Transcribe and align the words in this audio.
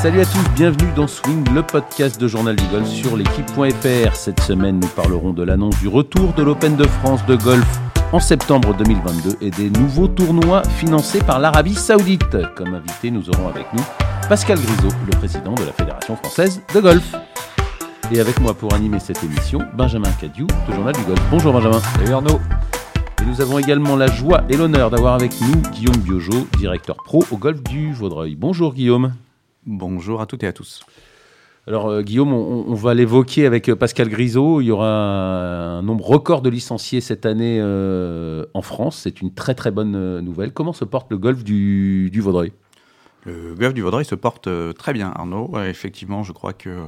Salut 0.00 0.22
à 0.22 0.24
tous, 0.24 0.50
bienvenue 0.54 0.90
dans 0.96 1.06
Swing, 1.06 1.44
le 1.52 1.62
podcast 1.62 2.18
de 2.18 2.26
Journal 2.26 2.56
du 2.56 2.64
Golf 2.68 2.88
sur 2.88 3.18
l'équipe.fr. 3.18 4.16
Cette 4.16 4.40
semaine, 4.40 4.80
nous 4.80 4.88
parlerons 4.88 5.34
de 5.34 5.42
l'annonce 5.42 5.78
du 5.78 5.88
retour 5.88 6.32
de 6.32 6.42
l'Open 6.42 6.74
de 6.74 6.86
France 6.86 7.20
de 7.26 7.36
golf 7.36 7.68
en 8.10 8.18
septembre 8.18 8.74
2022 8.78 9.36
et 9.42 9.50
des 9.50 9.68
nouveaux 9.68 10.08
tournois 10.08 10.62
financés 10.62 11.18
par 11.18 11.38
l'Arabie 11.38 11.74
Saoudite. 11.74 12.38
Comme 12.54 12.72
invité, 12.72 13.10
nous 13.10 13.28
aurons 13.28 13.48
avec 13.48 13.66
nous 13.74 13.82
Pascal 14.26 14.58
Grisot, 14.58 14.88
le 15.04 15.18
président 15.18 15.52
de 15.52 15.64
la 15.64 15.72
Fédération 15.72 16.16
française 16.16 16.62
de 16.74 16.80
golf. 16.80 17.14
Et 18.10 18.20
avec 18.20 18.40
moi 18.40 18.54
pour 18.54 18.72
animer 18.72 19.00
cette 19.00 19.22
émission, 19.22 19.58
Benjamin 19.74 20.12
Cadieu 20.18 20.46
de 20.46 20.74
Journal 20.74 20.94
du 20.94 21.02
Golf. 21.02 21.20
Bonjour 21.30 21.52
Benjamin. 21.52 21.80
Salut 21.98 22.14
Arnaud. 22.14 22.40
Et 23.20 23.26
nous 23.26 23.42
avons 23.42 23.58
également 23.58 23.96
la 23.96 24.06
joie 24.06 24.44
et 24.48 24.56
l'honneur 24.56 24.88
d'avoir 24.88 25.12
avec 25.12 25.38
nous 25.42 25.60
Guillaume 25.72 25.98
Biojo, 25.98 26.46
directeur 26.56 26.96
pro 27.04 27.22
au 27.30 27.36
golf 27.36 27.62
du 27.64 27.92
Vaudreuil. 27.92 28.34
Bonjour 28.34 28.72
Guillaume. 28.72 29.12
Bonjour 29.66 30.22
à 30.22 30.26
toutes 30.26 30.42
et 30.42 30.46
à 30.46 30.52
tous. 30.52 30.84
Alors 31.66 31.88
euh, 31.88 32.02
Guillaume, 32.02 32.32
on, 32.32 32.74
va 32.74 32.94
l'évoquer 32.94 33.44
avec 33.44 33.68
euh, 33.68 33.76
Pascal 33.76 34.08
Grisot. 34.08 34.62
Il 34.62 34.66
y 34.66 34.70
aura 34.70 34.88
un, 34.88 35.82
nombre 35.82 36.04
record 36.06 36.40
de 36.40 36.48
licenciés 36.48 37.02
cette 37.02 37.26
année 37.26 37.58
euh, 37.60 38.46
en 38.54 38.62
France. 38.62 39.00
C'est 39.02 39.20
une 39.20 39.34
très 39.34 39.54
très 39.54 39.70
bonne 39.70 40.20
nouvelle. 40.20 40.52
Comment 40.52 40.72
se 40.72 40.86
porte 40.86 41.10
le 41.10 41.18
golf 41.18 41.44
du, 41.44 42.10
Vaudreuil? 42.20 42.52
Le 43.26 43.54
golf 43.54 43.74
du 43.74 43.82
Vaudreuil 43.82 44.06
se 44.06 44.14
porte 44.14 44.48
très 44.78 44.94
bien, 44.94 45.12
Arnaud. 45.14 45.52
effectivement, 45.68 46.22
je 46.22 46.32
crois 46.32 46.54
que 46.54 46.86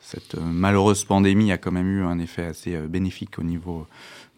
cette 0.00 0.36
malheureuse 0.40 1.04
pandémie 1.04 1.52
a 1.52 1.58
quand 1.58 1.72
même 1.72 1.86
eu 1.86 2.02
un 2.02 2.18
effet 2.18 2.46
assez 2.46 2.78
bénéfique 2.88 3.38
au 3.38 3.42
niveau 3.42 3.86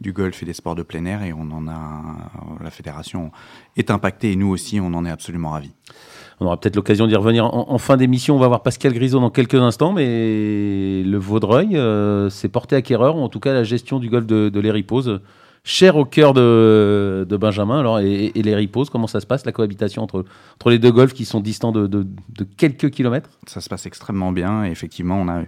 du 0.00 0.12
golf 0.12 0.42
et 0.42 0.46
des 0.46 0.52
sports 0.52 0.74
de 0.74 0.82
plein 0.82 1.04
air 1.04 1.22
et 1.22 1.32
on 1.32 1.48
en 1.52 1.68
a 1.68 2.02
la 2.60 2.70
fédération 2.70 3.30
est 3.76 3.92
impactée 3.92 4.32
et 4.32 4.36
nous 4.36 4.48
aussi 4.48 4.80
on 4.80 4.92
en 4.94 5.04
est 5.06 5.10
absolument 5.10 5.50
ravis. 5.50 5.72
On 6.40 6.46
aura 6.46 6.58
peut-être 6.58 6.76
l'occasion 6.76 7.06
d'y 7.06 7.16
revenir 7.16 7.46
en, 7.46 7.78
fin 7.78 7.96
d'émission. 7.96 8.36
On 8.36 8.38
va 8.38 8.48
voir 8.48 8.62
Pascal 8.62 8.92
Grisot 8.92 9.20
dans 9.20 9.30
quelques 9.30 9.54
instants, 9.54 9.92
mais 9.92 11.02
le 11.04 11.16
Vaudreuil 11.18 11.76
euh, 11.76 12.30
s'est 12.30 12.48
porté 12.48 12.76
acquéreur, 12.76 13.16
ou 13.16 13.20
en 13.20 13.28
tout 13.28 13.40
cas 13.40 13.52
la 13.52 13.64
gestion 13.64 13.98
du 13.98 14.08
golf 14.08 14.26
de, 14.26 14.48
de 14.48 14.60
cher 15.64 15.96
au 15.96 16.04
cœur 16.04 16.34
de, 16.34 17.26
Benjamin. 17.40 17.80
Alors, 17.80 18.00
et, 18.00 18.32
et 18.34 18.70
comment 18.90 19.06
ça 19.06 19.20
se 19.20 19.26
passe, 19.26 19.46
la 19.46 19.52
cohabitation 19.52 20.02
entre, 20.02 20.24
entre 20.54 20.70
les 20.70 20.78
deux 20.78 20.90
golfs 20.90 21.12
qui 21.12 21.24
sont 21.24 21.40
distants 21.40 21.72
de, 21.72 22.06
quelques 22.56 22.90
kilomètres? 22.90 23.30
Ça 23.46 23.60
se 23.60 23.68
passe 23.68 23.86
extrêmement 23.86 24.32
bien. 24.32 24.64
Effectivement, 24.64 25.20
on 25.20 25.28
a 25.28 25.42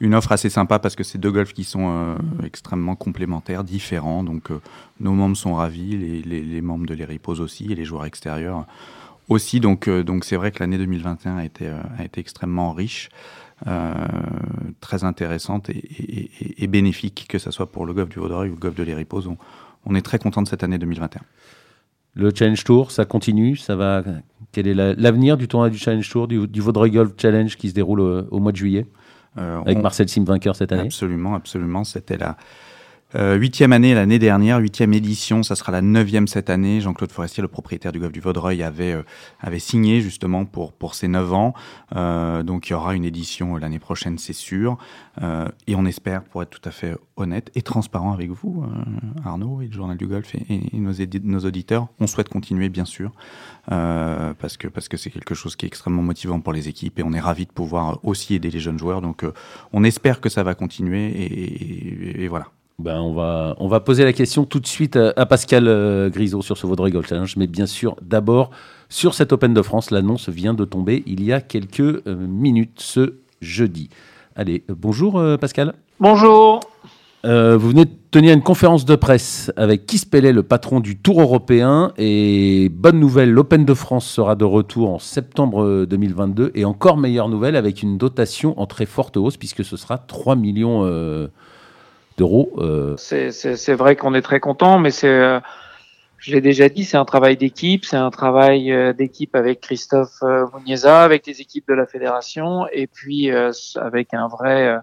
une 0.00 0.14
offre 0.14 0.32
assez 0.32 0.50
sympa 0.50 0.78
parce 0.78 0.96
que 0.96 1.04
c'est 1.04 1.18
deux 1.18 1.32
golfs 1.32 1.52
qui 1.52 1.64
sont 1.64 1.88
euh, 1.90 2.16
extrêmement 2.44 2.94
complémentaires, 2.94 3.64
différents. 3.64 4.22
Donc, 4.22 4.50
euh, 4.50 4.60
nos 5.00 5.12
membres 5.12 5.36
sont 5.36 5.54
ravis, 5.54 6.22
les, 6.24 6.42
les 6.42 6.60
membres 6.60 6.86
de 6.86 6.94
l'Héripose 6.94 7.40
aussi, 7.40 7.70
et 7.70 7.74
les 7.74 7.84
joueurs 7.84 8.04
extérieurs 8.04 8.66
aussi. 9.28 9.60
Donc, 9.60 9.88
euh, 9.88 10.02
donc 10.04 10.24
c'est 10.24 10.36
vrai 10.36 10.50
que 10.50 10.60
l'année 10.60 10.78
2021 10.78 11.38
a 11.38 11.44
été, 11.44 11.66
euh, 11.68 11.80
a 11.98 12.04
été 12.04 12.20
extrêmement 12.20 12.72
riche. 12.72 13.08
Euh, 13.66 13.94
très 14.82 15.04
intéressante 15.04 15.70
et, 15.70 16.66
bénéfique, 16.66 17.24
que 17.26 17.38
ce 17.38 17.50
soit 17.50 17.72
pour 17.72 17.86
le 17.86 17.94
golf 17.94 18.10
du 18.10 18.18
Vaudreuil 18.18 18.50
ou 18.50 18.52
le 18.52 18.58
golf 18.58 18.74
de 18.74 18.82
l'Héripose. 18.82 19.28
On, 19.28 19.38
on, 19.86 19.94
est 19.94 20.02
très 20.02 20.18
content 20.18 20.42
de 20.42 20.48
cette 20.48 20.62
année 20.62 20.76
2021. 20.76 21.22
Le 22.12 22.30
Challenge 22.34 22.62
Tour, 22.62 22.90
ça 22.90 23.06
continue, 23.06 23.56
ça 23.56 23.74
va. 23.74 24.04
Quel 24.52 24.66
est 24.66 24.74
l'avenir 24.74 25.38
du 25.38 25.48
tournoi 25.48 25.70
du 25.70 25.78
Challenge 25.78 26.06
Tour, 26.06 26.28
du, 26.28 26.46
du, 26.46 26.60
Vaudreuil 26.60 26.90
Golf 26.90 27.12
Challenge 27.16 27.56
qui 27.56 27.70
se 27.70 27.74
déroule 27.74 28.00
au, 28.00 28.40
mois 28.40 28.52
de 28.52 28.58
juillet, 28.58 28.86
avec 29.36 29.78
Marcel 29.78 30.10
Sim 30.10 30.24
vainqueur 30.24 30.54
cette 30.54 30.72
année? 30.72 30.82
Absolument, 30.82 31.34
absolument. 31.34 31.84
C'était 31.84 32.18
la, 32.18 32.36
huitième 33.16 33.72
année 33.72 33.94
l'année 33.94 34.18
dernière, 34.18 34.58
huitième 34.58 34.92
édition, 34.92 35.42
ça 35.42 35.56
sera 35.56 35.72
la 35.72 35.80
neuvième 35.80 36.28
cette 36.28 36.50
année. 36.50 36.80
Jean-Claude 36.80 37.12
Forestier, 37.12 37.40
le 37.40 37.48
propriétaire 37.48 37.92
du 37.92 37.98
golf 37.98 38.12
du 38.12 38.20
Vaudreuil, 38.20 38.62
avait, 38.62 38.92
euh, 38.92 39.02
avait 39.40 39.58
signé 39.58 40.00
justement 40.00 40.44
pour, 40.44 40.72
pour 40.72 40.94
ses 40.94 41.08
neuf 41.08 41.32
ans. 41.32 41.54
Euh, 41.94 42.42
donc 42.42 42.68
il 42.68 42.72
y 42.72 42.74
aura 42.74 42.94
une 42.94 43.04
édition 43.04 43.56
l'année 43.56 43.78
prochaine, 43.78 44.18
c'est 44.18 44.32
sûr. 44.32 44.78
et 45.66 45.74
on 45.74 45.86
espère, 45.86 46.24
pour 46.24 46.42
être 46.42 46.50
tout 46.50 46.68
à 46.68 46.70
fait 46.70 46.94
honnête 47.16 47.50
et 47.54 47.62
transparent 47.62 48.12
avec 48.12 48.30
vous, 48.30 48.64
Arnaud 49.24 49.62
et 49.62 49.66
le 49.66 49.72
Journal 49.72 49.96
du 49.96 50.06
Golf 50.06 50.34
et, 50.34 50.60
nos, 50.74 51.40
auditeurs, 51.40 51.88
on 52.00 52.06
souhaite 52.06 52.28
continuer 52.28 52.68
bien 52.68 52.84
sûr 52.84 53.12
parce 53.66 54.56
que 54.58 54.96
c'est 54.96 55.10
quelque 55.10 55.34
chose 55.34 55.56
qui 55.56 55.64
est 55.64 55.68
extrêmement 55.68 56.02
motivant 56.02 56.40
pour 56.40 56.52
les 56.52 56.68
équipes 56.68 56.98
et 56.98 57.02
on 57.02 57.12
est 57.12 57.20
ravi 57.20 57.46
de 57.46 57.52
pouvoir 57.52 57.98
aussi 58.04 58.34
aider 58.34 58.50
les 58.50 58.60
jeunes 58.60 58.78
joueurs. 58.78 59.00
Donc 59.00 59.24
on 59.72 59.84
espère 59.84 60.20
que 60.20 60.28
ça 60.28 60.42
va 60.42 60.54
continuer 60.54 62.22
et 62.22 62.28
voilà. 62.28 62.48
Ben, 62.78 63.00
on, 63.00 63.14
va, 63.14 63.56
on 63.58 63.68
va 63.68 63.80
poser 63.80 64.04
la 64.04 64.12
question 64.12 64.44
tout 64.44 64.60
de 64.60 64.66
suite 64.66 64.96
à, 64.96 65.24
Pascal 65.24 65.66
euh, 65.66 66.10
Grisot 66.10 66.42
sur 66.42 66.58
ce 66.58 66.66
Vaudreuil 66.66 66.92
Golf 66.92 67.08
Challenge, 67.08 67.34
mais 67.38 67.46
bien 67.46 67.64
sûr, 67.64 67.96
d'abord, 68.02 68.50
sur 68.90 69.14
cette 69.14 69.32
Open 69.32 69.54
de 69.54 69.62
France, 69.62 69.90
l'annonce 69.90 70.28
vient 70.28 70.52
de 70.52 70.66
tomber 70.66 71.02
il 71.06 71.24
y 71.24 71.32
a 71.32 71.40
quelques 71.40 71.80
euh, 71.80 72.02
minutes 72.14 72.78
ce 72.80 73.14
jeudi. 73.40 73.88
Allez, 74.34 74.62
euh, 74.68 74.74
bonjour 74.76 75.22
Pascal. 75.40 75.72
Bonjour. 76.00 76.60
vous 77.24 77.30
venez 77.68 77.86
de 77.86 77.90
tenir 78.10 78.34
une 78.34 78.42
conférence 78.42 78.84
de 78.84 78.94
presse 78.94 79.50
avec 79.56 79.86
Keith 79.86 80.10
Pellet, 80.10 80.34
le 80.34 80.42
patron 80.42 80.80
du 80.80 80.98
Tour 80.98 81.22
européen. 81.22 81.92
Et 81.96 82.68
bonne 82.68 83.00
nouvelle, 83.00 83.30
l'Open 83.30 83.64
de 83.64 83.72
France 83.72 84.04
sera 84.06 84.34
de 84.34 84.44
retour 84.44 84.90
en 84.90 84.98
septembre 84.98 85.86
2022. 85.86 86.52
Et 86.54 86.66
encore 86.66 86.98
meilleure 86.98 87.30
nouvelle, 87.30 87.56
avec 87.56 87.82
une 87.82 87.96
dotation 87.96 88.60
en 88.60 88.66
très 88.66 88.84
forte 88.84 89.16
hausse, 89.16 89.38
puisque 89.38 89.64
ce 89.64 89.78
sera 89.78 89.96
3 89.96 90.36
millions 90.36 90.84
Euh. 92.20 92.96
C'est 92.96 93.74
vrai 93.74 93.96
qu'on 93.96 94.14
est 94.14 94.22
très 94.22 94.40
content, 94.40 94.78
mais 94.78 94.90
c'est, 94.90 95.08
euh, 95.08 95.40
je 96.18 96.32
l'ai 96.32 96.40
déjà 96.40 96.68
dit, 96.68 96.84
c'est 96.84 96.96
un 96.96 97.04
travail 97.04 97.36
d'équipe, 97.36 97.84
c'est 97.84 97.96
un 97.96 98.10
travail 98.10 98.72
euh, 98.72 98.92
d'équipe 98.92 99.34
avec 99.34 99.60
Christophe 99.60 100.22
Muniesa, 100.54 101.02
avec 101.02 101.26
les 101.26 101.40
équipes 101.40 101.68
de 101.68 101.74
la 101.74 101.86
fédération, 101.86 102.66
et 102.72 102.86
puis 102.86 103.30
avec 103.76 104.14
un 104.14 104.28
vrai 104.28 104.78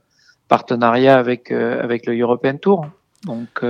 partenariat 0.48 1.18
avec 1.18 1.52
avec 1.52 2.06
le 2.06 2.20
European 2.20 2.58
Tour. 2.58 2.86
Donc 3.26 3.64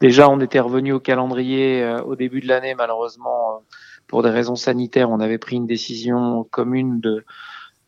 déjà, 0.00 0.28
on 0.28 0.40
était 0.40 0.60
revenu 0.60 0.92
au 0.92 1.00
calendrier 1.00 1.84
au 2.06 2.16
début 2.16 2.40
de 2.40 2.48
l'année, 2.48 2.74
malheureusement 2.74 3.62
pour 4.08 4.22
des 4.22 4.30
raisons 4.30 4.56
sanitaires, 4.56 5.08
on 5.08 5.20
avait 5.20 5.38
pris 5.38 5.56
une 5.56 5.66
décision 5.66 6.44
commune 6.50 7.00
de 7.00 7.24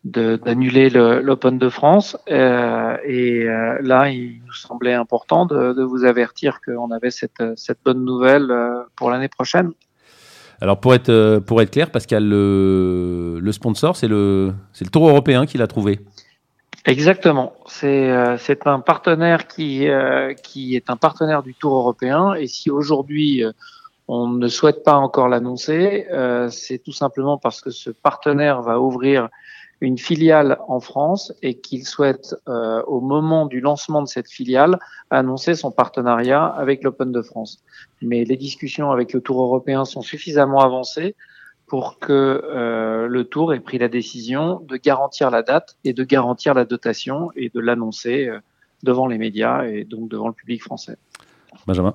d'annuler 0.05 0.91
l'Open 0.91 1.59
de 1.59 1.69
France. 1.69 2.17
Euh, 2.31 2.97
et 3.05 3.45
euh, 3.45 3.79
là, 3.81 4.11
il 4.11 4.43
nous 4.47 4.53
semblait 4.53 4.93
important 4.93 5.47
de, 5.47 5.73
de 5.73 5.83
vous 5.83 6.05
avertir 6.05 6.61
qu'on 6.65 6.91
avait 6.91 7.11
cette, 7.11 7.43
cette, 7.57 7.79
bonne 7.85 8.05
nouvelle 8.05 8.51
euh, 8.51 8.83
pour 8.97 9.11
l'année 9.11 9.29
prochaine. 9.29 9.73
Alors 10.61 10.79
pour 10.79 10.95
être, 10.95 11.41
pour 11.41 11.61
être 11.63 11.71
clair, 11.71 11.91
Pascal, 11.91 12.29
le, 12.29 13.39
le 13.41 13.53
sponsor, 13.53 13.97
c'est 13.97 14.07
le, 14.07 14.53
le 14.81 14.87
Tour 14.89 15.09
européen 15.09 15.47
qui 15.47 15.59
l'a 15.59 15.67
trouvé. 15.67 16.01
Exactement. 16.87 17.55
C'est 17.67 18.37
c'est 18.39 18.67
un 18.67 18.81
partenaire 18.81 19.49
qui, 19.49 19.89
qui 20.43 20.77
est 20.77 20.91
un 20.91 20.97
partenaire 20.97 21.43
du 21.43 21.55
Tour 21.55 21.75
européen. 21.75 22.35
Et 22.35 22.47
si 22.47 22.71
aujourd'hui 22.71 23.43
on 24.07 24.29
ne 24.29 24.49
souhaite 24.49 24.85
pas 24.85 24.95
encore 24.95 25.29
l'annoncer, 25.29 26.07
c'est 26.51 26.79
tout 26.79 26.93
simplement 26.93 27.37
parce 27.37 27.61
que 27.61 27.71
ce 27.71 27.91
partenaire 27.91 28.63
va 28.63 28.79
ouvrir 28.79 29.29
une 29.81 29.99
filiale 29.99 30.59
en 30.69 30.81
France 30.81 31.33
et 31.43 31.55
qu'il 31.59 31.85
souhaite, 31.85 32.35
euh, 32.49 32.83
au 32.85 33.01
moment 33.01 33.47
du 33.47 33.61
lancement 33.61 34.03
de 34.03 34.09
cette 34.09 34.29
filiale, 34.29 34.79
annoncer 35.11 35.55
son 35.55 35.71
partenariat 35.71 36.45
avec 36.45 36.83
l'Open 36.83 37.13
de 37.13 37.23
France. 37.23 37.63
Mais 38.03 38.25
les 38.25 38.37
discussions 38.37 38.91
avec 38.91 39.13
le 39.13 39.21
Tour 39.21 39.43
européen 39.43 39.85
sont 39.85 40.03
suffisamment 40.03 40.61
avancées 40.61 41.15
pour 41.67 41.99
que 41.99 42.43
euh, 42.45 43.07
le 43.09 43.25
Tour 43.25 43.55
ait 43.55 43.61
pris 43.61 43.79
la 43.79 43.89
décision 43.89 44.61
de 44.61 44.77
garantir 44.77 45.31
la 45.31 45.43
date 45.43 45.77
et 45.85 45.93
de 45.93 46.05
garantir 46.05 46.55
la 46.55 46.65
dotation 46.65 47.31
et 47.37 47.51
de 47.53 47.61
l'annoncer 47.61 48.29
euh, 48.29 48.39
devant 48.83 49.07
les 49.07 49.19
médias 49.19 49.65
et 49.65 49.85
donc 49.85 50.09
devant 50.09 50.29
le 50.29 50.35
public 50.35 50.63
français. 50.63 50.97
Benjamin? 51.67 51.95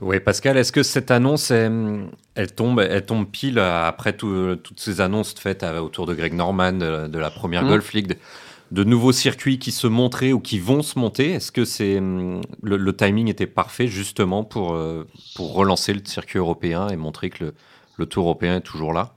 Oui, 0.00 0.20
Pascal, 0.20 0.56
est-ce 0.58 0.72
que 0.72 0.82
cette 0.82 1.10
annonce, 1.10 1.50
elle, 1.50 2.52
tombe, 2.54 2.80
elle 2.80 3.06
tombe 3.06 3.26
pile 3.26 3.58
après 3.58 4.14
toutes 4.14 4.78
ces 4.78 5.00
annonces 5.00 5.34
faites 5.34 5.62
autour 5.62 6.06
de 6.06 6.14
Greg 6.14 6.34
Norman, 6.34 6.72
de, 6.72 7.18
la 7.18 7.30
première 7.30 7.64
mmh. 7.64 7.68
Golf 7.68 7.92
League, 7.94 8.18
de, 8.72 8.84
nouveaux 8.84 9.12
circuits 9.12 9.58
qui 9.58 9.72
se 9.72 9.86
montraient 9.86 10.32
ou 10.32 10.40
qui 10.40 10.58
vont 10.58 10.82
se 10.82 10.98
monter? 10.98 11.32
Est-ce 11.32 11.50
que 11.50 11.64
c'est 11.64 11.98
le, 11.98 12.92
timing 12.96 13.28
était 13.28 13.46
parfait 13.46 13.86
justement 13.86 14.44
pour, 14.44 14.74
euh, 14.74 15.06
pour 15.34 15.54
relancer 15.54 15.94
le 15.94 16.00
circuit 16.04 16.38
européen 16.38 16.88
et 16.88 16.96
montrer 16.96 17.30
que 17.30 17.54
le, 17.96 18.06
Tour 18.06 18.24
européen 18.24 18.56
est 18.56 18.60
toujours 18.60 18.92
là? 18.92 19.12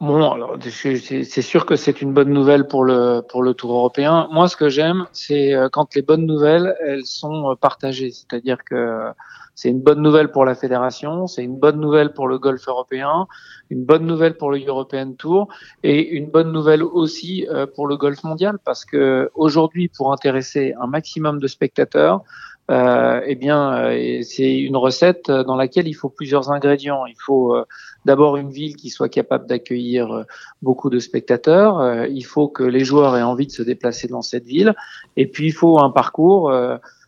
Bon, 0.00 0.30
alors 0.30 0.58
c'est 0.60 1.42
sûr 1.42 1.64
que 1.64 1.76
c'est 1.76 2.02
une 2.02 2.12
bonne 2.12 2.30
nouvelle 2.30 2.66
pour 2.68 2.84
le 2.84 3.22
pour 3.26 3.42
le 3.42 3.54
Tour 3.54 3.72
européen. 3.72 4.28
Moi, 4.30 4.46
ce 4.46 4.54
que 4.54 4.68
j'aime, 4.68 5.06
c'est 5.12 5.54
euh, 5.54 5.70
quand 5.70 5.94
les 5.94 6.02
bonnes 6.02 6.26
nouvelles, 6.26 6.76
elles 6.86 7.06
sont 7.06 7.50
euh, 7.50 7.54
partagées. 7.54 8.10
C'est-à-dire 8.10 8.58
que 8.62 9.10
c'est 9.56 9.70
une 9.70 9.80
bonne 9.80 10.00
nouvelle 10.00 10.30
pour 10.30 10.44
la 10.44 10.54
fédération, 10.54 11.26
c'est 11.26 11.42
une 11.42 11.56
bonne 11.56 11.80
nouvelle 11.80 12.12
pour 12.12 12.28
le 12.28 12.38
golf 12.38 12.68
européen, 12.68 13.26
une 13.70 13.84
bonne 13.84 14.06
nouvelle 14.06 14.36
pour 14.36 14.52
le 14.52 14.64
European 14.64 15.12
Tour 15.14 15.48
et 15.82 16.10
une 16.10 16.30
bonne 16.30 16.52
nouvelle 16.52 16.84
aussi 16.84 17.46
euh, 17.50 17.66
pour 17.66 17.88
le 17.88 17.96
golf 17.96 18.22
mondial 18.22 18.58
parce 18.64 18.84
que 18.84 19.30
aujourd'hui, 19.34 19.88
pour 19.88 20.12
intéresser 20.12 20.74
un 20.80 20.86
maximum 20.86 21.40
de 21.40 21.48
spectateurs, 21.48 22.22
euh, 22.68 23.20
eh 23.24 23.36
bien, 23.36 23.90
euh, 23.90 24.22
c'est 24.22 24.58
une 24.58 24.76
recette 24.76 25.30
dans 25.30 25.56
laquelle 25.56 25.86
il 25.86 25.94
faut 25.94 26.08
plusieurs 26.08 26.50
ingrédients. 26.50 27.06
Il 27.06 27.14
faut 27.18 27.54
euh, 27.54 27.64
d'abord 28.04 28.36
une 28.36 28.50
ville 28.50 28.76
qui 28.76 28.90
soit 28.90 29.08
capable 29.08 29.46
d'accueillir 29.46 30.24
beaucoup 30.62 30.90
de 30.90 30.98
spectateurs. 30.98 32.06
il 32.06 32.24
faut 32.24 32.48
que 32.48 32.62
les 32.62 32.84
joueurs 32.84 33.16
aient 33.16 33.22
envie 33.22 33.46
de 33.46 33.52
se 33.52 33.62
déplacer 33.62 34.08
dans 34.08 34.22
cette 34.22 34.44
ville. 34.44 34.74
Et 35.16 35.26
puis, 35.26 35.46
il 35.46 35.52
faut 35.52 35.78
un 35.78 35.90
parcours 35.90 36.52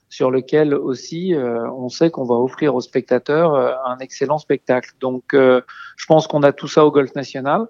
sur 0.08 0.30
lequel 0.30 0.74
aussi 0.74 1.34
on 1.36 1.88
sait 1.88 2.10
qu'on 2.10 2.24
va 2.24 2.34
offrir 2.36 2.74
aux 2.74 2.80
spectateurs 2.80 3.54
un 3.54 3.98
excellent 3.98 4.38
spectacle. 4.38 4.92
Donc, 5.00 5.24
je 5.32 6.06
pense 6.06 6.26
qu'on 6.26 6.42
a 6.42 6.52
tout 6.52 6.68
ça 6.68 6.84
au 6.86 6.90
Golf 6.90 7.14
National 7.14 7.66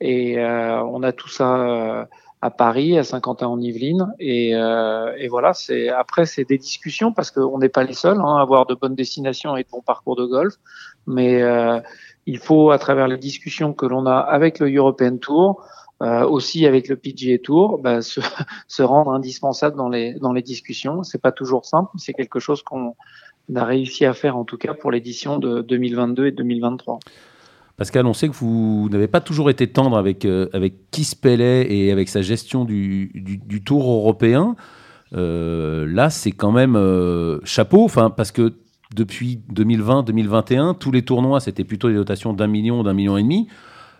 et 0.00 0.38
on 0.38 1.02
a 1.02 1.12
tout 1.12 1.28
ça 1.28 2.06
à 2.42 2.50
Paris, 2.50 2.98
à 2.98 3.04
Saint-Quentin-en-Yvelines. 3.04 4.14
Et, 4.18 4.54
euh, 4.54 5.14
et, 5.18 5.28
voilà, 5.28 5.52
c'est 5.52 5.88
après 5.88 6.26
c'est 6.26 6.44
des 6.44 6.58
discussions 6.58 7.12
parce 7.12 7.30
qu'on 7.30 7.58
n'est 7.58 7.68
pas 7.68 7.84
les 7.84 7.92
seuls 7.92 8.18
hein, 8.18 8.36
à 8.36 8.40
avoir 8.40 8.66
de 8.66 8.74
bonnes 8.74 8.94
destinations 8.94 9.56
et 9.56 9.64
de 9.64 9.68
bons 9.68 9.82
parcours 9.82 10.16
de 10.16 10.24
golf, 10.24 10.54
mais 11.06 11.42
euh, 11.42 11.80
il 12.26 12.38
faut 12.38 12.70
à 12.70 12.78
travers 12.78 13.08
les 13.08 13.18
discussions 13.18 13.72
que 13.72 13.86
l'on 13.86 14.06
a 14.06 14.16
avec 14.16 14.58
le 14.58 14.74
European 14.74 15.18
Tour, 15.18 15.64
euh, 16.02 16.26
aussi 16.26 16.66
avec 16.66 16.88
le 16.88 16.96
PGA 16.96 17.38
Tour, 17.38 17.78
bah, 17.82 18.00
se, 18.02 18.82
rendre 18.82 19.12
indispensable 19.12 19.76
dans 19.76 19.88
les 19.88 20.14
dans 20.14 20.32
les 20.32 20.42
discussions. 20.42 21.02
C'est 21.02 21.20
pas 21.20 21.32
toujours 21.32 21.64
simple, 21.64 21.90
c'est 21.98 22.14
quelque 22.14 22.40
chose 22.40 22.62
qu'on 22.62 22.94
a 23.54 23.64
réussi 23.64 24.04
à 24.04 24.12
faire 24.12 24.36
en 24.36 24.44
tout 24.44 24.58
cas 24.58 24.74
pour 24.74 24.90
l'édition 24.90 25.38
de 25.38 25.60
2022 25.62 26.26
et 26.26 26.32
2023. 26.32 27.00
Pascal, 27.80 28.04
on 28.04 28.12
sait 28.12 28.28
que 28.28 28.34
vous 28.34 28.90
n'avez 28.90 29.08
pas 29.08 29.22
toujours 29.22 29.48
été 29.48 29.66
tendre 29.66 29.96
avec, 29.96 30.26
euh, 30.26 30.50
avec 30.52 30.74
et 31.10 31.90
avec 31.90 32.10
sa 32.10 32.20
gestion 32.20 32.66
du, 32.66 33.10
du, 33.14 33.64
tour 33.64 33.90
européen. 33.90 34.54
Euh, 35.14 35.86
là, 35.86 36.10
c'est 36.10 36.32
quand 36.32 36.52
même 36.52 36.76
euh, 36.76 37.38
chapeau, 37.44 37.88
parce 37.88 38.32
que 38.32 38.52
depuis 38.94 39.40
2020-2021, 39.54 40.76
tous 40.76 40.90
les 40.90 41.00
tournois, 41.00 41.40
c'était 41.40 41.64
plutôt 41.64 41.88
des 41.88 41.94
dotations 41.94 42.34
d'un 42.34 42.48
million, 42.48 42.82
d'un 42.82 42.92
million 42.92 43.16
et 43.16 43.22
demi. 43.22 43.48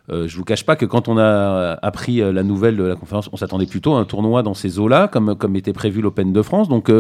Je 0.09 0.15
ne 0.15 0.29
vous 0.29 0.45
cache 0.45 0.67
pas 0.67 0.77
que 0.77 0.87
quand 0.87 1.09
on 1.09 1.19
a 1.19 1.79
appris 1.83 2.17
la 2.19 2.43
nouvelle 2.43 2.77
de 2.77 2.83
la 2.83 2.97
conférence, 2.97 3.29
on 3.33 3.37
s'attendait 3.37 3.67
plutôt 3.67 3.95
à 3.95 4.01
un 4.01 4.05
tournoi 4.05 4.43
dans 4.43 4.55
ces 4.55 4.79
eaux-là, 4.79 5.09
comme, 5.09 5.37
comme 5.37 5.55
était 5.57 5.73
prévu 5.73 6.01
l'Open 6.01 6.33
de 6.33 6.43
France. 6.43 6.69
Donc, 6.69 6.91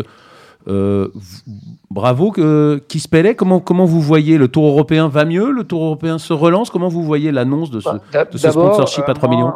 euh, 0.68 1.08
bravo, 1.90 2.32
qui 2.32 3.00
se 3.00 3.32
comment, 3.32 3.60
comment 3.60 3.84
vous 3.84 4.00
voyez 4.00 4.38
le 4.38 4.48
Tour 4.48 4.66
européen 4.66 5.08
va 5.08 5.24
mieux? 5.24 5.50
Le 5.50 5.64
Tour 5.64 5.84
européen 5.84 6.18
se 6.18 6.32
relance? 6.32 6.70
Comment 6.70 6.88
vous 6.88 7.02
voyez 7.02 7.32
l'annonce 7.32 7.70
de 7.70 7.80
ce, 7.80 7.88
bah, 8.12 8.24
de 8.24 8.36
ce 8.36 8.50
sponsorship 8.50 9.08
à 9.08 9.14
3 9.14 9.28
euh, 9.28 9.32
millions? 9.32 9.54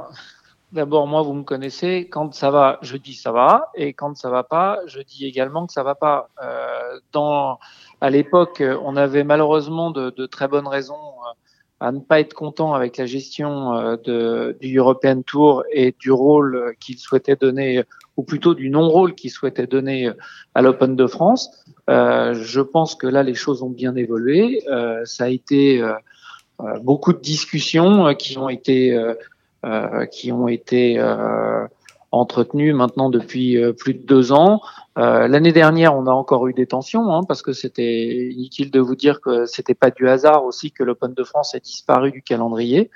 D'abord, 0.72 1.06
moi, 1.06 1.22
vous 1.22 1.34
me 1.34 1.44
connaissez. 1.44 2.08
Quand 2.10 2.34
ça 2.34 2.50
va, 2.50 2.78
je 2.82 2.96
dis 2.96 3.14
ça 3.14 3.32
va, 3.32 3.70
et 3.74 3.92
quand 3.92 4.16
ça 4.16 4.30
va 4.30 4.42
pas, 4.42 4.78
je 4.86 5.00
dis 5.00 5.26
également 5.26 5.66
que 5.66 5.72
ça 5.72 5.82
va 5.82 5.94
pas. 5.94 6.28
Euh, 6.42 6.98
dans, 7.12 7.58
à 8.00 8.10
l'époque, 8.10 8.62
on 8.82 8.96
avait 8.96 9.24
malheureusement 9.24 9.90
de, 9.90 10.10
de, 10.10 10.26
très 10.26 10.48
bonnes 10.48 10.66
raisons 10.66 10.96
à 11.84 11.92
ne 11.92 12.00
pas 12.00 12.20
être 12.20 12.34
content 12.34 12.72
avec 12.74 12.96
la 12.96 13.06
gestion 13.06 13.96
de, 14.04 14.56
du 14.60 14.78
European 14.78 15.22
Tour 15.22 15.64
et 15.72 15.94
du 15.98 16.10
rôle 16.10 16.74
qu'il 16.80 16.98
souhaitait 16.98 17.36
donner 17.36 17.84
ou 18.16 18.22
plutôt 18.22 18.54
du 18.54 18.70
non-rôle 18.70 19.14
qu'il 19.14 19.30
souhaitait 19.30 19.66
donner 19.66 20.08
euh, 20.08 20.14
à 20.54 20.62
l'Open 20.62 20.96
de 20.96 21.06
France. 21.06 21.50
Euh, 21.90 22.34
je 22.34 22.60
pense 22.60 22.94
que 22.94 23.06
là, 23.06 23.22
les 23.22 23.34
choses 23.34 23.62
ont 23.62 23.70
bien 23.70 23.94
évolué. 23.96 24.62
Euh, 24.68 25.04
ça 25.04 25.24
a 25.24 25.28
été 25.28 25.80
euh, 25.82 25.92
euh 26.60 26.78
beaucoup 26.80 27.12
de 27.12 27.18
discussions 27.18 28.14
qui 28.14 28.38
ont 28.38 28.48
été 28.48 28.96
qui 30.12 30.30
ont 30.30 30.46
été 30.46 31.02
entretenues 32.12 32.74
maintenant 32.74 33.08
depuis 33.08 33.58
plus 33.78 33.94
de 33.94 34.06
deux 34.06 34.30
ans. 34.30 34.60
L'année 34.96 35.52
dernière, 35.52 35.96
on 35.96 36.06
a 36.06 36.12
encore 36.12 36.46
eu 36.46 36.54
des 36.54 36.66
tensions 36.66 37.12
hein, 37.12 37.22
parce 37.26 37.42
que 37.42 37.52
c'était 37.52 38.30
inutile 38.30 38.70
de 38.70 38.78
vous 38.78 38.94
dire 38.94 39.20
que 39.20 39.44
c'était 39.44 39.74
pas 39.74 39.90
du 39.90 40.08
hasard 40.08 40.44
aussi 40.44 40.70
que 40.70 40.84
l'Open 40.84 41.14
de 41.14 41.24
France 41.24 41.54
ait 41.54 41.60
disparu 41.60 42.12
du 42.12 42.22
calendrier. 42.22 42.90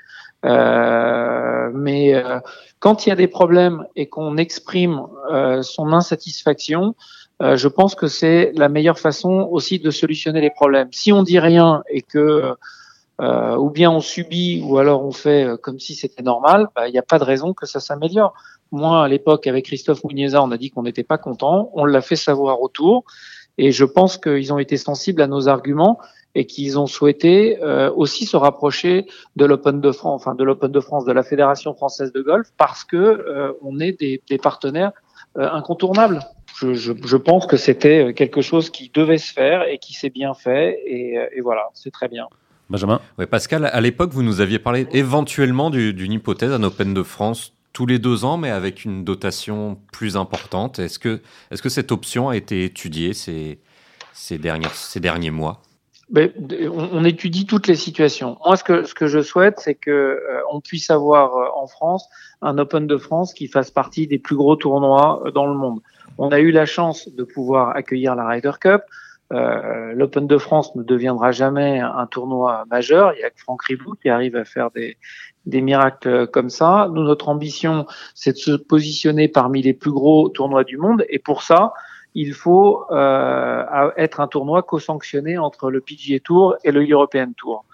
Euh, 0.45 1.69
mais 1.73 2.15
euh, 2.15 2.39
quand 2.79 3.05
il 3.05 3.09
y 3.09 3.11
a 3.11 3.15
des 3.15 3.27
problèmes 3.27 3.85
et 3.95 4.07
qu'on 4.07 4.37
exprime 4.37 5.01
euh, 5.31 5.61
son 5.61 5.91
insatisfaction, 5.93 6.95
je 7.41 7.69
pense 7.69 7.95
que 7.95 8.07
c'est 8.07 8.51
la 8.55 8.67
meilleure 8.67 8.99
façon 8.99 9.47
aussi 9.49 9.79
de 9.79 9.91
solutionner 9.91 10.41
les 10.41 10.49
problèmes. 10.49 10.89
Si 10.91 11.13
on 11.13 11.23
dit 11.23 11.39
rien 11.39 11.83
et 11.89 12.01
que 12.01 12.53
ou 13.17 13.69
bien 13.69 13.91
on 13.91 14.01
subit 14.01 14.61
ou 14.65 14.77
alors 14.77 15.05
on 15.05 15.13
fait 15.13 15.47
comme 15.61 15.79
si 15.79 15.95
c'était 15.95 16.21
normal, 16.21 16.67
bah, 16.75 16.89
il 16.89 16.91
n'y 16.91 16.99
a 16.99 17.03
pas 17.03 17.17
de 17.17 17.23
raison 17.23 17.53
que 17.53 17.65
ça 17.65 17.79
s'améliore. 17.79 18.33
Moi, 18.71 19.03
à 19.03 19.07
l'époque, 19.07 19.47
avec 19.47 19.65
Christophe 19.65 20.03
Mounieza, 20.03 20.43
on 20.43 20.51
a 20.51 20.57
dit 20.57 20.69
qu'on 20.69 20.83
n'était 20.83 21.03
pas 21.03 21.17
content. 21.17 21.71
On 21.73 21.85
l'a 21.85 22.01
fait 22.01 22.15
savoir 22.15 22.61
autour. 22.61 23.03
Et 23.57 23.71
je 23.71 23.83
pense 23.83 24.17
qu'ils 24.17 24.53
ont 24.53 24.59
été 24.59 24.77
sensibles 24.77 25.21
à 25.21 25.27
nos 25.27 25.47
arguments 25.47 25.99
et 26.35 26.45
qu'ils 26.45 26.77
ont 26.77 26.85
souhaité 26.85 27.61
euh, 27.61 27.91
aussi 27.93 28.25
se 28.25 28.37
rapprocher 28.37 29.07
de 29.35 29.45
l'Open 29.45 29.81
de 29.81 29.91
France, 29.91 30.21
enfin 30.21 30.35
de 30.35 30.43
l'Open 30.43 30.71
de 30.71 30.79
France, 30.79 31.03
de 31.05 31.11
la 31.11 31.23
Fédération 31.23 31.73
française 31.73 32.13
de 32.13 32.21
golf, 32.21 32.47
parce 32.57 32.83
que 32.83 32.95
euh, 32.95 33.53
on 33.61 33.79
est 33.79 33.99
des, 33.99 34.21
des 34.29 34.37
partenaires 34.37 34.91
euh, 35.37 35.49
incontournables. 35.51 36.21
Je, 36.55 36.73
je, 36.73 36.93
je, 37.03 37.17
pense 37.17 37.47
que 37.47 37.57
c'était 37.57 38.13
quelque 38.13 38.41
chose 38.41 38.69
qui 38.69 38.91
devait 38.93 39.17
se 39.17 39.33
faire 39.33 39.67
et 39.67 39.79
qui 39.79 39.93
s'est 39.93 40.09
bien 40.09 40.33
fait, 40.33 40.79
et, 40.85 41.17
et 41.35 41.41
voilà, 41.41 41.69
c'est 41.73 41.91
très 41.91 42.07
bien. 42.07 42.27
Benjamin? 42.69 43.01
Oui, 43.17 43.25
Pascal, 43.25 43.65
à 43.65 43.81
l'époque, 43.81 44.11
vous 44.11 44.23
nous 44.23 44.41
aviez 44.41 44.59
parlé 44.59 44.87
éventuellement 44.91 45.69
d'une 45.69 46.11
hypothèse, 46.11 46.51
un 46.51 46.63
Open 46.63 46.93
de 46.93 47.03
France 47.03 47.53
tous 47.73 47.85
les 47.85 47.99
deux 47.99 48.25
ans, 48.25 48.37
mais 48.37 48.49
avec 48.49 48.85
une 48.85 49.03
dotation 49.03 49.79
plus 49.93 50.17
importante. 50.17 50.79
Est-ce 50.79 50.99
que, 50.99 51.21
est 51.51 51.55
-ce 51.55 51.61
que 51.61 51.69
cette 51.69 51.91
option 51.91 52.29
a 52.29 52.35
été 52.35 52.63
étudiée 52.63 53.13
ces, 53.13 53.59
ces, 54.13 54.37
derniers 54.99 55.31
mois? 55.31 55.61
On, 56.11 57.03
étudie 57.03 57.45
toutes 57.45 57.67
les 57.67 57.75
situations. 57.75 58.37
Moi, 58.43 58.57
ce 58.57 58.63
que, 58.63 58.83
ce 58.83 58.95
que 58.95 59.07
je 59.07 59.21
souhaite, 59.21 59.59
c'est 59.59 59.75
que 59.75 59.91
euh, 59.91 60.41
on 60.51 60.59
puisse 60.59 60.89
avoir 60.89 61.35
euh, 61.35 61.45
en 61.55 61.67
France 61.67 62.07
un 62.41 62.57
Open 62.57 62.87
de 62.87 62.97
France 62.97 63.33
qui 63.33 63.47
fasse 63.47 63.69
partie 63.69 64.07
des 64.07 64.17
plus 64.17 64.35
gros 64.35 64.55
tournois 64.55 65.21
euh, 65.25 65.31
dans 65.31 65.45
le 65.45 65.53
monde. 65.53 65.81
On 66.17 66.29
a 66.31 66.39
eu 66.39 66.51
la 66.51 66.65
chance 66.65 67.07
de 67.09 67.23
pouvoir 67.23 67.75
accueillir 67.75 68.15
la 68.15 68.27
Ryder 68.27 68.53
Cup. 68.59 68.81
L'Open 69.31 70.25
de 70.25 70.37
France 70.37 70.75
ne 70.75 70.83
deviendra 70.83 71.31
jamais 71.31 71.79
un 71.79 72.07
tournoi 72.07 72.65
majeur. 72.69 73.13
Il 73.15 73.19
y 73.19 73.23
a 73.23 73.29
que 73.29 73.39
Franck 73.39 73.63
Ribou 73.63 73.93
qui 74.01 74.09
arrive 74.09 74.35
à 74.35 74.43
faire 74.43 74.71
des, 74.71 74.97
des 75.45 75.61
miracles 75.61 76.27
comme 76.27 76.49
ça. 76.49 76.89
Nous, 76.91 77.03
notre 77.03 77.29
ambition, 77.29 77.85
c'est 78.15 78.33
de 78.33 78.37
se 78.37 78.51
positionner 78.51 79.27
parmi 79.27 79.61
les 79.61 79.73
plus 79.73 79.91
gros 79.91 80.29
tournois 80.29 80.63
du 80.63 80.77
monde. 80.77 81.05
Et 81.09 81.19
pour 81.19 81.43
ça, 81.43 81.73
il 82.15 82.33
faut 82.33 82.85
euh, 82.91 83.91
être 83.97 84.19
un 84.19 84.27
tournoi 84.27 84.63
co-sanctionné 84.63 85.37
entre 85.37 85.69
le 85.69 85.81
PGA 85.81 86.19
Tour 86.19 86.57
et 86.63 86.71
le 86.71 86.87
European 86.87 87.31
Tour. 87.35 87.65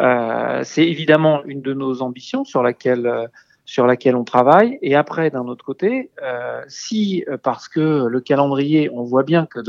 Euh, 0.00 0.62
c'est 0.64 0.86
évidemment 0.86 1.42
une 1.44 1.60
de 1.60 1.74
nos 1.74 2.02
ambitions 2.02 2.44
sur 2.44 2.62
laquelle 2.62 3.06
euh, 3.06 3.26
sur 3.68 3.86
laquelle 3.86 4.16
on 4.16 4.24
travaille. 4.24 4.78
Et 4.80 4.94
après, 4.94 5.28
d'un 5.28 5.46
autre 5.46 5.62
côté, 5.62 6.10
euh, 6.22 6.62
si 6.68 7.22
parce 7.42 7.68
que 7.68 8.06
le 8.06 8.20
calendrier, 8.22 8.88
on 8.90 9.02
voit 9.02 9.24
bien 9.24 9.44
que 9.44 9.60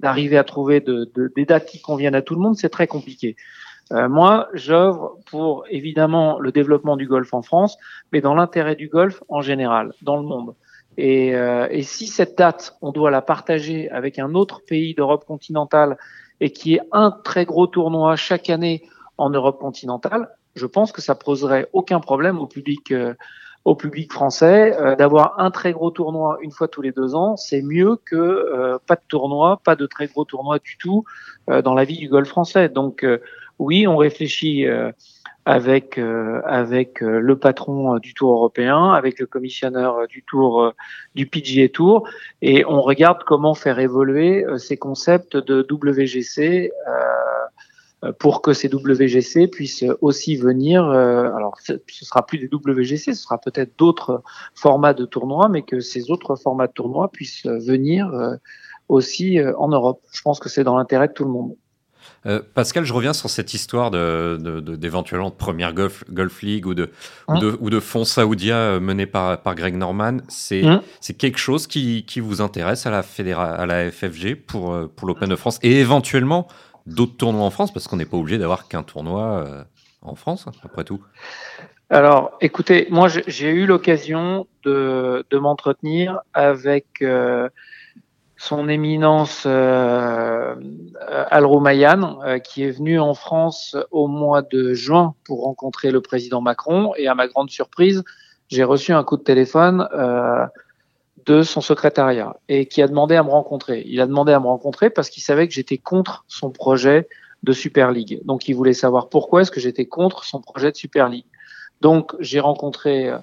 d'arriver 0.00 0.36
à 0.36 0.44
trouver 0.44 0.80
de, 0.80 1.10
de, 1.14 1.32
des 1.34 1.46
dates 1.46 1.64
qui 1.64 1.80
conviennent 1.80 2.14
à 2.14 2.20
tout 2.20 2.34
le 2.34 2.42
monde, 2.42 2.56
c'est 2.58 2.68
très 2.68 2.86
compliqué. 2.86 3.36
Euh, 3.92 4.06
moi, 4.06 4.50
j'œuvre 4.52 5.16
pour 5.30 5.64
évidemment 5.70 6.38
le 6.38 6.52
développement 6.52 6.98
du 6.98 7.06
golf 7.06 7.32
en 7.32 7.40
France, 7.40 7.78
mais 8.12 8.20
dans 8.20 8.34
l'intérêt 8.34 8.76
du 8.76 8.88
golf 8.88 9.22
en 9.30 9.40
général, 9.40 9.94
dans 10.02 10.18
le 10.18 10.24
monde. 10.24 10.54
Et, 10.98 11.34
euh, 11.34 11.68
et, 11.70 11.82
si 11.82 12.06
cette 12.06 12.36
date, 12.36 12.76
on 12.82 12.92
doit 12.92 13.10
la 13.10 13.22
partager 13.22 13.88
avec 13.90 14.18
un 14.18 14.34
autre 14.34 14.60
pays 14.68 14.94
d'Europe 14.94 15.24
continentale 15.24 15.96
et 16.40 16.50
qui 16.50 16.74
est 16.74 16.82
un 16.92 17.12
très 17.24 17.46
gros 17.46 17.66
tournoi 17.66 18.14
chaque 18.16 18.50
année 18.50 18.82
en 19.16 19.30
Europe 19.30 19.58
continentale, 19.58 20.28
je 20.54 20.66
pense 20.66 20.92
que 20.92 21.00
ça 21.00 21.14
poserait 21.14 21.68
aucun 21.72 22.00
problème 22.00 22.38
au 22.38 22.46
public, 22.46 22.92
euh, 22.92 23.14
au 23.64 23.74
public 23.74 24.12
français 24.12 24.76
euh, 24.80 24.96
d'avoir 24.96 25.38
un 25.40 25.50
très 25.50 25.72
gros 25.72 25.90
tournoi 25.90 26.38
une 26.42 26.50
fois 26.50 26.68
tous 26.68 26.82
les 26.82 26.92
deux 26.92 27.14
ans. 27.14 27.36
C'est 27.36 27.62
mieux 27.62 27.96
que 28.04 28.16
euh, 28.16 28.78
pas 28.86 28.96
de 28.96 29.02
tournoi, 29.08 29.60
pas 29.64 29.76
de 29.76 29.86
très 29.86 30.06
gros 30.06 30.24
tournoi 30.24 30.58
du 30.58 30.76
tout 30.78 31.04
dans 31.46 31.74
la 31.74 31.84
vie 31.84 31.96
du 31.96 32.08
golf 32.08 32.28
français. 32.28 32.68
Donc 32.68 33.06
oui, 33.58 33.86
on 33.86 33.96
réfléchit 33.96 34.66
avec 35.48 35.96
euh, 35.96 36.42
avec 36.44 37.02
euh, 37.02 37.20
le 37.20 37.38
patron 37.38 37.94
euh, 37.94 37.98
du 38.00 38.12
Tour 38.12 38.32
européen, 38.32 38.92
avec 38.92 39.18
le 39.18 39.24
commissionneur 39.24 40.06
du 40.06 40.22
Tour 40.22 40.74
du 41.14 41.26
PGA 41.26 41.70
Tour, 41.70 42.06
et 42.42 42.66
on 42.66 42.82
regarde 42.82 43.22
comment 43.24 43.54
faire 43.54 43.78
évoluer 43.78 44.44
ces 44.58 44.76
concepts 44.76 45.38
de 45.38 45.66
WGC 45.70 46.70
pour 48.18 48.42
que 48.42 48.52
ces 48.52 48.72
WGC 48.72 49.48
puissent 49.48 49.84
aussi 50.00 50.36
venir. 50.36 50.84
alors, 50.84 51.58
ce 51.60 52.04
sera 52.04 52.24
plus 52.24 52.38
des 52.38 52.48
WGC, 52.52 53.14
ce 53.14 53.22
sera 53.22 53.38
peut-être 53.38 53.76
d'autres 53.78 54.22
formats 54.54 54.94
de 54.94 55.04
tournois, 55.04 55.48
mais 55.48 55.62
que 55.62 55.80
ces 55.80 56.10
autres 56.10 56.36
formats 56.36 56.68
de 56.68 56.72
tournois 56.72 57.10
puissent 57.10 57.46
venir 57.46 58.12
aussi 58.88 59.40
en 59.58 59.68
Europe. 59.68 60.00
Je 60.12 60.22
pense 60.22 60.38
que 60.38 60.48
c'est 60.48 60.64
dans 60.64 60.76
l'intérêt 60.76 61.08
de 61.08 61.12
tout 61.12 61.24
le 61.24 61.30
monde. 61.30 61.56
Euh, 62.26 62.40
Pascal, 62.54 62.84
je 62.84 62.92
reviens 62.92 63.12
sur 63.12 63.30
cette 63.30 63.54
histoire 63.54 63.90
d'éventuellement 63.90 65.30
de, 65.30 65.34
de, 65.34 65.38
première 65.38 65.72
Gulf, 65.72 66.04
Gulf 66.10 66.42
League 66.42 66.66
ou 66.66 66.74
de, 66.74 66.90
ou 67.28 67.32
hein 67.32 67.38
de, 67.38 67.56
ou 67.60 67.70
de 67.70 67.80
fonds 67.80 68.04
saoudiens 68.04 68.56
euh, 68.56 68.80
menés 68.80 69.06
par, 69.06 69.40
par 69.40 69.54
Greg 69.54 69.76
Norman. 69.76 70.18
C'est 70.28 70.64
hein 70.64 70.82
quelque 71.18 71.38
chose 71.38 71.66
qui, 71.66 72.04
qui, 72.06 72.20
vous 72.20 72.40
intéresse 72.40 72.86
à 72.86 72.90
la, 72.90 73.02
fédéra 73.02 73.54
à 73.54 73.66
la 73.66 73.90
FFG 73.90 74.34
pour, 74.34 74.72
euh, 74.72 74.92
pour 74.94 75.06
l'Open 75.06 75.28
de 75.28 75.36
France 75.36 75.58
et 75.62 75.78
éventuellement 75.80 76.48
d'autres 76.94 77.16
tournois 77.16 77.44
en 77.44 77.50
France 77.50 77.72
parce 77.72 77.88
qu'on 77.88 77.96
n'est 77.96 78.06
pas 78.06 78.16
obligé 78.16 78.38
d'avoir 78.38 78.68
qu'un 78.68 78.82
tournoi 78.82 79.66
en 80.02 80.14
France, 80.14 80.46
après 80.64 80.84
tout. 80.84 81.02
Alors, 81.90 82.36
écoutez, 82.40 82.86
moi 82.90 83.08
j'ai 83.08 83.50
eu 83.50 83.66
l'occasion 83.66 84.46
de, 84.64 85.24
de 85.30 85.38
m'entretenir 85.38 86.20
avec 86.34 87.02
son 88.38 88.68
éminence 88.68 89.42
euh, 89.46 90.54
Al 91.06 91.44
Roumayan, 91.44 92.20
euh, 92.24 92.38
qui 92.38 92.62
est 92.62 92.70
venu 92.70 93.00
en 93.00 93.12
France 93.12 93.76
au 93.90 94.06
mois 94.06 94.42
de 94.42 94.74
juin 94.74 95.14
pour 95.24 95.42
rencontrer 95.42 95.90
le 95.90 96.00
président 96.00 96.40
Macron. 96.40 96.92
Et 96.96 97.08
à 97.08 97.16
ma 97.16 97.26
grande 97.26 97.50
surprise, 97.50 98.04
j'ai 98.48 98.62
reçu 98.62 98.92
un 98.92 99.02
coup 99.02 99.16
de 99.16 99.24
téléphone 99.24 99.88
euh, 99.92 100.46
de 101.26 101.42
son 101.42 101.60
secrétariat 101.60 102.36
et 102.48 102.66
qui 102.66 102.82
a 102.82 102.88
demandé 102.88 103.16
à 103.16 103.22
me 103.22 103.30
rencontrer. 103.30 103.82
Il 103.86 104.00
a 104.00 104.06
demandé 104.06 104.32
à 104.32 104.40
me 104.40 104.46
rencontrer 104.46 104.90
parce 104.90 105.10
qu'il 105.10 105.22
savait 105.22 105.48
que 105.48 105.54
j'étais 105.54 105.78
contre 105.78 106.24
son 106.28 106.50
projet 106.50 107.08
de 107.42 107.52
Super 107.52 107.92
League. 107.92 108.20
Donc 108.24 108.48
il 108.48 108.54
voulait 108.54 108.72
savoir 108.72 109.08
pourquoi 109.08 109.42
est-ce 109.42 109.50
que 109.50 109.60
j'étais 109.60 109.86
contre 109.86 110.24
son 110.24 110.40
projet 110.40 110.70
de 110.70 110.76
Super 110.76 111.08
League. 111.08 111.26
Donc 111.80 112.14
j'ai 112.20 112.40
rencontré 112.40 113.08
euh, 113.08 113.18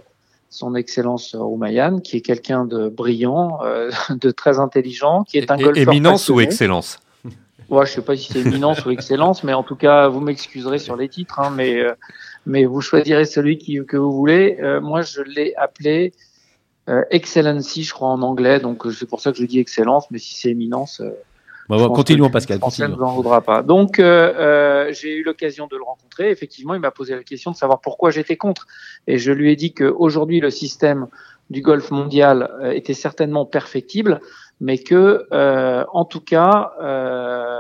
son 0.50 0.76
Excellence 0.76 1.36
Roumayan, 1.36 2.00
qui 2.00 2.18
est 2.18 2.22
quelqu'un 2.22 2.66
de 2.66 2.90
brillant, 2.90 3.60
euh, 3.64 3.92
de 4.10 4.32
très 4.32 4.60
intelligent, 4.60 5.24
qui 5.24 5.38
est 5.38 5.52
un 5.52 5.58
golfeur 5.58 5.94
Éminence 5.94 6.30
ou 6.30 6.40
Excellence? 6.40 7.00
Ouais, 7.70 7.86
je 7.88 7.94
sais 7.94 8.02
pas 8.02 8.16
si 8.16 8.32
c'est 8.32 8.42
éminence 8.42 8.86
ou 8.86 8.92
excellence, 8.92 9.44
mais 9.44 9.54
en 9.54 9.64
tout 9.64 9.76
cas, 9.76 10.08
vous 10.08 10.20
m'excuserez 10.20 10.78
sur 10.78 10.96
les 10.96 11.10
titres, 11.10 11.40
hein, 11.40 11.52
mais 11.56 11.80
euh, 11.80 11.94
mais 12.46 12.66
vous 12.66 12.82
choisirez 12.82 13.26
celui 13.26 13.58
qui, 13.58 13.84
que 13.86 13.98
vous 13.98 14.12
voulez. 14.12 14.58
Euh, 14.62 14.80
moi, 14.82 15.02
je 15.02 15.22
l'ai 15.22 15.56
appelé 15.56 16.14
Excellency, 17.10 17.84
je 17.84 17.94
crois 17.94 18.10
en 18.10 18.22
anglais, 18.22 18.60
donc 18.60 18.84
c'est 18.94 19.08
pour 19.08 19.20
ça 19.20 19.32
que 19.32 19.38
je 19.38 19.46
dis 19.46 19.60
excellence, 19.60 20.10
mais 20.12 20.20
si 20.20 20.36
c'est 20.36 20.50
éminence, 20.50 21.02
Bon, 21.68 21.90
continuons, 21.90 22.30
Pascal. 22.30 22.60
ne 22.60 23.04
en 23.04 23.16
voudra 23.16 23.42
pas. 23.42 23.64
Donc, 23.64 24.00
euh, 24.00 24.34
euh, 24.36 24.94
j'ai 24.94 25.16
eu 25.16 25.24
l'occasion 25.24 25.66
de 25.66 25.76
le 25.76 25.84
rencontrer. 25.84 26.30
Effectivement, 26.30 26.76
il 26.76 26.80
m'a 26.80 26.92
posé 26.92 27.16
la 27.16 27.24
question 27.24 27.52
de 27.52 27.56
savoir 27.56 27.82
pourquoi 27.82 28.12
j'étais 28.12 28.38
contre. 28.38 28.68
Et 29.08 29.18
je 29.18 29.32
lui 29.32 29.52
ai 29.52 29.56
dit 29.56 29.74
qu'aujourd'hui, 29.74 30.40
le 30.40 30.52
système 30.52 31.08
du 31.50 31.62
golf 31.62 31.90
mondial 31.90 32.52
euh, 32.62 32.72
était 32.72 32.94
certainement 32.94 33.46
perfectible, 33.46 34.22
mais 34.60 34.78
que, 34.78 35.28
euh, 35.32 35.84
en 35.92 36.06
tout 36.06 36.22
cas, 36.22 36.74
euh, 36.82 37.58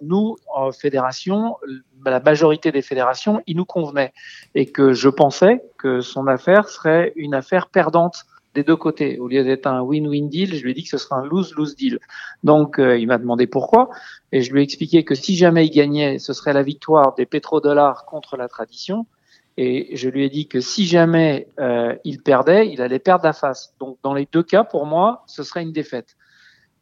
nous, 0.00 0.36
en 0.52 0.72
fédération, 0.72 1.56
la 2.04 2.20
majorité 2.20 2.72
des 2.72 2.82
fédérations, 2.82 3.42
il 3.46 3.56
nous 3.56 3.64
convenait. 3.64 4.12
Et 4.56 4.66
que 4.66 4.92
je 4.92 5.08
pensais 5.08 5.62
que 5.78 6.00
son 6.00 6.26
affaire 6.26 6.68
serait 6.68 7.12
une 7.14 7.34
affaire 7.34 7.68
perdante 7.68 8.26
des 8.56 8.64
deux 8.64 8.76
côtés. 8.76 9.18
Au 9.18 9.28
lieu 9.28 9.44
d'être 9.44 9.66
un 9.66 9.82
win-win 9.82 10.28
deal, 10.28 10.54
je 10.54 10.62
lui 10.64 10.72
ai 10.72 10.74
dit 10.74 10.82
que 10.82 10.88
ce 10.88 10.98
serait 10.98 11.16
un 11.16 11.24
lose-lose 11.24 11.76
deal. 11.76 12.00
Donc, 12.42 12.78
euh, 12.78 12.98
il 12.98 13.06
m'a 13.06 13.18
demandé 13.18 13.46
pourquoi, 13.46 13.90
et 14.32 14.42
je 14.42 14.52
lui 14.52 14.60
ai 14.60 14.64
expliqué 14.64 15.04
que 15.04 15.14
si 15.14 15.36
jamais 15.36 15.66
il 15.66 15.70
gagnait, 15.70 16.18
ce 16.18 16.32
serait 16.32 16.52
la 16.52 16.62
victoire 16.62 17.14
des 17.14 17.26
pétrodollars 17.26 18.06
contre 18.06 18.36
la 18.36 18.48
tradition. 18.48 19.06
Et 19.58 19.96
je 19.96 20.08
lui 20.08 20.24
ai 20.24 20.28
dit 20.28 20.48
que 20.48 20.60
si 20.60 20.86
jamais 20.86 21.48
euh, 21.60 21.94
il 22.04 22.22
perdait, 22.22 22.68
il 22.68 22.82
allait 22.82 22.98
perdre 22.98 23.24
la 23.24 23.32
face. 23.32 23.74
Donc, 23.78 23.98
dans 24.02 24.14
les 24.14 24.28
deux 24.30 24.42
cas, 24.42 24.64
pour 24.64 24.86
moi, 24.86 25.22
ce 25.26 25.42
serait 25.42 25.62
une 25.62 25.72
défaite. 25.72 26.16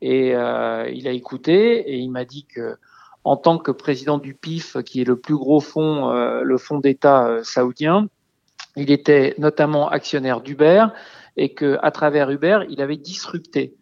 Et 0.00 0.34
euh, 0.34 0.88
il 0.92 1.06
a 1.06 1.12
écouté 1.12 1.78
et 1.90 1.96
il 1.98 2.10
m'a 2.10 2.24
dit 2.24 2.46
que 2.46 2.76
en 3.22 3.36
tant 3.36 3.58
que 3.58 3.70
président 3.70 4.18
du 4.18 4.34
PIF, 4.34 4.76
qui 4.84 5.00
est 5.00 5.04
le 5.04 5.16
plus 5.16 5.36
gros 5.36 5.60
fonds, 5.60 6.12
le 6.12 6.58
fonds 6.58 6.78
d'État 6.78 7.38
saoudien, 7.42 8.08
il 8.76 8.90
était 8.90 9.34
notamment 9.38 9.88
actionnaire 9.88 10.40
d'Uber 10.40 10.86
et 11.36 11.54
que 11.54 11.78
à 11.82 11.90
travers 11.90 12.30
Uber, 12.30 12.60
il 12.68 12.80
avait 12.80 12.96
disrupté 12.96 13.76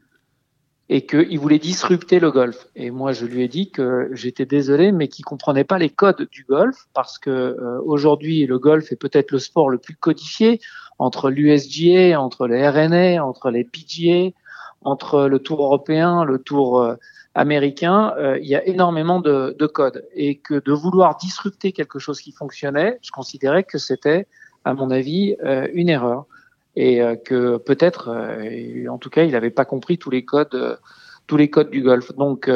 et 0.88 1.06
qu'il 1.06 1.38
voulait 1.38 1.58
disrupter 1.58 2.20
le 2.20 2.30
golf. 2.30 2.66
Et 2.76 2.90
moi, 2.90 3.12
je 3.12 3.24
lui 3.24 3.42
ai 3.42 3.48
dit 3.48 3.70
que 3.70 4.10
j'étais 4.12 4.44
désolé, 4.44 4.92
mais 4.92 5.08
qu'il 5.08 5.24
comprenait 5.24 5.64
pas 5.64 5.78
les 5.78 5.88
codes 5.88 6.28
du 6.30 6.44
golf 6.44 6.86
parce 6.92 7.18
que 7.18 7.30
euh, 7.30 7.80
aujourd'hui, 7.84 8.44
le 8.44 8.58
golf 8.58 8.92
est 8.92 8.96
peut-être 8.96 9.30
le 9.30 9.38
sport 9.38 9.70
le 9.70 9.78
plus 9.78 9.96
codifié 9.96 10.60
entre 10.98 11.30
l'USGA, 11.30 12.20
entre 12.20 12.46
les 12.46 12.68
RNA, 12.68 13.24
entre 13.24 13.50
les 13.50 13.64
PGA, 13.64 14.36
entre 14.82 15.28
le 15.28 15.38
Tour 15.38 15.62
européen, 15.62 16.24
le 16.24 16.38
Tour 16.38 16.80
euh, 16.80 16.96
américain. 17.34 18.12
Euh, 18.18 18.38
il 18.38 18.48
y 18.48 18.54
a 18.54 18.66
énormément 18.66 19.20
de, 19.20 19.56
de 19.58 19.66
codes 19.66 20.04
et 20.14 20.40
que 20.40 20.62
de 20.62 20.72
vouloir 20.72 21.16
disrupter 21.16 21.72
quelque 21.72 22.00
chose 22.00 22.20
qui 22.20 22.32
fonctionnait, 22.32 22.98
je 23.00 23.12
considérais 23.12 23.64
que 23.64 23.78
c'était, 23.78 24.26
à 24.66 24.74
mon 24.74 24.90
avis, 24.90 25.36
une 25.72 25.88
erreur 25.88 26.26
et 26.76 27.02
euh, 27.02 27.16
que 27.16 27.56
peut-être, 27.58 28.08
euh, 28.08 28.86
en 28.88 28.98
tout 28.98 29.10
cas, 29.10 29.24
il 29.24 29.32
n'avait 29.32 29.50
pas 29.50 29.64
compris 29.64 29.98
tous 29.98 30.10
les 30.10 30.24
codes, 30.24 30.54
euh, 30.54 30.76
tous 31.26 31.36
les 31.36 31.50
codes 31.50 31.70
du 31.70 31.82
golf. 31.82 32.12
Donc, 32.16 32.50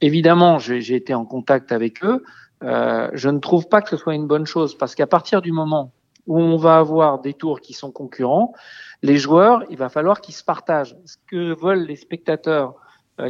évidemment, 0.00 0.58
j'ai 0.58 0.94
été 0.94 1.12
en 1.12 1.24
contact 1.24 1.72
avec 1.72 2.04
eux. 2.04 2.22
je 2.62 3.28
ne 3.28 3.38
trouve 3.40 3.68
pas 3.68 3.82
que 3.82 3.90
ce 3.90 3.96
soit 3.96 4.14
une 4.14 4.28
bonne 4.28 4.46
chose 4.46 4.78
parce 4.78 4.94
qu'à 4.94 5.08
partir 5.08 5.42
du 5.42 5.50
moment 5.50 5.92
où 6.28 6.38
on 6.38 6.56
va 6.56 6.78
avoir 6.78 7.20
des 7.20 7.34
tours 7.34 7.60
qui 7.60 7.72
sont 7.72 7.90
concurrents, 7.90 8.54
les 9.02 9.16
joueurs, 9.16 9.64
il 9.70 9.76
va 9.76 9.88
falloir 9.88 10.20
qu'ils 10.20 10.36
se 10.36 10.44
partagent. 10.44 10.96
Ce 11.04 11.16
que 11.26 11.60
veulent 11.60 11.84
les 11.84 11.96
spectateurs 11.96 12.74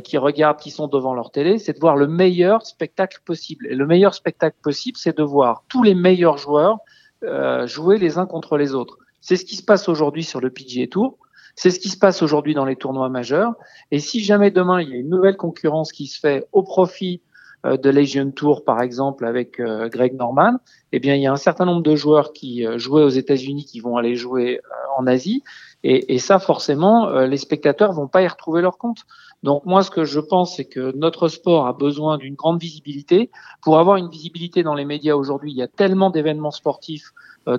qui 0.04 0.18
regardent, 0.18 0.60
qui 0.60 0.70
sont 0.70 0.88
devant 0.88 1.14
leur 1.14 1.30
télé, 1.30 1.58
c'est 1.58 1.72
de 1.72 1.80
voir 1.80 1.96
le 1.96 2.06
meilleur 2.06 2.64
spectacle 2.66 3.20
possible. 3.24 3.66
Et 3.68 3.74
le 3.74 3.86
meilleur 3.86 4.14
spectacle 4.14 4.58
possible, 4.62 4.98
c'est 4.98 5.16
de 5.16 5.24
voir 5.24 5.64
tous 5.68 5.82
les 5.82 5.94
meilleurs 5.94 6.36
joueurs 6.36 6.80
euh, 7.24 7.68
jouer 7.68 7.98
les 7.98 8.18
uns 8.18 8.26
contre 8.26 8.56
les 8.56 8.74
autres. 8.74 8.98
C'est 9.22 9.36
ce 9.36 9.46
qui 9.46 9.56
se 9.56 9.62
passe 9.62 9.88
aujourd'hui 9.88 10.24
sur 10.24 10.40
le 10.40 10.50
PGA 10.50 10.86
Tour. 10.88 11.16
C'est 11.54 11.70
ce 11.70 11.80
qui 11.80 11.88
se 11.88 11.98
passe 11.98 12.22
aujourd'hui 12.22 12.54
dans 12.54 12.64
les 12.64 12.76
tournois 12.76 13.08
majeurs. 13.08 13.54
Et 13.90 14.00
si 14.00 14.20
jamais 14.20 14.50
demain 14.50 14.82
il 14.82 14.90
y 14.90 14.92
a 14.92 14.96
une 14.96 15.08
nouvelle 15.08 15.36
concurrence 15.36 15.92
qui 15.92 16.06
se 16.06 16.18
fait 16.18 16.46
au 16.52 16.62
profit 16.62 17.22
euh, 17.64 17.76
de 17.76 17.90
l'Asian 17.90 18.30
Tour, 18.30 18.64
par 18.64 18.82
exemple, 18.82 19.24
avec 19.24 19.60
euh, 19.60 19.88
Greg 19.88 20.14
Norman, 20.14 20.56
eh 20.90 20.98
bien, 20.98 21.14
il 21.14 21.22
y 21.22 21.28
a 21.28 21.32
un 21.32 21.36
certain 21.36 21.64
nombre 21.64 21.82
de 21.82 21.94
joueurs 21.94 22.32
qui 22.32 22.66
euh, 22.66 22.78
jouaient 22.78 23.04
aux 23.04 23.08
États-Unis 23.08 23.64
qui 23.64 23.78
vont 23.78 23.96
aller 23.96 24.16
jouer 24.16 24.60
en 24.96 25.06
Asie. 25.06 25.44
Et, 25.84 26.14
et 26.14 26.18
ça, 26.18 26.38
forcément, 26.38 27.10
les 27.20 27.36
spectateurs 27.36 27.92
vont 27.92 28.06
pas 28.06 28.22
y 28.22 28.28
retrouver 28.28 28.62
leur 28.62 28.78
compte. 28.78 29.04
Donc, 29.42 29.64
moi, 29.64 29.82
ce 29.82 29.90
que 29.90 30.04
je 30.04 30.20
pense, 30.20 30.56
c'est 30.56 30.64
que 30.64 30.92
notre 30.96 31.28
sport 31.28 31.66
a 31.66 31.72
besoin 31.72 32.18
d'une 32.18 32.34
grande 32.34 32.60
visibilité. 32.60 33.30
Pour 33.62 33.78
avoir 33.78 33.96
une 33.96 34.08
visibilité 34.08 34.62
dans 34.62 34.74
les 34.74 34.84
médias 34.84 35.14
aujourd'hui, 35.14 35.50
il 35.50 35.56
y 35.56 35.62
a 35.62 35.66
tellement 35.66 36.10
d'événements 36.10 36.52
sportifs 36.52 37.12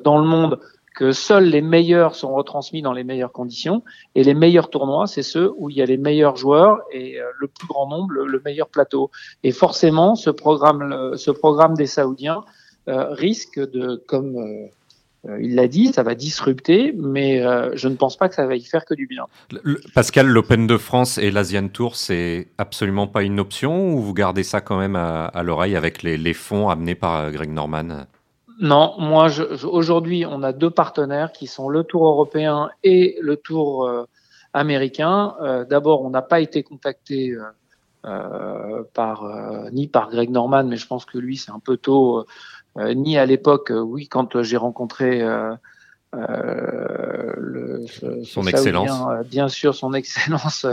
dans 0.05 0.17
le 0.19 0.25
monde 0.25 0.59
que 0.93 1.11
seuls 1.11 1.45
les 1.45 1.61
meilleurs 1.61 2.15
sont 2.15 2.33
retransmis 2.33 2.81
dans 2.81 2.93
les 2.93 3.03
meilleures 3.03 3.31
conditions 3.31 3.83
et 4.15 4.23
les 4.23 4.33
meilleurs 4.33 4.69
tournois, 4.69 5.07
c'est 5.07 5.23
ceux 5.23 5.51
où 5.57 5.69
il 5.69 5.77
y 5.77 5.81
a 5.81 5.85
les 5.85 5.97
meilleurs 5.97 6.35
joueurs 6.35 6.81
et 6.91 7.19
euh, 7.19 7.25
le 7.39 7.47
plus 7.47 7.67
grand 7.67 7.87
nombre, 7.87 8.13
le, 8.13 8.41
meilleur 8.45 8.67
plateau. 8.67 9.09
Et 9.43 9.51
forcément, 9.51 10.15
ce 10.15 10.29
programme, 10.29 11.75
des 11.75 11.87
Saoudiens 11.87 12.43
euh, 12.87 13.13
risque 13.13 13.59
de, 13.59 14.03
comme 14.07 14.37
euh, 14.37 15.39
il 15.41 15.55
l'a 15.55 15.67
dit, 15.67 15.87
ça 15.93 16.03
va 16.03 16.15
disrupter, 16.15 16.93
mais 16.97 17.41
je 17.75 17.87
ne 17.87 17.95
pense 17.95 18.17
pas 18.17 18.27
que 18.27 18.35
ça 18.35 18.45
va 18.45 18.57
y 18.57 18.63
faire 18.63 18.83
que 18.83 18.93
du 18.93 19.07
bien. 19.07 19.25
Pascal, 19.95 20.27
l'Open 20.27 20.67
de 20.67 20.75
France 20.75 21.17
et 21.17 21.31
l'Asian 21.31 21.69
Tour, 21.69 21.95
c'est 21.95 22.49
absolument 22.57 23.07
pas 23.07 23.23
une 23.23 23.39
option 23.39 23.93
ou 23.93 24.01
vous 24.01 24.13
gardez 24.13 24.43
ça 24.43 24.59
quand 24.59 24.77
même 24.77 24.97
à, 24.97 25.31
l'oreille 25.43 25.77
avec 25.77 26.03
les 26.03 26.33
fonds 26.33 26.67
amenés 26.67 26.95
par 26.95 27.31
Greg 27.31 27.49
Norman? 27.49 28.05
Non, 28.59 28.95
moi 28.99 29.27
aujourd'hui 29.63 30.25
on 30.25 30.43
a 30.43 30.53
deux 30.53 30.69
partenaires 30.69 31.31
qui 31.31 31.47
sont 31.47 31.69
le 31.69 31.83
Tour 31.83 32.05
européen 32.05 32.69
et 32.83 33.17
le 33.21 33.37
Tour 33.37 33.87
euh, 33.87 34.05
américain. 34.53 35.35
Euh, 35.41 35.65
d'abord, 35.65 36.03
on 36.03 36.09
n'a 36.09 36.21
pas 36.21 36.39
été 36.39 36.63
contacté 36.63 37.35
euh, 38.05 38.83
par 38.93 39.25
ni 39.71 39.87
par 39.87 40.09
Greg 40.09 40.29
Norman, 40.29 40.63
mais 40.65 40.77
je 40.77 40.87
pense 40.87 41.05
que 41.05 41.17
lui 41.17 41.37
c'est 41.37 41.51
un 41.51 41.59
peu 41.59 41.77
tôt, 41.77 42.25
ni 42.77 43.17
à 43.17 43.25
l'époque, 43.25 43.71
oui, 43.73 44.07
quand 44.07 44.41
j'ai 44.41 44.57
rencontré 44.57 45.23
son 48.23 48.45
excellence. 48.47 48.91
Euh, 49.09 49.23
bien 49.23 49.47
sûr, 49.47 49.75
son 49.75 49.93
excellence. 49.93 50.65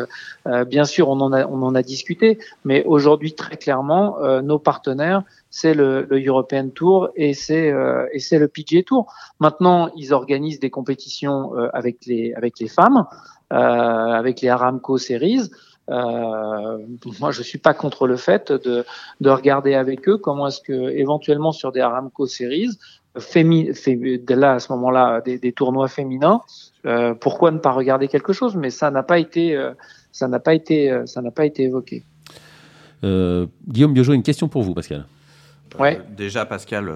Bien 0.67 0.85
sûr, 0.85 1.09
on 1.09 1.21
en 1.21 1.33
a, 1.33 1.47
on 1.47 1.63
en 1.63 1.75
a 1.75 1.83
discuté, 1.83 2.39
mais 2.65 2.85
aujourd'hui, 2.85 3.35
très 3.35 3.57
clairement, 3.57 4.19
nos 4.43 4.59
partenaires, 4.59 5.23
c'est 5.51 5.75
le, 5.75 6.07
European 6.11 6.69
Tour 6.69 7.11
et 7.17 7.35
c'est 7.35 7.73
c'est 8.19 8.39
le 8.39 8.49
PGA 8.49 8.83
Tour. 8.83 9.13
Maintenant, 9.41 9.91
ils 9.97 10.13
organisent 10.13 10.61
des 10.61 10.71
compétitions 10.71 11.53
avec 11.73 12.07
les 12.07 12.33
avec 12.35 12.59
les 12.59 12.69
femmes, 12.69 13.05
avec 13.51 14.41
les 14.41 14.49
Aramco 14.49 14.97
Series. 14.97 15.51
Euh, 15.91 16.79
moi, 17.19 17.33
je 17.33 17.43
suis 17.43 17.59
pas 17.59 17.75
contre 17.75 18.07
le 18.07 18.17
fait 18.17 18.53
de, 18.53 18.85
de 19.21 19.31
regarder 19.31 19.75
avec 19.75 20.09
eux 20.09 20.19
comment 20.19 20.47
est-ce 20.47 20.61
que, 20.61 20.91
éventuellement, 20.91 21.51
sur 21.51 21.73
des 21.73 21.81
Aramco 21.81 22.27
Series, 22.27 22.79
fémi, 23.19 23.71
là 24.29 24.53
à 24.53 24.59
ce 24.61 24.73
moment-là 24.73 25.21
des, 25.21 25.53
tournois 25.53 25.89
féminins, 25.89 26.41
euh, 26.87 27.15
pourquoi 27.15 27.51
ne 27.51 27.59
pas 27.59 27.73
regarder 27.73 28.09
quelque 28.09 28.33
chose? 28.33 28.55
Mais 28.57 28.71
ça 28.71 28.91
n'a 28.91 29.03
pas 29.03 29.19
été, 29.19 29.57
euh, 29.57 29.73
ça 30.13 30.29
n'a 30.29 30.39
pas 30.39 30.55
été, 30.55 30.91
euh, 30.91 31.07
ça 31.07 31.21
n'a 31.23 31.31
pas 31.31 31.45
été 31.45 31.65
évoqué. 31.65 32.05
Guillaume 33.03 33.95
Biojo, 33.95 34.13
une 34.13 34.23
question 34.23 34.49
pour 34.49 34.63
vous, 34.63 34.75
Pascal. 34.75 35.07
Ouais. 35.79 36.01
déjà, 36.09 36.45
Pascal, 36.47 36.93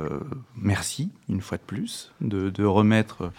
merci 0.57 1.11
une 1.29 1.41
fois 1.41 1.59
de 1.59 1.63
plus 1.63 2.13
de, 2.21 2.65
remettre 2.65 3.31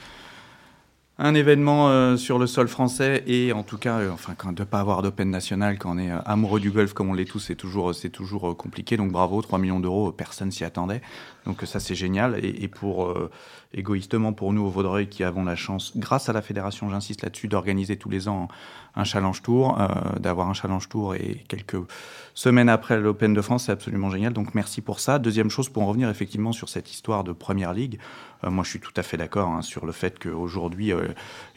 un 1.17 1.33
événement 1.33 1.89
euh, 1.89 2.17
sur 2.17 2.39
le 2.39 2.47
sol 2.47 2.67
français 2.67 3.23
et 3.25 3.53
en 3.53 3.63
tout 3.63 3.77
cas, 3.77 3.99
euh, 3.99 4.11
enfin, 4.11 4.33
quand, 4.37 4.51
de 4.51 4.61
ne 4.61 4.65
pas 4.65 4.79
avoir 4.79 5.01
d'Open 5.01 5.29
national 5.29 5.77
quand 5.77 5.95
on 5.95 5.97
est 5.97 6.11
euh, 6.11 6.19
amoureux 6.25 6.59
du 6.59 6.71
golf 6.71 6.93
comme 6.93 7.09
on 7.09 7.13
l'est 7.13 7.25
tous, 7.25 7.39
c'est 7.39 7.55
toujours, 7.55 7.95
c'est 7.95 8.09
toujours 8.09 8.55
compliqué. 8.57 8.97
Donc 8.97 9.11
bravo, 9.11 9.41
3 9.41 9.57
millions 9.59 9.79
d'euros, 9.79 10.11
personne 10.11 10.51
s'y 10.51 10.65
attendait. 10.65 11.01
Donc 11.45 11.61
ça, 11.63 11.79
c'est 11.79 11.95
génial. 11.95 12.43
Et, 12.43 12.67
pour, 12.67 13.15
égoïstement 13.73 14.33
pour 14.33 14.53
nous 14.53 14.63
au 14.63 14.69
Vaudreuil 14.69 15.07
qui 15.07 15.23
avons 15.23 15.43
la 15.43 15.55
chance, 15.55 15.93
grâce 15.95 16.29
à 16.29 16.33
la 16.33 16.41
fédération, 16.41 16.89
j'insiste 16.89 17.23
là-dessus, 17.23 17.47
d'organiser 17.47 17.97
tous 17.97 18.09
les 18.09 18.27
ans 18.27 18.47
un 18.95 19.03
challenge 19.03 19.41
tour, 19.41 19.77
d'avoir 20.19 20.49
un 20.49 20.53
challenge 20.53 20.89
tour 20.89 21.13
et 21.15 21.43
quelques 21.47 21.77
semaines 22.33 22.69
après 22.69 22.99
l'Open 22.99 23.33
de 23.33 23.41
France, 23.41 23.65
c'est 23.65 23.71
absolument 23.71 24.09
génial. 24.09 24.33
Donc 24.33 24.55
merci 24.55 24.81
pour 24.81 24.99
ça. 24.99 25.19
Deuxième 25.19 25.49
chose, 25.49 25.69
pour 25.69 25.83
en 25.83 25.87
revenir 25.87 26.09
effectivement 26.09 26.51
sur 26.51 26.69
cette 26.69 26.91
histoire 26.91 27.23
de 27.23 27.31
Première 27.31 27.73
Ligue, 27.73 27.99
moi 28.43 28.63
je 28.63 28.69
suis 28.69 28.79
tout 28.79 28.93
à 28.95 29.03
fait 29.03 29.17
d'accord 29.17 29.49
hein, 29.49 29.61
sur 29.61 29.85
le 29.85 29.91
fait 29.91 30.17
qu'aujourd'hui, 30.17 30.93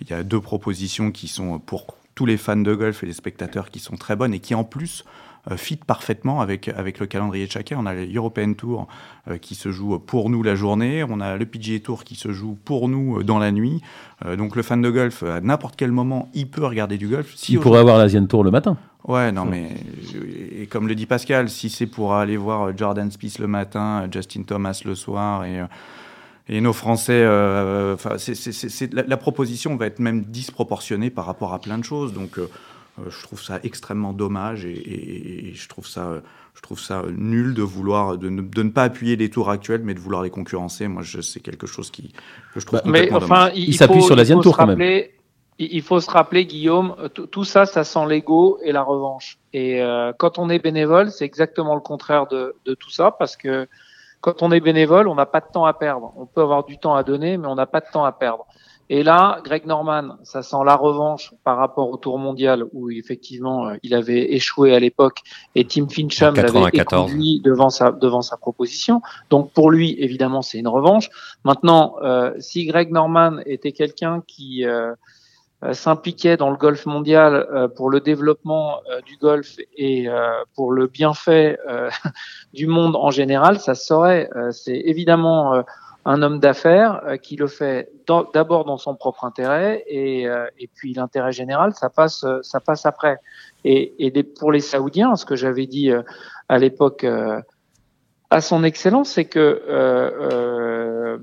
il 0.01 0.11
y 0.11 0.13
a 0.13 0.23
deux 0.23 0.41
propositions 0.41 1.13
qui 1.13 1.29
sont 1.29 1.59
pour 1.59 1.87
tous 2.19 2.27
les 2.27 2.37
fans 2.37 2.57
de 2.57 2.75
golf 2.75 3.05
et 3.05 3.07
les 3.07 3.13
spectateurs 3.13 3.71
qui 3.71 3.79
sont 3.79 3.97
très 3.97 4.17
bonnes 4.17 4.35
et 4.35 4.41
qui 4.41 4.53
en 4.57 4.65
plus 4.65 5.05
euh, 5.05 5.28
fit 5.57 5.77
parfaitement 5.77 6.41
avec, 6.41 6.69
avec 6.69 6.99
le 6.99 7.07
calendrier 7.07 7.47
de 7.47 7.51
chacun. 7.51 7.79
On 7.81 7.87
a 7.87 7.95
le 7.95 8.13
European 8.13 8.53
Tour 8.55 8.89
euh, 9.29 9.39
qui 9.39 9.55
se 9.55 9.71
joue 9.71 9.99
pour 9.99 10.31
nous 10.31 10.43
la 10.43 10.55
journée, 10.55 11.05
on 11.09 11.21
a 11.21 11.37
le 11.37 11.47
PGA 11.47 11.79
Tour 11.81 12.05
qui 12.05 12.15
se 12.15 12.33
joue 12.33 12.57
pour 12.65 12.89
nous 12.89 13.19
euh, 13.19 13.25
dans 13.25 13.39
la 13.39 13.53
nuit. 13.53 13.81
donc 14.37 14.57
le 14.57 14.63
fan 14.63 14.83
de 14.83 14.91
golf, 14.91 15.23
à 15.23 15.41
n'importe 15.41 15.77
quel 15.77 15.93
moment, 15.93 16.29
il 16.35 16.49
peut 16.49 16.65
regarder 16.65 16.99
du 16.99 17.09
golf. 17.09 17.33
Si 17.37 17.53
il 17.53 17.61
pourrait 17.61 17.81
avoir 17.81 17.99
l'Asian 17.99 18.27
Tour 18.27 18.45
le 18.45 18.51
matin. 18.51 18.77
Ouais, 19.07 19.33
non, 19.33 19.45
mais 19.45 19.71
et 20.61 20.67
comme 20.67 20.89
le 20.89 20.95
dit 20.95 21.07
Pascal, 21.07 21.49
si 21.49 21.71
c'est 21.71 21.87
pour 21.87 22.15
aller 22.15 22.37
voir 22.37 22.77
Jordan 22.77 23.11
Spieth 23.11 23.39
le 23.39 23.47
matin, 23.47 24.07
Justin 24.13 24.43
Thomas 24.43 24.83
le 24.85 24.95
soir 24.95 25.45
et 25.45 25.63
et 26.49 26.61
nos 26.63 26.73
Français, 26.73 27.23
euh, 27.25 27.97
la, 28.93 29.17
proposition 29.19 29.77
va 29.77 29.87
être 29.87 29.99
même 29.99 30.23
disproportionnée 30.23 31.11
par 31.11 31.27
rapport 31.27 31.53
à 31.53 31.61
plein 31.61 31.77
de 31.77 31.85
choses. 31.85 32.15
Donc, 32.15 32.39
euh, 32.39 32.49
euh, 32.49 32.49
je 33.09 33.23
trouve 33.23 33.43
ça 33.43 33.61
extrêmement 33.63 34.13
dommage 34.13 34.65
et, 34.65 35.53
je 35.55 35.69
trouve 35.69 35.87
ça, 35.87 36.21
je 36.55 36.63
trouve 36.63 36.81
ça 36.81 37.03
nul 37.17 37.55
de 37.55 37.63
vouloir 37.63 38.19
de 38.19 38.29
ne, 38.29 38.43
de 38.43 38.63
ne, 38.63 38.71
pas 38.71 38.85
appuyer 38.85 39.17
les 39.17 39.31
tours 39.31 39.51
actuels, 39.51 39.83
mais 39.85 39.95
de 39.95 40.01
vouloir 40.01 40.23
les 40.23 40.31
concurrencer. 40.31 40.89
Moi, 40.89 41.03
c'est 41.23 41.41
quelque 41.41 41.67
chose 41.67 41.91
qui 41.91 42.13
que 42.55 42.61
je 42.61 42.67
trouve 42.67 42.81
bah, 42.85 42.91
mais, 42.91 43.13
enfin, 43.13 43.51
Il, 43.55 43.75
s'appuie 43.75 44.03
sur 44.03 44.17
l'Asian 44.17 44.41
Tour 44.41 44.57
quand 44.57 44.67
même. 44.67 45.05
Il 45.61 45.83
faut 45.83 45.99
se 46.01 46.09
rappeler, 46.09 46.47
Guillaume, 46.47 46.95
tout 47.33 47.45
ça, 47.45 47.67
ça 47.67 47.83
sent 47.83 48.07
l'ego 48.09 48.61
et 48.63 48.71
la 48.71 48.83
revanche. 48.83 49.39
Et 49.53 49.83
quand 50.19 50.39
on 50.39 50.51
est 50.51 50.61
bénévole, 50.61 51.11
c'est 51.11 51.25
exactement 51.25 51.75
le 51.75 51.81
contraire 51.81 52.29
de, 52.29 52.55
de 52.65 52.75
tout 52.75 52.91
ça, 52.91 53.11
parce 53.11 53.37
que 53.37 53.67
quand 54.21 54.43
on 54.43 54.51
est 54.51 54.61
bénévole, 54.61 55.09
on 55.09 55.15
n'a 55.15 55.27
pas 55.27 55.41
de 55.41 55.47
temps 55.53 55.65
à 55.65 55.73
perdre. 55.73 56.13
On 56.17 56.27
peut 56.27 56.43
avoir 56.43 56.65
du 56.65 56.79
temps 56.79 56.95
à 56.95 57.03
donner, 57.03 57.37
mais 57.37 57.47
on 57.47 57.55
n'a 57.55 57.67
pas 57.67 57.81
de 57.81 57.87
temps 57.93 58.05
à 58.05 58.13
perdre. 58.13 58.47
Et 58.91 59.03
là, 59.03 59.41
Greg 59.45 59.67
Norman, 59.67 60.17
ça 60.23 60.43
sent 60.43 60.57
la 60.65 60.77
revanche 60.77 61.35
par 61.45 61.59
rapport 61.59 61.91
au 61.91 61.97
Tour 61.97 62.19
mondial 62.19 62.65
où 62.73 62.91
effectivement 62.91 63.69
euh, 63.69 63.77
il 63.83 63.95
avait 63.95 64.33
échoué 64.33 64.75
à 64.75 64.81
l'époque 64.81 65.21
et 65.55 65.65
Tim 65.65 65.89
Fincham 65.89 66.35
l'avait 66.35 66.69
éconduit 66.73 67.41
devant 67.45 67.71
sa 67.71 67.93
devant 67.93 68.23
sa 68.23 68.37
proposition. 68.37 69.03
Donc 69.31 69.53
pour 69.53 69.71
lui, 69.71 69.97
évidemment, 69.99 70.43
c'est 70.43 70.59
une 70.59 70.69
revanche. 70.69 71.11
Maintenant, 71.45 71.97
euh, 72.03 72.33
si 72.39 72.67
Greg 72.67 72.91
Norman 72.91 73.39
était 73.47 73.73
quelqu'un 73.73 74.23
qui 74.27 74.65
euh, 74.65 74.95
euh, 75.65 75.73
s'impliquait 75.73 76.37
dans 76.37 76.51
le 76.51 76.57
golf 76.57 76.87
mondial 76.87 77.35
euh, 77.35 77.67
pour 77.67 77.91
le 77.91 77.99
développement 77.99 78.77
euh, 78.89 79.01
du 79.01 79.17
golf 79.17 79.57
et 79.77 80.07
pour 80.55 80.71
le 80.71 80.87
bienfait 80.87 81.59
du 82.55 82.69
monde 82.69 82.95
en 82.95 83.11
général, 83.11 83.59
ça 83.59 83.75
serait, 83.75 84.31
c'est 84.53 84.77
évidemment 84.77 85.63
un 86.11 86.23
homme 86.23 86.41
d'affaires 86.41 87.03
qui 87.23 87.37
le 87.37 87.47
fait 87.47 87.91
d'abord 88.33 88.65
dans 88.65 88.79
son 88.79 88.95
propre 88.95 89.25
intérêt 89.25 89.85
et, 89.87 90.23
et 90.23 90.71
puis 90.75 90.95
l'intérêt 90.95 91.33
général, 91.33 91.75
ça 91.75 91.91
passe, 91.91 92.25
ça 92.43 92.61
passe 92.61 92.87
après. 92.87 93.19
Et, 93.65 94.07
et 94.07 94.23
pour 94.23 94.51
les 94.51 94.61
Saoudiens, 94.61 95.17
ce 95.17 95.27
que 95.27 95.37
j'avais 95.37 95.67
dit 95.67 95.91
à 96.49 96.59
l'époque 96.59 97.07
à 98.31 98.41
son 98.41 98.65
excellence, 98.65 99.11
c'est 99.11 99.27
que 99.27 101.19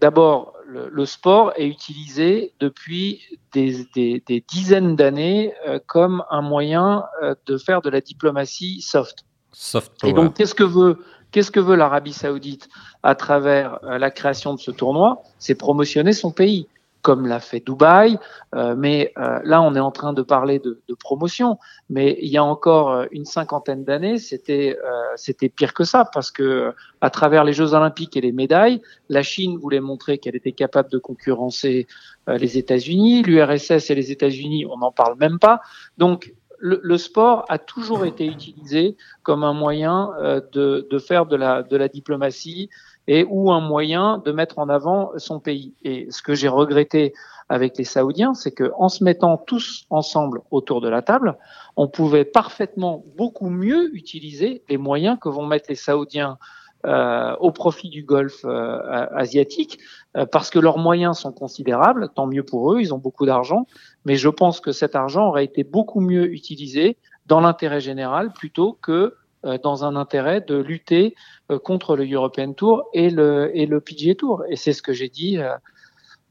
d'abord 0.00 0.54
le, 0.70 1.04
sport 1.04 1.52
est 1.56 1.66
utilisé 1.66 2.52
depuis 2.60 3.20
des, 3.52 4.44
dizaines 4.48 4.96
d'années 4.96 5.54
euh, 5.66 5.78
comme 5.86 6.24
un 6.30 6.42
moyen 6.42 7.04
euh, 7.22 7.34
de 7.46 7.56
faire 7.58 7.82
de 7.82 7.90
la 7.90 8.00
diplomatie 8.00 8.80
soft. 8.80 9.24
Soft 9.52 9.92
Et 10.04 10.12
donc, 10.12 10.34
qu'est-ce 10.34 10.54
que 10.54 10.64
veut 10.64 10.98
qu'est-ce 11.32 11.50
que 11.50 11.60
veut 11.60 11.76
l'Arabie 11.76 12.12
Saoudite 12.12 12.68
à 13.02 13.14
travers 13.14 13.78
euh, 13.84 13.98
la 13.98 14.10
création 14.10 14.54
de 14.54 14.60
ce 14.60 14.70
tournoi? 14.70 15.22
C'est 15.38 15.54
promotionner 15.54 16.12
son 16.12 16.30
pays 16.30 16.66
comme 17.02 17.26
l'a 17.26 17.40
fait 17.40 17.60
Dubaï. 17.60 18.18
Euh, 18.54 18.74
mais 18.76 19.12
euh, 19.18 19.40
là, 19.44 19.62
on 19.62 19.74
est 19.74 19.80
en 19.80 19.90
train 19.90 20.12
de 20.12 20.22
parler 20.22 20.58
de, 20.58 20.80
de 20.88 20.94
promotion. 20.94 21.58
Mais 21.88 22.18
il 22.20 22.28
y 22.28 22.36
a 22.36 22.44
encore 22.44 22.90
euh, 22.90 23.06
une 23.10 23.24
cinquantaine 23.24 23.84
d'années, 23.84 24.18
c'était 24.18 24.76
c'était 25.16 25.48
pire 25.48 25.74
que 25.74 25.84
ça 25.84 26.04
parce 26.12 26.30
que 26.30 26.72
à 27.00 27.10
travers 27.10 27.44
les 27.44 27.52
Jeux 27.52 27.74
Olympiques 27.74 28.16
et 28.16 28.20
les 28.20 28.32
médailles, 28.32 28.80
la 29.08 29.22
Chine 29.22 29.58
voulait 29.58 29.80
montrer 29.80 30.18
qu'elle 30.18 30.36
était 30.36 30.52
capable 30.52 30.90
de 30.90 30.98
concurrencer 30.98 31.86
les 32.26 32.58
États-Unis, 32.58 33.22
l'URSS 33.22 33.90
et 33.90 33.94
les 33.94 34.12
États-Unis, 34.12 34.66
on 34.66 34.78
n'en 34.78 34.92
parle 34.92 35.16
même 35.18 35.38
pas. 35.38 35.60
Donc 35.98 36.32
le, 36.60 36.80
le, 36.82 36.98
sport 36.98 37.44
a 37.48 37.58
toujours 37.58 38.04
été 38.04 38.26
utilisé 38.26 38.96
comme 39.22 39.44
un 39.44 39.52
moyen 39.52 40.10
de, 40.52 40.86
de, 40.90 40.98
faire 40.98 41.26
de 41.26 41.36
la, 41.36 41.62
de 41.62 41.76
la 41.76 41.88
diplomatie, 41.88 42.68
et 43.10 43.26
ou 43.28 43.50
un 43.50 43.60
moyen 43.60 44.18
de 44.18 44.30
mettre 44.30 44.58
en 44.58 44.68
avant 44.68 45.10
son 45.16 45.40
pays. 45.40 45.74
Et 45.82 46.06
ce 46.10 46.22
que 46.22 46.34
j'ai 46.34 46.46
regretté 46.48 47.12
avec 47.48 47.76
les 47.76 47.84
Saoudiens, 47.84 48.34
c'est 48.34 48.52
que 48.52 48.70
en 48.78 48.88
se 48.88 49.02
mettant 49.02 49.36
tous 49.36 49.84
ensemble 49.90 50.42
autour 50.52 50.80
de 50.80 50.88
la 50.88 51.02
table, 51.02 51.36
on 51.76 51.88
pouvait 51.88 52.24
parfaitement 52.24 53.04
beaucoup 53.16 53.50
mieux 53.50 53.94
utiliser 53.96 54.62
les 54.68 54.76
moyens 54.76 55.18
que 55.20 55.28
vont 55.28 55.44
mettre 55.44 55.66
les 55.68 55.74
Saoudiens 55.74 56.38
euh, 56.86 57.34
au 57.40 57.52
profit 57.52 57.88
du 57.88 58.02
Golfe 58.02 58.44
euh, 58.44 58.78
asiatique, 59.14 59.78
euh, 60.16 60.26
parce 60.26 60.50
que 60.50 60.58
leurs 60.58 60.78
moyens 60.78 61.18
sont 61.18 61.32
considérables, 61.32 62.08
tant 62.14 62.26
mieux 62.26 62.44
pour 62.44 62.72
eux, 62.72 62.80
ils 62.80 62.94
ont 62.94 62.98
beaucoup 62.98 63.26
d'argent, 63.26 63.66
mais 64.04 64.16
je 64.16 64.28
pense 64.28 64.60
que 64.60 64.72
cet 64.72 64.96
argent 64.96 65.28
aurait 65.28 65.44
été 65.44 65.64
beaucoup 65.64 66.00
mieux 66.00 66.32
utilisé 66.32 66.96
dans 67.26 67.40
l'intérêt 67.40 67.80
général 67.80 68.32
plutôt 68.32 68.78
que 68.80 69.14
euh, 69.46 69.56
dans 69.56 69.84
un 69.86 69.96
intérêt 69.96 70.42
de 70.42 70.56
lutter 70.56 71.14
euh, 71.50 71.58
contre 71.58 71.96
le 71.96 72.06
European 72.06 72.52
Tour 72.52 72.84
et 72.92 73.08
le, 73.08 73.50
et 73.54 73.64
le 73.64 73.80
PGA 73.80 74.14
Tour. 74.14 74.44
Et 74.50 74.56
c'est 74.56 74.74
ce 74.74 74.82
que 74.82 74.92
j'ai 74.92 75.08
dit 75.08 75.38
euh, 75.38 75.54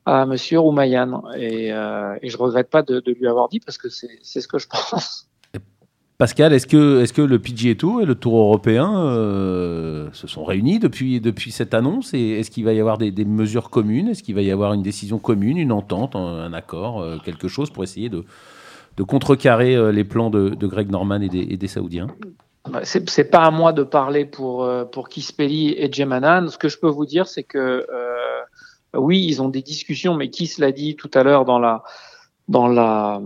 à 0.06 0.28
Monsieur 0.28 0.60
Roumayan. 0.60 1.24
Et, 1.36 1.70
et 1.70 2.30
je 2.30 2.38
regrette 2.38 2.70
pas 2.70 2.84
de, 2.84 3.00
de, 3.00 3.12
lui 3.12 3.28
avoir 3.28 3.50
dit 3.50 3.60
parce 3.60 3.80
que 3.80 3.90
c'est 3.90 4.42
ce 4.42 4.48
que 4.48 4.60
je 4.60 4.68
pense. 4.68 5.29
Pascal, 6.20 6.54
est-ce 6.54 6.68
que, 6.68 7.22
le 7.22 7.40
PGA 7.40 7.76
Tour 7.76 8.02
et 8.02 8.06
le 8.06 8.14
Tour 8.14 8.38
européen 8.38 8.92
se 10.14 10.28
sont 10.28 10.44
réunis 10.44 10.78
depuis, 10.78 11.52
cette 11.52 11.74
annonce 11.74 12.14
est-ce 12.14 12.52
qu'il 12.52 12.66
va 12.66 12.74
y 12.74 12.80
avoir 12.80 12.98
des, 12.98 13.26
mesures 13.26 13.70
communes? 13.70 14.10
Est-ce 14.10 14.22
qu'il 14.22 14.36
va 14.36 14.42
y 14.42 14.52
avoir 14.52 14.74
une 14.74 14.84
décision 14.84 15.18
commune, 15.18 15.58
une 15.58 15.72
entente, 15.72 16.18
un, 16.18 16.52
accord, 16.52 17.06
quelque 17.24 17.48
chose 17.48 17.70
pour 17.70 17.86
essayer 17.86 18.10
de, 18.10 18.26
contrecarrer 19.08 19.94
les 19.94 20.04
plans 20.04 20.30
de, 20.30 20.68
Greg 20.68 20.92
Norman 20.92 21.22
et 21.22 21.30
des, 21.58 21.68
Saoudiens? 21.68 22.08
Bah, 22.70 22.82
c'est 22.84 23.32
pas 23.32 23.44
à 23.46 23.52
moi 23.52 23.74
de 23.74 23.84
parler 23.84 24.26
pour 24.26 24.64
euh, 24.64 24.84
pour 24.84 25.10
Kispeli 25.10 25.74
et 25.78 25.92
Jemanan. 25.92 26.50
Ce 26.50 26.58
que 26.58 26.68
je 26.68 26.78
peux 26.78 26.90
vous 26.90 27.06
dire, 27.06 27.28
c'est 27.28 27.44
que 27.44 27.58
euh, 27.58 28.42
oui, 28.94 29.26
ils 29.26 29.42
ont 29.42 29.50
des 29.50 29.62
discussions, 29.62 30.14
mais 30.14 30.30
se 30.32 30.62
l'a 30.62 30.72
dit 30.72 30.96
tout 30.96 31.10
à 31.14 31.24
l'heure 31.24 31.46
dans 31.46 31.58
la 31.58 31.84
dans 32.48 32.68
la 32.68 33.22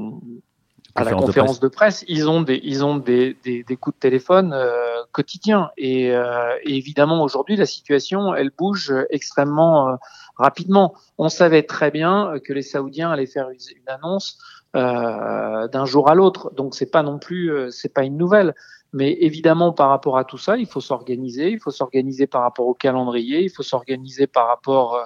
à 0.96 1.04
la 1.04 1.14
conférence 1.14 1.60
de 1.60 1.68
presse. 1.68 2.06
ils 2.08 2.30
ont 2.30 2.42
des 2.42 2.60
ils 2.64 2.86
ont 2.86 2.98
des 2.98 3.36
des, 3.44 3.64
des 3.64 3.78
coups 3.78 3.96
de 3.96 4.00
téléphone 4.00 4.54
euh, 4.54 5.04
quotidiens 5.12 5.72
et, 5.78 6.12
euh, 6.12 6.56
et 6.64 6.76
évidemment 6.76 7.24
aujourd'hui 7.24 7.56
la 7.56 7.66
situation 7.66 8.34
elle 8.36 8.52
bouge 8.56 8.94
extrêmement 9.10 9.90
euh, 9.90 9.96
rapidement. 10.38 10.94
On 11.18 11.30
savait 11.30 11.64
très 11.64 11.92
bien 11.92 12.34
que 12.44 12.54
les 12.54 12.62
Saoudiens 12.62 13.12
allaient 13.12 13.26
faire 13.26 13.50
une, 13.50 13.60
une 13.76 13.90
annonce 13.90 14.38
d'un 14.74 15.86
jour 15.86 16.10
à 16.10 16.16
l'autre, 16.16 16.52
donc 16.56 16.74
c'est 16.74 16.90
pas 16.90 17.04
non 17.04 17.20
plus 17.20 17.52
c'est 17.70 17.94
pas 17.94 18.04
une 18.04 18.18
nouvelle. 18.18 18.56
Mais 18.92 19.12
évidemment, 19.22 19.72
par 19.72 19.90
rapport 19.90 20.18
à 20.18 20.24
tout 20.24 20.40
ça, 20.40 20.58
il 20.58 20.66
faut 20.68 20.82
s'organiser. 20.82 21.50
Il 21.50 21.60
faut 21.60 21.72
s'organiser 21.72 22.26
par 22.26 22.42
rapport 22.42 22.68
au 22.68 22.74
calendrier. 22.76 23.44
Il 23.44 23.50
faut 23.50 23.64
s'organiser 23.64 24.26
par 24.26 24.48
rapport 24.48 25.00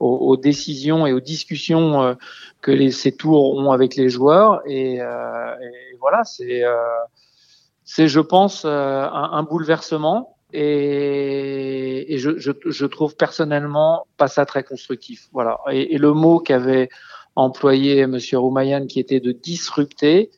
euh, 0.00 0.04
aux, 0.04 0.36
décisions 0.36 1.06
et 1.06 1.12
aux 1.12 1.20
discussions 1.20 2.02
euh, 2.02 2.14
que 2.60 2.70
les, 2.70 2.90
ces 2.90 3.12
tours 3.12 3.54
ont 3.56 3.72
avec 3.72 3.96
les 3.96 4.08
joueurs. 4.08 4.62
Et, 4.66 5.00
euh, 5.00 5.54
et 5.60 5.96
voilà, 6.00 6.24
c'est, 6.24 6.62
c'est, 7.84 8.08
je 8.08 8.20
pense, 8.20 8.64
un, 8.64 9.30
un 9.32 9.42
bouleversement. 9.42 10.36
Et, 10.52 12.14
et 12.14 12.18
je, 12.18 12.38
je, 12.38 12.52
je, 12.64 12.86
trouve 12.86 13.16
personnellement 13.16 14.06
pas 14.16 14.28
ça 14.28 14.46
très 14.46 14.64
constructif. 14.64 15.28
Voilà. 15.32 15.58
Et, 15.70 15.94
et 15.94 15.98
le 15.98 16.14
mot 16.14 16.38
qu'avait 16.38 16.88
employé 17.36 18.06
Monsieur 18.06 18.38
Roumayan, 18.38 18.86
qui 18.86 18.98
était 18.98 19.20
de 19.20 19.32
disrupter, 19.32 20.30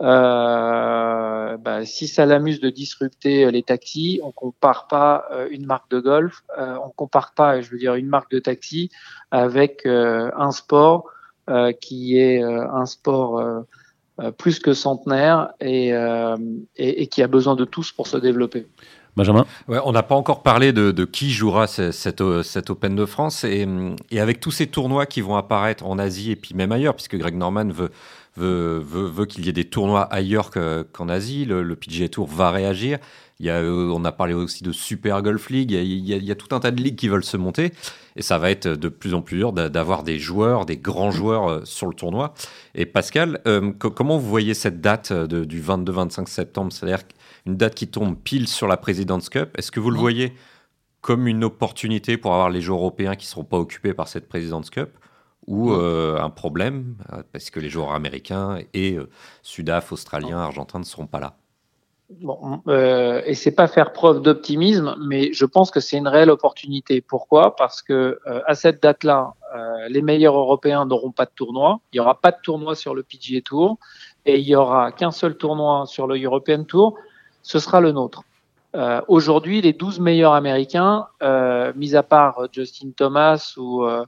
Euh, 0.00 1.56
bah, 1.58 1.84
si 1.84 2.08
ça 2.08 2.26
l'amuse 2.26 2.60
de 2.60 2.70
disrupter 2.70 3.50
les 3.50 3.62
taxis, 3.62 4.20
on 4.22 4.32
compare 4.32 4.86
pas 4.88 5.28
une 5.50 5.66
marque 5.66 5.90
de 5.90 6.00
golf, 6.00 6.42
on 6.58 6.90
compare 6.90 7.34
pas, 7.34 7.60
je 7.60 7.70
veux 7.70 7.78
dire, 7.78 7.94
une 7.94 8.08
marque 8.08 8.30
de 8.30 8.38
taxi 8.38 8.90
avec 9.30 9.86
un 9.86 10.50
sport 10.50 11.10
qui 11.80 12.18
est 12.18 12.42
un 12.42 12.86
sport 12.86 13.64
plus 14.38 14.58
que 14.58 14.72
centenaire 14.72 15.52
et, 15.60 15.92
et, 16.76 17.06
qui 17.06 17.22
a 17.22 17.28
besoin 17.28 17.54
de 17.54 17.64
tous 17.64 17.92
pour 17.92 18.06
se 18.06 18.16
développer. 18.16 18.66
Benjamin 19.16 19.44
On 19.68 19.92
n'a 19.92 20.02
pas 20.02 20.14
encore 20.14 20.42
parlé 20.42 20.72
de, 20.72 21.04
qui 21.04 21.30
jouera 21.30 21.66
cette, 21.66 21.92
cette, 22.42 22.70
Open 22.70 22.96
de 22.96 23.04
France. 23.04 23.44
Et, 23.44 23.66
avec 24.18 24.40
tous 24.40 24.50
ces 24.50 24.66
tournois 24.66 25.06
qui 25.06 25.20
vont 25.20 25.36
apparaître 25.36 25.84
en 25.86 25.98
Asie 25.98 26.30
et 26.30 26.36
puis 26.36 26.54
même 26.54 26.72
ailleurs, 26.72 26.94
puisque 26.94 27.16
Greg 27.16 27.36
Norman 27.36 27.68
veut, 27.68 27.90
veut, 28.36 28.78
veut, 28.78 29.06
veut 29.06 29.26
qu'il 29.26 29.44
y 29.44 29.48
ait 29.48 29.52
des 29.52 29.66
tournois 29.66 30.02
ailleurs 30.02 30.50
qu'en 30.50 31.08
Asie, 31.08 31.44
le, 31.44 31.76
PGA 31.76 32.08
Tour 32.08 32.26
va 32.26 32.50
réagir. 32.50 32.98
Il 33.40 33.46
y 33.46 33.50
a, 33.50 33.56
euh, 33.56 33.90
on 33.92 34.04
a 34.04 34.12
parlé 34.12 34.34
aussi 34.34 34.62
de 34.62 34.72
Super 34.72 35.20
Golf 35.20 35.50
League. 35.50 35.72
Il 35.72 36.06
y, 36.06 36.30
a, 36.30 36.34
tout 36.34 36.54
un 36.54 36.60
tas 36.60 36.70
de 36.70 36.80
ligues 36.80 36.96
qui 36.96 37.08
veulent 37.08 37.24
se 37.24 37.36
monter. 37.36 37.72
Et 38.14 38.22
ça 38.22 38.38
va 38.38 38.50
être 38.50 38.68
de 38.68 38.88
plus 38.88 39.14
en 39.14 39.20
plus 39.20 39.38
dur 39.38 39.52
d'avoir 39.52 40.04
des 40.04 40.18
joueurs, 40.18 40.64
des 40.64 40.76
grands 40.76 41.10
joueurs 41.10 41.48
euh, 41.48 41.60
sur 41.64 41.86
le 41.86 41.94
tournoi. 41.94 42.34
Et 42.74 42.86
Pascal, 42.86 43.40
euh, 43.46 43.72
comment 43.72 44.16
vous 44.16 44.28
voyez 44.28 44.54
cette 44.54 44.80
date 44.80 45.12
du 45.12 45.60
22-25 45.60 46.28
septembre? 46.28 46.72
C'est-à-dire 46.72 47.02
une 47.46 47.56
date 47.56 47.74
qui 47.74 47.88
tombe 47.88 48.16
pile 48.16 48.48
sur 48.48 48.66
la 48.66 48.76
President's 48.76 49.28
Cup. 49.28 49.56
Est-ce 49.58 49.72
que 49.72 49.80
vous 49.80 49.90
le 49.90 49.98
voyez 49.98 50.34
comme 51.00 51.26
une 51.26 51.44
opportunité 51.44 52.16
pour 52.16 52.32
avoir 52.32 52.48
les 52.48 52.60
joueurs 52.60 52.78
européens 52.78 53.16
qui 53.16 53.26
ne 53.26 53.30
seront 53.30 53.44
pas 53.44 53.58
occupés 53.58 53.92
par 53.92 54.08
cette 54.08 54.28
President's 54.28 54.70
Cup 54.70 54.90
ou 55.48 55.72
euh, 55.72 56.18
un 56.20 56.30
problème 56.30 56.96
euh, 57.12 57.22
parce 57.32 57.50
que 57.50 57.58
les 57.58 57.68
joueurs 57.68 57.92
américains 57.92 58.58
et 58.72 58.94
euh, 58.96 59.08
Sudaf, 59.42 59.92
Australiens, 59.92 60.38
Argentins 60.38 60.78
ne 60.78 60.84
seront 60.84 61.08
pas 61.08 61.18
là? 61.18 61.34
Bon, 62.20 62.62
euh, 62.68 63.22
et 63.24 63.34
c'est 63.34 63.54
pas 63.54 63.66
faire 63.66 63.92
preuve 63.92 64.20
d'optimisme, 64.20 64.94
mais 65.02 65.32
je 65.32 65.46
pense 65.46 65.70
que 65.70 65.80
c'est 65.80 65.96
une 65.96 66.06
réelle 66.06 66.30
opportunité. 66.30 67.00
Pourquoi? 67.00 67.56
Parce 67.56 67.80
que 67.80 68.20
à 68.46 68.54
cette 68.54 68.82
date-là, 68.82 69.32
les 69.88 70.02
meilleurs 70.02 70.36
Européens 70.36 70.84
n'auront 70.84 71.10
pas 71.10 71.24
de 71.24 71.30
tournoi. 71.34 71.80
Il 71.92 71.96
y 71.96 72.00
aura 72.00 72.20
pas 72.20 72.30
de 72.30 72.36
tournoi 72.42 72.74
sur 72.74 72.94
le 72.94 73.02
PGA 73.02 73.40
Tour 73.40 73.78
et 74.26 74.38
il 74.38 74.46
y 74.46 74.54
aura 74.54 74.92
qu'un 74.92 75.10
seul 75.10 75.38
tournoi 75.38 75.86
sur 75.86 76.06
le 76.06 76.22
European 76.22 76.64
Tour 76.64 76.98
ce 77.42 77.58
sera 77.58 77.80
le 77.80 77.92
nôtre. 77.92 78.22
Euh, 78.74 79.00
Aujourd'hui, 79.08 79.60
les 79.60 79.72
12 79.72 80.00
meilleurs 80.00 80.32
Américains, 80.32 81.06
euh, 81.22 81.72
mis 81.76 81.94
à 81.94 82.02
part 82.02 82.46
Justin 82.52 82.90
Thomas 82.96 83.54
ou, 83.56 83.84
euh, 83.84 84.04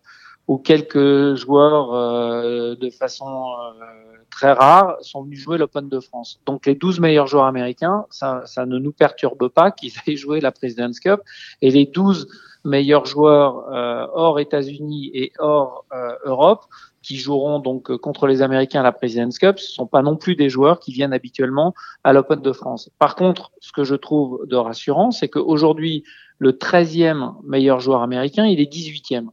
ou 0.49 0.57
quelques 0.59 1.35
joueurs 1.35 1.93
euh, 1.93 2.75
de 2.75 2.89
façon 2.91 3.27
euh, 3.27 3.85
très 4.31 4.53
rare, 4.53 4.97
sont 5.03 5.23
venus 5.23 5.41
jouer 5.41 5.59
l'Open 5.59 5.89
de 5.89 6.01
France. 6.01 6.41
Donc 6.47 6.65
les 6.67 6.75
12 6.75 7.01
meilleurs 7.01 7.27
joueurs 7.27 7.45
américains, 7.45 8.07
ça, 8.11 8.43
ça 8.47 8.65
ne 8.65 8.79
nous 8.79 8.93
perturbe 8.93 9.49
pas 9.49 9.71
qu'ils 9.73 9.93
aient 10.07 10.17
joué 10.17 10.41
la 10.41 10.51
President's 10.51 10.99
Cup. 10.99 11.21
Et 11.61 11.71
les 11.71 11.85
12 11.85 12.27
meilleurs 12.65 13.05
joueurs 13.05 13.67
hors 14.15 14.41
États-Unis 14.41 15.11
et 15.13 15.33
hors 15.39 15.85
Europe 16.25 16.65
qui 17.05 17.17
joueront 17.17 17.59
donc 17.59 17.91
euh, 17.91 17.99
contre 17.99 18.27
les 18.27 18.43
Américains 18.43 18.81
à 18.81 18.83
la 18.83 18.93
President's 18.93 19.39
Cup, 19.39 19.59
ce 19.59 19.71
sont 19.71 19.87
pas 19.87 20.03
non 20.03 20.17
plus 20.17 20.35
des 20.35 20.49
joueurs 20.49 20.81
qui 20.81 20.93
viennent 20.93 21.13
habituellement 21.13 21.75
à 22.03 22.13
l'Open 22.13 22.41
de 22.41 22.53
France. 22.53 22.91
Par 22.99 23.15
contre, 23.15 23.53
ce 23.61 23.73
que 23.73 23.85
je 23.85 23.95
trouve 23.95 24.47
de 24.47 24.57
rassurant, 24.57 25.11
c'est 25.11 25.29
qu'aujourd'hui, 25.29 26.03
le 26.39 26.53
13e 26.53 27.35
meilleur 27.45 27.81
joueur 27.81 28.03
américain, 28.03 28.47
il 28.47 28.61
est 28.61 28.73
18e 28.73 29.29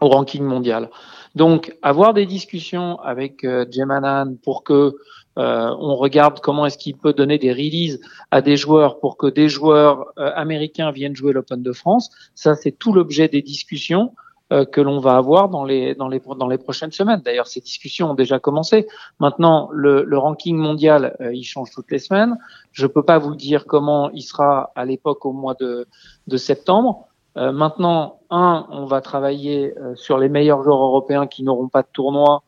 au 0.00 0.08
ranking 0.08 0.42
mondial. 0.42 0.90
Donc, 1.34 1.76
avoir 1.82 2.14
des 2.14 2.26
discussions 2.26 2.98
avec 3.00 3.44
euh, 3.44 3.64
pour 4.42 4.64
que 4.64 4.96
euh, 5.38 5.76
on 5.78 5.94
regarde 5.94 6.40
comment 6.40 6.66
est-ce 6.66 6.76
qu'il 6.76 6.96
peut 6.96 7.12
donner 7.12 7.38
des 7.38 7.52
releases 7.52 8.00
à 8.30 8.42
des 8.42 8.56
joueurs 8.56 8.98
pour 8.98 9.16
que 9.16 9.28
des 9.28 9.48
joueurs 9.48 10.12
euh, 10.18 10.32
américains 10.34 10.90
viennent 10.90 11.14
jouer 11.14 11.32
l'Open 11.32 11.62
de 11.62 11.72
France, 11.72 12.10
ça 12.34 12.56
c'est 12.56 12.72
tout 12.72 12.92
l'objet 12.92 13.28
des 13.28 13.42
discussions. 13.42 14.12
Euh, 14.52 14.64
que 14.64 14.80
l'on 14.80 14.98
va 14.98 15.16
avoir 15.16 15.48
dans 15.48 15.62
les, 15.62 15.94
dans 15.94 16.08
les, 16.08 16.20
dans 16.36 16.48
les 16.48 16.58
prochaines 16.58 16.90
semaines. 16.90 17.20
D'ailleurs, 17.24 17.46
ces 17.46 17.60
discussions 17.60 18.10
ont 18.10 18.14
déjà 18.14 18.40
commencé. 18.40 18.88
Maintenant, 19.20 19.68
le, 19.70 20.02
le 20.02 20.18
ranking 20.18 20.56
mondial, 20.56 21.16
euh, 21.20 21.32
il 21.32 21.44
change 21.44 21.70
toutes 21.70 21.88
les 21.92 22.00
semaines. 22.00 22.36
Je 22.72 22.88
peux 22.88 23.04
pas 23.04 23.18
vous 23.18 23.36
dire 23.36 23.64
comment 23.64 24.10
il 24.10 24.22
sera 24.22 24.72
à 24.74 24.84
l'époque 24.84 25.24
au 25.24 25.32
mois 25.32 25.54
de, 25.54 25.86
de 26.26 26.36
septembre. 26.36 27.06
Euh, 27.36 27.52
maintenant, 27.52 28.18
un, 28.30 28.66
on 28.70 28.86
va 28.86 29.00
travailler 29.00 29.72
sur 29.94 30.18
les 30.18 30.28
meilleurs 30.28 30.64
joueurs 30.64 30.82
européens 30.82 31.28
qui 31.28 31.44
n'auront 31.44 31.68
pas 31.68 31.82
de 31.82 31.88
tournoi 31.92 32.42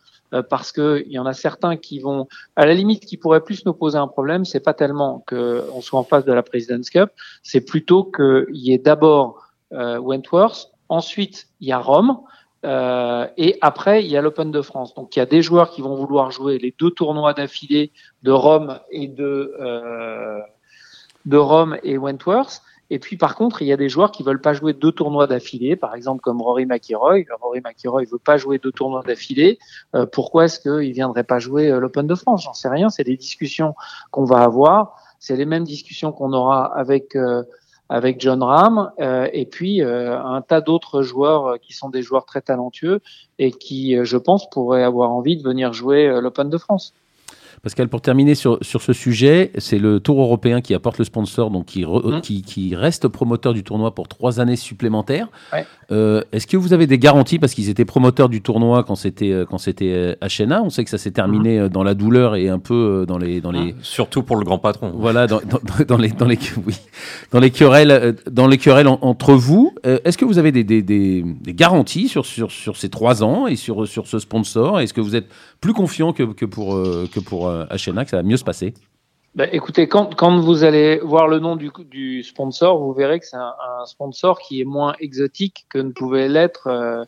parce 0.49 0.73
que 0.73 1.05
il 1.07 1.13
y 1.13 1.21
en 1.21 1.27
a 1.27 1.35
certains 1.35 1.77
qui 1.77 2.01
vont, 2.01 2.27
à 2.57 2.67
la 2.67 2.75
limite, 2.75 3.05
qui 3.05 3.17
pourraient 3.17 3.45
plus 3.45 3.65
nous 3.65 3.75
poser 3.75 3.99
un 3.99 4.09
problème. 4.09 4.45
C'est 4.45 4.65
pas 4.65 4.75
tellement 4.75 5.23
qu'on 5.29 5.81
soit 5.81 6.01
en 6.01 6.05
face 6.05 6.25
de 6.25 6.33
la 6.33 6.43
President's 6.43 6.91
Cup, 6.91 7.11
c'est 7.45 7.61
plutôt 7.61 8.03
qu'il 8.03 8.57
y 8.57 8.73
ait 8.73 8.79
d'abord 8.79 9.47
Wentworth 9.71 10.72
Ensuite, 10.93 11.49
il 11.61 11.69
y 11.69 11.73
a 11.73 11.79
Rome. 11.79 12.19
Euh, 12.67 13.27
et 13.39 13.57
après, 13.63 14.05
il 14.05 14.11
y 14.11 14.17
a 14.19 14.21
l'Open 14.21 14.51
de 14.51 14.61
France. 14.61 14.95
Donc, 14.95 15.17
il 15.17 15.21
y 15.21 15.23
a 15.23 15.27
des 15.27 15.41
joueurs 15.41 15.71
qui 15.71 15.81
vont 15.81 15.95
vouloir 15.95 16.31
jouer 16.31 16.59
les 16.59 16.75
deux 16.79 16.91
tournois 16.91 17.33
d'affilée 17.33 17.93
de 18.23 18.31
Rome 18.31 18.79
et 18.91 19.09
de, 19.09 19.55
euh, 19.59 20.39
de 21.25 21.37
Rome 21.39 21.79
et 21.83 21.97
Wentworth. 21.97 22.61
Et 22.91 22.99
puis, 22.99 23.17
par 23.17 23.37
contre, 23.37 23.63
il 23.63 23.69
y 23.69 23.73
a 23.73 23.79
des 23.79 23.89
joueurs 23.89 24.13
qui 24.13 24.23
veulent 24.23 24.43
pas 24.43 24.53
jouer 24.53 24.75
deux 24.75 24.93
tournois 24.93 25.27
d'affilée, 25.27 25.77
par 25.77 25.95
exemple 25.95 26.21
comme 26.21 26.43
Rory 26.43 26.67
McIlroy. 26.67 27.25
Rory 27.41 27.63
McIlroy 27.65 28.05
veut 28.05 28.19
pas 28.19 28.37
jouer 28.37 28.59
deux 28.59 28.71
tournois 28.71 29.03
d'affilée. 29.03 29.59
Euh, 29.95 30.05
pourquoi 30.05 30.45
est-ce 30.45 30.61
qu'il 30.61 30.93
viendrait 30.93 31.25
pas 31.25 31.39
jouer 31.39 31.71
euh, 31.71 31.81
l'Open 31.81 32.07
de 32.07 32.15
France? 32.15 32.43
J'en 32.43 32.53
sais 32.53 32.69
rien. 32.69 32.91
C'est 32.91 33.05
des 33.05 33.17
discussions 33.17 33.75
qu'on 34.11 34.27
va 34.27 34.43
avoir. 34.43 34.97
C'est 35.21 35.37
les 35.37 35.47
mêmes 35.47 35.65
discussions 35.65 36.13
qu'on 36.13 36.35
aura 36.35 36.67
avec 36.67 37.17
euh, 37.17 37.45
avec 37.93 38.19
John 38.23 38.43
Ram, 38.43 38.91
euh, 39.01 39.29
et 39.35 39.45
puis 39.45 39.83
euh, 39.83 40.19
un 40.19 40.41
tas 40.41 40.63
d'autres 40.63 41.03
joueurs 41.03 41.47
euh, 41.47 41.57
qui 41.59 41.75
sont 41.75 41.91
des 41.91 42.01
joueurs 42.01 42.25
très 42.25 42.41
talentueux 42.41 43.01
et 43.39 43.53
qui, 43.53 43.99
je 44.03 44.17
pense, 44.17 44.49
pourraient 44.49 44.83
avoir 44.83 45.11
envie 45.11 45.37
de 45.37 45.43
venir 45.43 45.75
jouer 45.75 46.21
l'Open 46.23 46.49
de 46.49 46.57
France. 46.57 46.95
Pascal, 47.63 47.89
pour 47.89 48.01
terminer 48.01 48.35
sur, 48.35 48.59
sur 48.61 48.83
ce 48.83 48.93
sujet, 48.93 49.53
c'est 49.57 49.79
le 49.79 50.01
Tour 50.01 50.21
européen 50.21 50.61
qui 50.61 50.75
apporte 50.75 50.99
le 50.99 51.05
sponsor, 51.05 51.49
donc 51.49 51.67
qui, 51.67 51.85
mmh. 51.85 52.21
qui, 52.21 52.43
qui, 52.43 52.75
reste 52.75 53.07
promoteur 53.07 53.55
du 53.55 53.63
tournoi 53.63 53.95
pour 53.95 54.09
trois 54.09 54.41
années 54.41 54.57
supplémentaires. 54.57 55.29
Euh, 55.93 56.23
Est-ce 56.33 56.49
que 56.49 56.57
vous 56.57 56.73
avez 56.73 56.89
des 56.89 56.99
garanties 56.99 57.39
parce 57.39 57.55
qu'ils 57.55 57.69
étaient 57.69 57.85
promoteurs 57.85 58.29
du 58.29 58.43
tournoi 58.43 58.83
quand 58.83 58.97
c'était 58.97 59.31
euh, 59.31 59.45
quand 59.45 59.59
c'était 59.59 60.19
HNA 60.21 60.59
euh, 60.59 60.63
On 60.65 60.71
sait 60.71 60.83
que 60.83 60.91
ça 60.91 60.99
s'est 60.99 61.13
terminé 61.13 61.61
mmh. 61.61 61.69
dans 61.69 61.85
la 61.85 61.95
douleur 61.95 62.35
et 62.35 62.49
un 62.49 62.59
peu 62.59 63.05
dans 63.07 63.17
les 63.17 63.41
dans 63.41 63.53
les. 63.53 63.75
Mmh. 63.75 63.77
Surtout 63.83 64.25
pour 64.25 64.35
le 64.35 64.45
grand 64.45 64.59
patron. 64.59 64.93
Voilà, 64.97 65.29
dans, 65.29 65.41
dans, 65.49 65.85
dans 65.87 65.99
les 65.99 66.09
dans 66.09 66.27
les 66.27 66.41
oui, 66.67 66.75
dans 67.31 67.39
les 67.39 67.51
querelles 67.53 68.17
dans 68.29 68.49
les 68.49 68.59
querelles 68.59 68.89
entre 68.89 69.35
vous. 69.35 69.73
Est-ce 69.85 70.19
que 70.19 70.25
vous 70.25 70.39
avez 70.39 70.51
des, 70.51 70.65
des, 70.65 70.83
des, 70.83 71.23
des, 71.23 71.55
garanties 71.55 72.09
sur, 72.09 72.27
sur 72.27 72.51
sur 72.51 72.77
ces 72.77 72.89
trois 72.89 73.23
ans 73.23 73.47
et 73.47 73.55
sur 73.55 73.87
sur 73.87 74.09
ce 74.09 74.19
sponsor? 74.19 74.81
Est-ce 74.81 74.93
que 74.93 75.01
vous 75.01 75.15
êtes 75.15 75.29
plus 75.63 75.73
confiant 75.73 76.13
que, 76.13 76.25
pour 76.45 76.75
que 76.75 77.21
pour 77.21 77.49
HNA, 77.49 78.05
que 78.05 78.11
ça 78.11 78.19
va 78.19 78.23
mieux 78.23 78.37
se 78.37 78.45
passer 78.45 78.75
bah, 79.35 79.47
écoutez, 79.51 79.89
quand, 79.89 80.15
quand, 80.15 80.41
vous 80.41 80.63
allez 80.63 80.99
voir 80.99 81.27
le 81.27 81.39
nom 81.39 81.57
du, 81.57 82.23
sponsor, 82.23 82.79
vous 82.79 82.93
verrez 82.93 83.19
que 83.19 83.25
c'est 83.25 83.39
un, 83.39 83.87
sponsor 83.87 84.39
qui 84.39 84.61
est 84.61 84.67
moins 84.67 84.95
exotique 85.01 85.65
que 85.71 85.79
ne 85.79 85.91
pouvait 85.91 86.29
l'être 86.29 86.67
euh, 86.67 87.05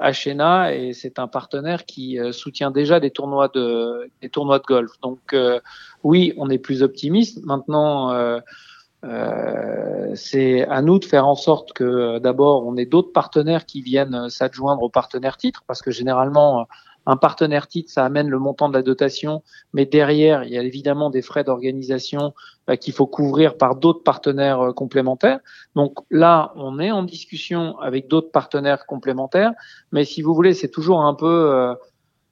HNA 0.00 0.74
et 0.74 0.92
c'est 0.92 1.18
un 1.18 1.26
partenaire 1.26 1.84
qui 1.84 2.18
euh, 2.18 2.32
soutient 2.32 2.70
déjà 2.70 3.00
des 3.00 3.10
tournois 3.10 3.48
de, 3.48 4.10
des 4.22 4.28
tournois 4.28 4.58
de 4.58 4.64
golf. 4.64 4.90
Donc 5.02 5.20
euh, 5.32 5.60
oui, 6.04 6.32
on 6.36 6.50
est 6.50 6.58
plus 6.58 6.82
optimiste. 6.82 7.44
Maintenant, 7.44 8.12
euh, 8.12 8.38
euh, 9.04 10.10
c'est 10.14 10.66
à 10.66 10.82
nous 10.82 10.98
de 10.98 11.04
faire 11.04 11.26
en 11.26 11.36
sorte 11.36 11.72
que 11.72 12.18
d'abord 12.18 12.66
on 12.66 12.76
ait 12.76 12.86
d'autres 12.86 13.12
partenaires 13.12 13.66
qui 13.66 13.82
viennent 13.82 14.28
s'adjoindre 14.28 14.82
aux 14.82 14.90
partenaires 14.90 15.36
titres 15.36 15.62
parce 15.66 15.82
que 15.82 15.92
généralement 15.92 16.66
un 17.08 17.16
partenaire 17.16 17.66
titre, 17.68 17.90
ça 17.90 18.04
amène 18.04 18.28
le 18.28 18.38
montant 18.38 18.68
de 18.68 18.74
la 18.74 18.82
dotation, 18.82 19.42
mais 19.72 19.86
derrière, 19.86 20.44
il 20.44 20.50
y 20.50 20.58
a 20.58 20.62
évidemment 20.62 21.08
des 21.08 21.22
frais 21.22 21.42
d'organisation 21.42 22.34
euh, 22.68 22.76
qu'il 22.76 22.92
faut 22.92 23.06
couvrir 23.06 23.56
par 23.56 23.76
d'autres 23.76 24.02
partenaires 24.02 24.60
euh, 24.60 24.72
complémentaires. 24.74 25.40
Donc 25.74 25.96
là, 26.10 26.52
on 26.54 26.78
est 26.78 26.90
en 26.90 27.02
discussion 27.02 27.78
avec 27.78 28.08
d'autres 28.08 28.30
partenaires 28.30 28.84
complémentaires, 28.84 29.52
mais 29.90 30.04
si 30.04 30.20
vous 30.20 30.34
voulez, 30.34 30.52
c'est 30.52 30.68
toujours 30.68 31.00
un 31.00 31.14
peu 31.14 31.74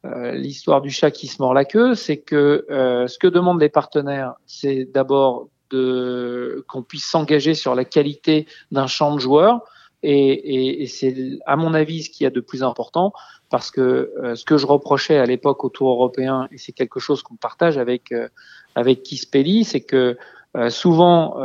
euh, 0.05 0.33
l'histoire 0.33 0.83
du 0.83 0.91
chat 0.91 1.11
qui 1.11 1.27
se 1.27 1.41
mord 1.41 1.55
la 1.55 1.65
queue, 1.65 1.95
c'est 1.95 2.19
que 2.19 2.67
ce 2.69 3.19
que 3.19 3.27
demandent 3.27 3.61
les 3.61 3.71
partenaires, 3.71 4.35
c'est 4.45 4.85
d'abord 4.85 5.49
de 5.71 6.65
qu'on 6.69 6.83
puisse 6.83 7.07
s'engager 7.07 7.55
sur 7.55 7.75
la 7.75 7.87
qualité 7.87 8.47
d'un 8.71 8.87
champ 8.87 9.15
de 9.15 9.21
joueurs. 9.21 9.63
Et, 10.03 10.13
et, 10.13 10.83
et 10.83 10.87
c'est, 10.87 11.17
à 11.47 11.57
mon 11.57 11.75
avis, 11.75 12.05
ce 12.05 12.11
qu'il 12.11 12.25
y 12.25 12.27
a 12.27 12.31
de 12.31 12.41
plus 12.41 12.63
important, 12.63 13.13
parce 13.51 13.71
que 13.71 14.13
euh, 14.23 14.35
ce 14.35 14.45
que 14.45 14.57
je 14.57 14.67
reprochais 14.67 15.19
à 15.19 15.27
l'époque 15.27 15.65
au 15.65 15.69
Tour 15.69 15.91
européen, 15.91 16.49
et 16.51 16.59
c'est 16.59 16.73
quelque 16.73 17.01
chose 17.01 17.23
qu'on 17.23 17.37
partage 17.37 17.79
avec 17.79 18.13
euh, 18.13 18.29
avec 18.75 19.03
Kispelli, 19.03 19.65
c'est 19.65 19.81
que 19.81 20.17
euh, 20.57 20.71
souvent 20.71 21.37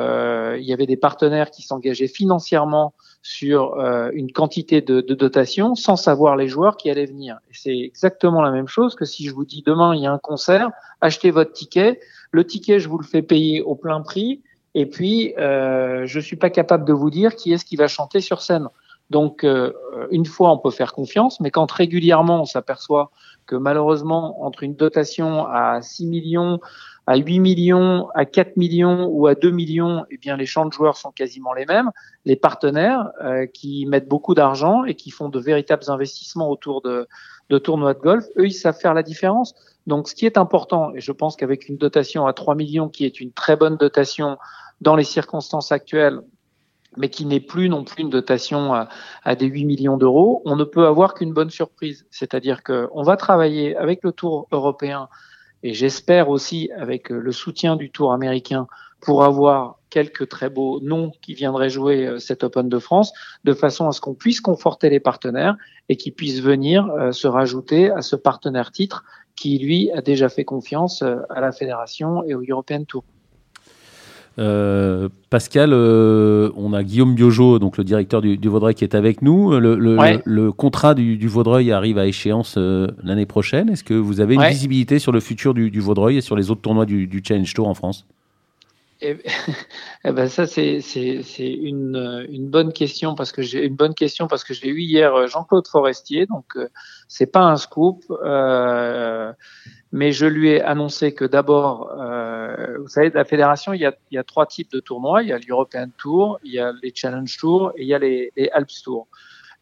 il 0.56 0.64
y 0.64 0.74
avait 0.74 0.86
des 0.86 0.98
partenaires 0.98 1.52
qui 1.52 1.62
s'engageaient 1.62 2.08
financièrement 2.08 2.94
sur 3.24 3.78
une 4.14 4.32
quantité 4.32 4.82
de, 4.82 5.02
de, 5.02 5.14
dotation 5.14 5.76
sans 5.76 5.96
savoir 5.96 6.36
les 6.36 6.48
joueurs 6.48 6.76
qui 6.76 6.90
allaient 6.90 7.06
venir. 7.06 7.38
c'est 7.52 7.78
exactement 7.78 8.42
la 8.42 8.52
même 8.52 8.68
chose 8.68 8.96
que 8.96 9.06
si 9.06 9.26
je 9.26 9.34
vous 9.34 9.46
dis 9.46 9.64
demain 9.66 9.94
il 9.94 10.02
y 10.02 10.08
a 10.08 10.12
un 10.12 10.18
concert, 10.18 10.72
achetez 11.02 11.30
votre 11.30 11.52
ticket. 11.52 12.00
Le 12.32 12.46
ticket, 12.46 12.80
je 12.80 12.88
vous 12.88 12.98
le 12.98 13.06
fais 13.06 13.22
payer 13.22 13.62
au 13.62 13.76
plein 13.76 14.02
prix. 14.02 14.42
Et 14.74 14.86
puis, 14.86 15.34
euh, 15.38 16.06
je 16.06 16.20
suis 16.20 16.38
pas 16.38 16.50
capable 16.50 16.86
de 16.86 16.94
vous 16.94 17.10
dire 17.10 17.36
qui 17.36 17.52
est-ce 17.52 17.66
qui 17.66 17.76
va 17.76 17.88
chanter 17.88 18.22
sur 18.22 18.42
scène. 18.42 18.68
Donc, 19.12 19.43
euh, 19.43 19.74
une 20.10 20.26
fois, 20.26 20.54
on 20.54 20.58
peut 20.58 20.71
faire 20.71 20.93
confiance, 20.93 21.41
mais 21.41 21.52
quand 21.52 21.69
régulièrement, 21.69 22.43
on 22.43 22.45
s'aperçoit 22.45 23.12
que 23.45 23.58
malheureusement, 23.58 24.41
entre 24.45 24.63
une 24.63 24.74
dotation 24.74 25.45
à 25.47 25.82
6 25.82 26.08
millions, 26.08 26.62
à 27.08 27.17
8 27.17 27.39
millions, 27.39 28.08
à 28.15 28.24
4 28.24 28.56
millions 28.56 29.10
ou 29.12 29.28
à 29.28 29.36
2 29.36 29.52
millions, 29.52 30.06
eh 30.12 30.17
bien, 30.17 30.38
les 30.38 30.45
champs 30.45 30.65
de 30.65 30.71
joueurs 30.71 30.95
sont 30.95 31.12
quasiment 31.12 31.52
les 31.52 31.65
mêmes. 31.65 31.91
Les 32.24 32.38
partenaires 32.38 33.12
euh, 33.21 33.47
qui 33.47 33.86
mettent 33.86 34.08
beaucoup 34.08 34.34
d'argent 34.34 34.86
et 34.86 34.95
qui 34.95 35.12
font 35.12 35.28
de 35.28 35.39
véritables 35.41 35.84
investissements 35.89 36.50
autour 36.50 36.82
de, 36.82 37.06
de 37.50 37.58
tournois 37.58 37.93
de 37.93 38.00
golf, 38.00 38.24
eux, 38.38 38.45
ils 38.45 38.54
savent 38.54 38.80
faire 38.80 38.93
la 38.93 39.04
différence. 39.04 39.54
Donc, 39.88 40.08
ce 40.08 40.15
qui 40.15 40.26
est 40.26 40.38
important, 40.38 40.93
et 40.95 41.02
je 41.02 41.12
pense 41.12 41.36
qu'avec 41.36 41.67
une 41.67 41.76
dotation 41.76 42.28
à 42.28 42.32
3 42.32 42.56
millions, 42.56 42.88
qui 42.88 43.04
est 43.04 43.19
une 43.19 43.34
très 43.34 43.58
bonne 43.58 43.76
dotation 43.76 44.38
dans 44.80 44.95
les 44.95 45.04
circonstances 45.04 45.74
actuelles, 45.74 46.21
mais 46.97 47.10
qui 47.10 47.25
n'est 47.25 47.39
plus 47.39 47.69
non 47.69 47.84
plus 47.84 48.04
une 48.04 48.10
dotation 48.10 48.73
à, 48.73 49.36
des 49.36 49.45
8 49.45 49.65
millions 49.65 49.97
d'euros, 49.97 50.41
on 50.45 50.56
ne 50.56 50.63
peut 50.63 50.86
avoir 50.86 51.13
qu'une 51.13 51.34
bonne 51.34 51.49
surprise. 51.49 52.06
C'est-à-dire 52.12 52.63
qu'on 52.63 53.04
va 53.04 53.17
travailler 53.17 53.75
avec 53.75 54.04
le 54.04 54.12
Tour 54.12 54.47
européen 54.51 55.08
et 55.63 55.73
j'espère 55.73 56.30
aussi 56.30 56.71
avec 56.75 57.10
le 57.10 57.32
soutien 57.32 57.75
du 57.75 57.91
Tour 57.91 58.13
américain 58.13 58.67
pour 58.99 59.23
avoir 59.23 59.80
quelques 59.89 60.27
très 60.30 60.49
beaux 60.49 60.80
noms 60.82 61.12
qui 61.21 61.34
viendraient 61.34 61.69
jouer 61.69 62.08
euh, 62.08 62.19
cet 62.19 62.43
Open 62.43 62.69
de 62.69 62.80
France, 62.80 63.12
de 63.43 63.54
façon 63.54 63.88
à 63.88 63.91
ce 63.91 63.99
qu'on 63.99 64.13
puisse 64.13 64.41
conforter 64.41 64.89
les 64.89 64.99
partenaires 64.99 65.56
et 65.89 65.97
qu'ils 65.97 66.13
puissent 66.13 66.41
venir 66.41 66.88
euh, 66.88 67.12
se 67.12 67.27
rajouter 67.27 67.91
à 67.91 68.01
ce 68.01 68.15
partenaire 68.15 68.71
titre 68.71 69.04
qui, 69.36 69.60
lui, 69.60 69.91
a 69.91 70.01
déjà 70.01 70.30
fait 70.30 70.45
confiance 70.45 71.01
euh, 71.01 71.17
à 71.30 71.41
la 71.41 71.51
fédération 71.51 72.23
et 72.23 72.34
au 72.34 72.41
European 72.47 72.84
Tour. 72.86 73.04
Euh, 74.39 75.10
Pascal, 75.30 75.72
euh, 75.74 76.52
on 76.56 76.74
a 76.74 76.84
Guillaume 76.84 77.15
Biojo, 77.15 77.60
donc 77.60 77.78
le 77.78 77.84
directeur 77.84 78.22
du, 78.22 78.38
Vaudreuil, 78.48 78.74
qui 78.74 78.84
est 78.84 78.96
avec 78.96 79.22
nous. 79.22 79.52
Le, 79.52 80.52
contrat 80.52 80.94
du, 80.94 81.28
Vaudreuil 81.28 81.72
arrive 81.72 81.98
à 81.98 82.06
échéance 82.06 82.56
euh, 82.58 82.88
l'année 83.04 83.26
prochaine. 83.26 83.70
Est-ce 83.70 83.84
que 83.84 83.94
vous 83.94 84.20
avez 84.22 84.36
une 84.36 84.44
visibilité 84.44 85.00
sur 85.00 85.12
le 85.12 85.20
futur 85.20 85.54
du, 85.54 85.80
Vaudreuil 85.80 86.17
et 86.17 86.22
sur 86.22 86.36
les 86.36 86.52
autres 86.52 86.62
tournois 86.62 86.86
du, 86.86 87.22
Challenge 87.26 87.54
Tour 87.54 87.67
en 87.67 87.74
France? 87.74 88.06
Eh, 89.02 89.18
eh, 90.06 90.12
ben 90.12 90.28
ça 90.28 90.48
c'est 90.48 90.80
une, 91.40 92.26
une 92.30 92.50
bonne 92.50 92.74
question 92.74 93.16
parce 93.16 93.32
que 93.32 93.42
j'ai 93.42 93.66
une 93.66 93.76
bonne 93.76 93.96
question 93.96 94.28
parce 94.28 94.44
que 94.44 94.54
j'ai 94.54 94.68
eu 94.68 94.82
hier 94.82 95.28
Jean-Claude 95.28 95.68
Forestier 95.68 96.26
donc 96.26 96.58
c'est 97.08 97.32
pas 97.32 97.42
un 97.42 97.58
scoop 97.58 98.04
mais 99.92 100.12
je 100.14 100.26
lui 100.26 100.50
ai 100.50 100.62
annoncé 100.62 101.14
que 101.14 101.26
d'abord, 101.26 101.92
euh, 102.00 102.78
vous 102.80 102.88
savez, 102.88 103.10
la 103.10 103.26
fédération, 103.26 103.74
il 103.74 103.82
y, 103.82 103.86
a, 103.86 103.94
il 104.10 104.16
y, 104.16 104.18
a, 104.18 104.24
trois 104.24 104.46
types 104.46 104.72
de 104.72 104.80
tournois. 104.80 105.22
Il 105.22 105.30
y 105.30 105.34
a 105.34 105.40
l'European 105.40 105.90
Tour, 105.98 106.40
il 106.44 106.54
y 106.54 106.60
a 106.60 106.72
les 106.82 106.94
Challenge 106.96 107.38
Tours 107.38 107.74
et 107.76 107.82
il 107.82 107.88
y 107.88 107.94
a 107.94 108.00
les, 108.00 108.32
les 108.38 108.50
Alps 108.50 108.84
Tours. 108.84 109.08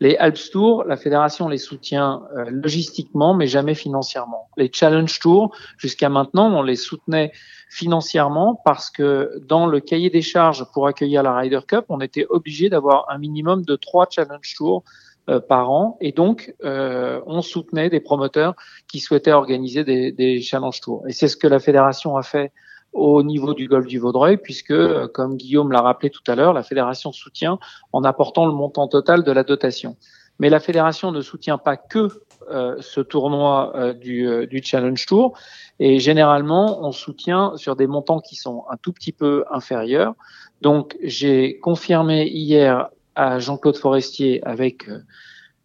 Les 0.02 0.16
Alps 0.16 0.50
Tours, 0.52 0.86
la 0.86 0.96
fédération 0.96 1.50
les 1.50 1.58
soutient 1.58 2.24
euh, 2.36 2.46
logistiquement, 2.50 3.34
mais 3.34 3.48
jamais 3.48 3.76
financièrement. 3.76 4.50
Les 4.56 4.72
Challenge 4.74 5.20
Tours, 5.20 5.54
jusqu'à 5.78 6.08
maintenant, 6.08 6.50
on 6.58 6.62
les 6.62 6.78
soutenait 6.78 7.34
financièrement 7.70 8.62
parce 8.64 8.90
que 8.90 9.42
dans 9.46 9.68
le 9.68 9.80
cahier 9.82 10.10
des 10.10 10.22
charges 10.22 10.66
pour 10.74 10.88
accueillir 10.88 11.22
la 11.22 11.36
Ryder 11.36 11.60
Cup, 11.68 11.86
on 11.90 12.00
était 12.00 12.26
obligé 12.30 12.70
d'avoir 12.70 13.10
un 13.10 13.18
minimum 13.18 13.64
de 13.64 13.76
trois 13.76 14.08
Challenge 14.10 14.56
Tours 14.56 14.84
euh, 15.30 15.42
par 15.42 15.70
an. 15.70 15.98
Et 16.00 16.14
donc, 16.14 16.56
euh, 16.64 17.22
on 17.28 17.42
soutenait 17.42 17.90
des 17.90 18.00
promoteurs 18.00 18.56
qui 18.88 19.00
souhaitaient 19.00 19.34
organiser 19.34 19.84
des, 19.84 20.14
des 20.14 20.42
Challenge 20.42 20.80
Tours. 20.80 21.04
Et 21.10 21.12
c'est 21.12 21.28
ce 21.28 21.36
que 21.36 21.48
la 21.48 21.60
fédération 21.60 22.16
a 22.16 22.24
fait 22.24 22.54
au 22.94 23.24
niveau 23.24 23.54
du 23.54 23.68
golf 23.68 23.86
du 23.86 24.00
Vaudreuil, 24.00 24.38
puisque, 24.38 24.72
euh, 24.72 25.08
comme 25.08 25.38
Guillaume 25.38 25.72
l'a 25.72 25.82
rappelé 25.82 26.10
tout 26.10 26.24
à 26.28 26.36
l'heure, 26.36 26.54
la 26.54 26.64
fédération 26.64 27.12
soutient 27.12 27.60
en 27.94 28.04
apportant 28.04 28.46
le 28.46 28.54
montant 28.54 28.88
total 28.88 29.24
de 29.24 29.32
la 29.32 29.44
dotation. 29.44 29.96
Mais 30.40 30.50
la 30.50 30.60
fédération 30.60 31.12
ne 31.12 31.22
soutient 31.22 31.58
pas 31.58 31.78
que 31.78 32.08
euh, 32.50 32.78
ce 32.80 33.02
tournoi 33.02 33.74
euh, 33.76 33.94
du, 33.94 34.48
du, 34.48 34.62
Challenge 34.64 35.06
Tour, 35.06 35.38
et 35.80 36.00
généralement, 36.00 36.86
on 36.86 36.92
soutient 36.92 37.54
sur 37.58 37.76
des 37.76 37.88
montants 37.88 38.20
qui 38.20 38.36
sont 38.36 38.66
un 38.70 38.78
tout 38.78 38.94
petit 38.94 39.12
peu 39.12 39.46
inférieurs. 39.52 40.16
Donc, 40.62 40.98
j'ai 41.04 41.60
confirmé 41.60 42.28
hier 42.28 42.90
à 43.20 43.40
Jean-Claude 43.40 43.78
Forestier 43.78 44.42
avec 44.46 44.88
euh, 44.88 45.04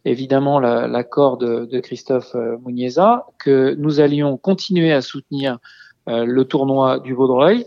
évidemment 0.05 0.59
l'accord 0.59 1.39
de, 1.39 1.67
de, 1.67 1.81
Christophe 1.81 2.35
euh, 2.35 2.59
Mounieza 2.59 3.27
que 3.39 3.75
nous 3.79 4.01
allions 4.01 4.37
continuer 4.37 4.93
à 4.93 5.01
soutenir 5.01 5.55
euh, 5.55 5.57
le 6.07 6.43
tournoi 6.45 6.99
du 6.99 7.15
Vaudreuil 7.15 7.67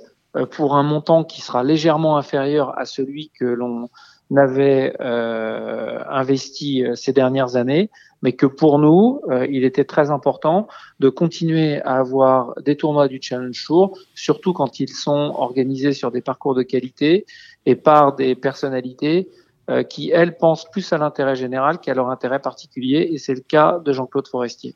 pour 0.52 0.76
un 0.76 0.84
montant 0.84 1.24
qui 1.24 1.42
sera 1.42 1.64
légèrement 1.64 2.18
inférieur 2.18 2.78
à 2.78 2.86
celui 2.86 3.32
que 3.32 3.46
l'on 3.46 3.90
avait 4.36 4.96
investi 5.00 6.84
ces 6.96 7.14
dernières 7.14 7.56
années, 7.56 7.90
mais 8.22 8.34
que 8.34 8.46
pour 8.46 8.78
nous, 8.78 9.22
il 9.50 9.64
était 9.64 9.86
très 9.86 10.12
important 10.12 10.68
de 11.00 11.10
continuer 11.10 11.82
à 11.82 11.96
avoir 11.96 12.54
des 12.62 12.76
tournois 12.78 13.08
du 13.08 13.20
Challenge 13.22 13.66
Tour, 13.66 13.98
surtout 14.14 14.54
quand 14.54 14.80
ils 14.80 14.90
sont 14.90 15.34
organisés 15.36 15.94
sur 15.94 16.12
des 16.12 16.22
parcours 16.22 16.54
de 16.54 16.64
qualité 16.64 17.26
et 17.66 17.76
par 17.76 18.16
des 18.16 18.36
personnalités 18.36 19.30
euh, 19.70 19.84
qui, 19.84 20.12
elles, 20.12 20.38
pensent 20.38 20.64
plus 20.72 20.94
à 20.94 20.98
l'intérêt 20.98 21.36
général 21.36 21.80
qu'à 21.80 21.94
leur 21.94 22.10
intérêt 22.10 22.40
particulier, 22.40 23.10
et 23.12 23.18
c'est 23.18 23.34
le 23.34 23.42
cas 23.42 23.80
de 23.84 23.92
Jean-Claude 23.92 24.26
Forestier. 24.26 24.76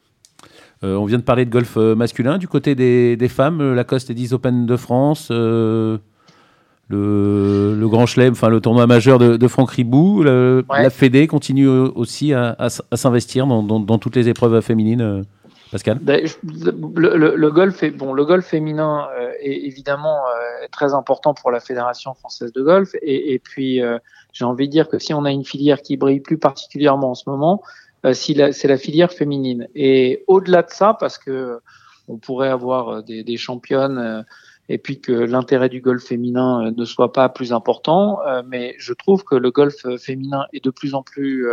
Euh, 0.83 0.95
on 0.95 1.05
vient 1.05 1.19
de 1.19 1.23
parler 1.23 1.45
de 1.45 1.51
golf 1.51 1.77
euh, 1.77 1.95
masculin. 1.95 2.37
Du 2.37 2.47
côté 2.47 2.73
des, 2.75 3.15
des 3.15 3.27
femmes, 3.27 3.73
Lacoste 3.73 4.09
et 4.09 4.13
10 4.13 4.33
Open 4.33 4.65
de 4.65 4.77
France, 4.77 5.29
le, 5.29 5.99
le, 6.89 7.87
Grand 7.87 8.05
Chelem, 8.05 8.33
enfin 8.33 8.49
le 8.49 8.59
tournoi 8.59 8.87
majeur 8.87 9.19
de, 9.19 9.37
de 9.37 9.47
Franck 9.47 9.71
Ribou, 9.71 10.23
la 10.23 10.89
Fédé 10.89 11.27
continue 11.27 11.67
aussi 11.67 12.33
à, 12.33 12.55
à, 12.57 12.97
s'investir 12.97 13.47
dans, 13.47 13.63
dans, 13.63 13.79
dans, 13.79 13.97
toutes 13.97 14.15
les 14.15 14.27
épreuves 14.27 14.61
féminines. 14.61 15.25
Pascal? 15.71 15.99
Ben, 16.01 16.27
le, 16.43 17.35
le, 17.37 17.51
golf 17.51 17.81
est 17.81 17.91
bon. 17.91 18.11
Le 18.11 18.25
golf 18.25 18.45
féminin 18.45 19.07
est 19.39 19.67
évidemment 19.67 20.17
très 20.69 20.93
important 20.93 21.33
pour 21.33 21.49
la 21.49 21.61
fédération 21.61 22.13
française 22.13 22.51
de 22.51 22.61
golf, 22.61 22.93
et, 23.01 23.33
et 23.33 23.39
puis 23.39 23.79
j'ai 24.33 24.45
envie 24.45 24.67
de 24.67 24.71
dire 24.71 24.89
que 24.89 24.99
si 24.99 25.13
on 25.13 25.23
a 25.23 25.31
une 25.31 25.45
filière 25.45 25.81
qui 25.81 25.95
brille 25.95 26.19
plus 26.19 26.37
particulièrement 26.37 27.11
en 27.11 27.15
ce 27.15 27.29
moment, 27.29 27.61
euh, 27.63 27.90
c'est 28.13 28.67
la 28.67 28.77
filière 28.77 29.11
féminine. 29.11 29.67
Et 29.75 30.23
au-delà 30.27 30.63
de 30.63 30.71
ça, 30.71 30.95
parce 30.99 31.17
que 31.17 31.59
on 32.07 32.17
pourrait 32.17 32.49
avoir 32.49 32.89
euh, 32.89 33.01
des, 33.01 33.23
des 33.23 33.37
championnes 33.37 33.97
euh, 33.97 34.21
et 34.69 34.77
puis 34.77 35.01
que 35.01 35.11
l'intérêt 35.11 35.69
du 35.69 35.81
golf 35.81 36.03
féminin 36.03 36.71
ne 36.71 36.85
soit 36.85 37.11
pas 37.11 37.27
plus 37.27 37.51
important, 37.51 38.19
mais 38.47 38.73
je 38.77 38.93
trouve 38.93 39.25
que 39.25 39.35
le 39.35 39.51
golf 39.51 39.75
féminin 39.97 40.45
est 40.53 40.63
de 40.63 40.69
plus 40.69 40.93
en 40.93 41.03
plus 41.03 41.45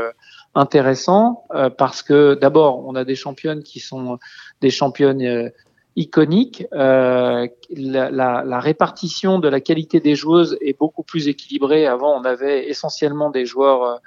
intéressant 0.55 1.43
parce 1.79 2.03
que 2.03 2.35
d'abord 2.35 2.87
on 2.87 2.95
a 2.95 3.05
des 3.05 3.17
championnes 3.17 3.65
qui 3.65 3.81
sont 3.81 4.21
des 4.61 4.71
championnes 4.71 5.51
iconique. 5.99 6.65
Euh, 6.73 7.49
la, 7.71 8.11
la, 8.11 8.45
la, 8.45 8.61
répartition 8.61 9.41
de 9.41 9.49
la 9.49 9.61
qualité 9.61 9.99
des 9.99 10.15
joueuses 10.15 10.57
est 10.61 10.79
beaucoup 10.79 11.03
plus 11.03 11.27
équilibrée. 11.27 11.87
Avant, 11.87 12.19
on 12.19 12.25
avait 12.25 12.69
essentiellement 12.69 13.31
des 13.31 13.45
joueurs 13.45 14.01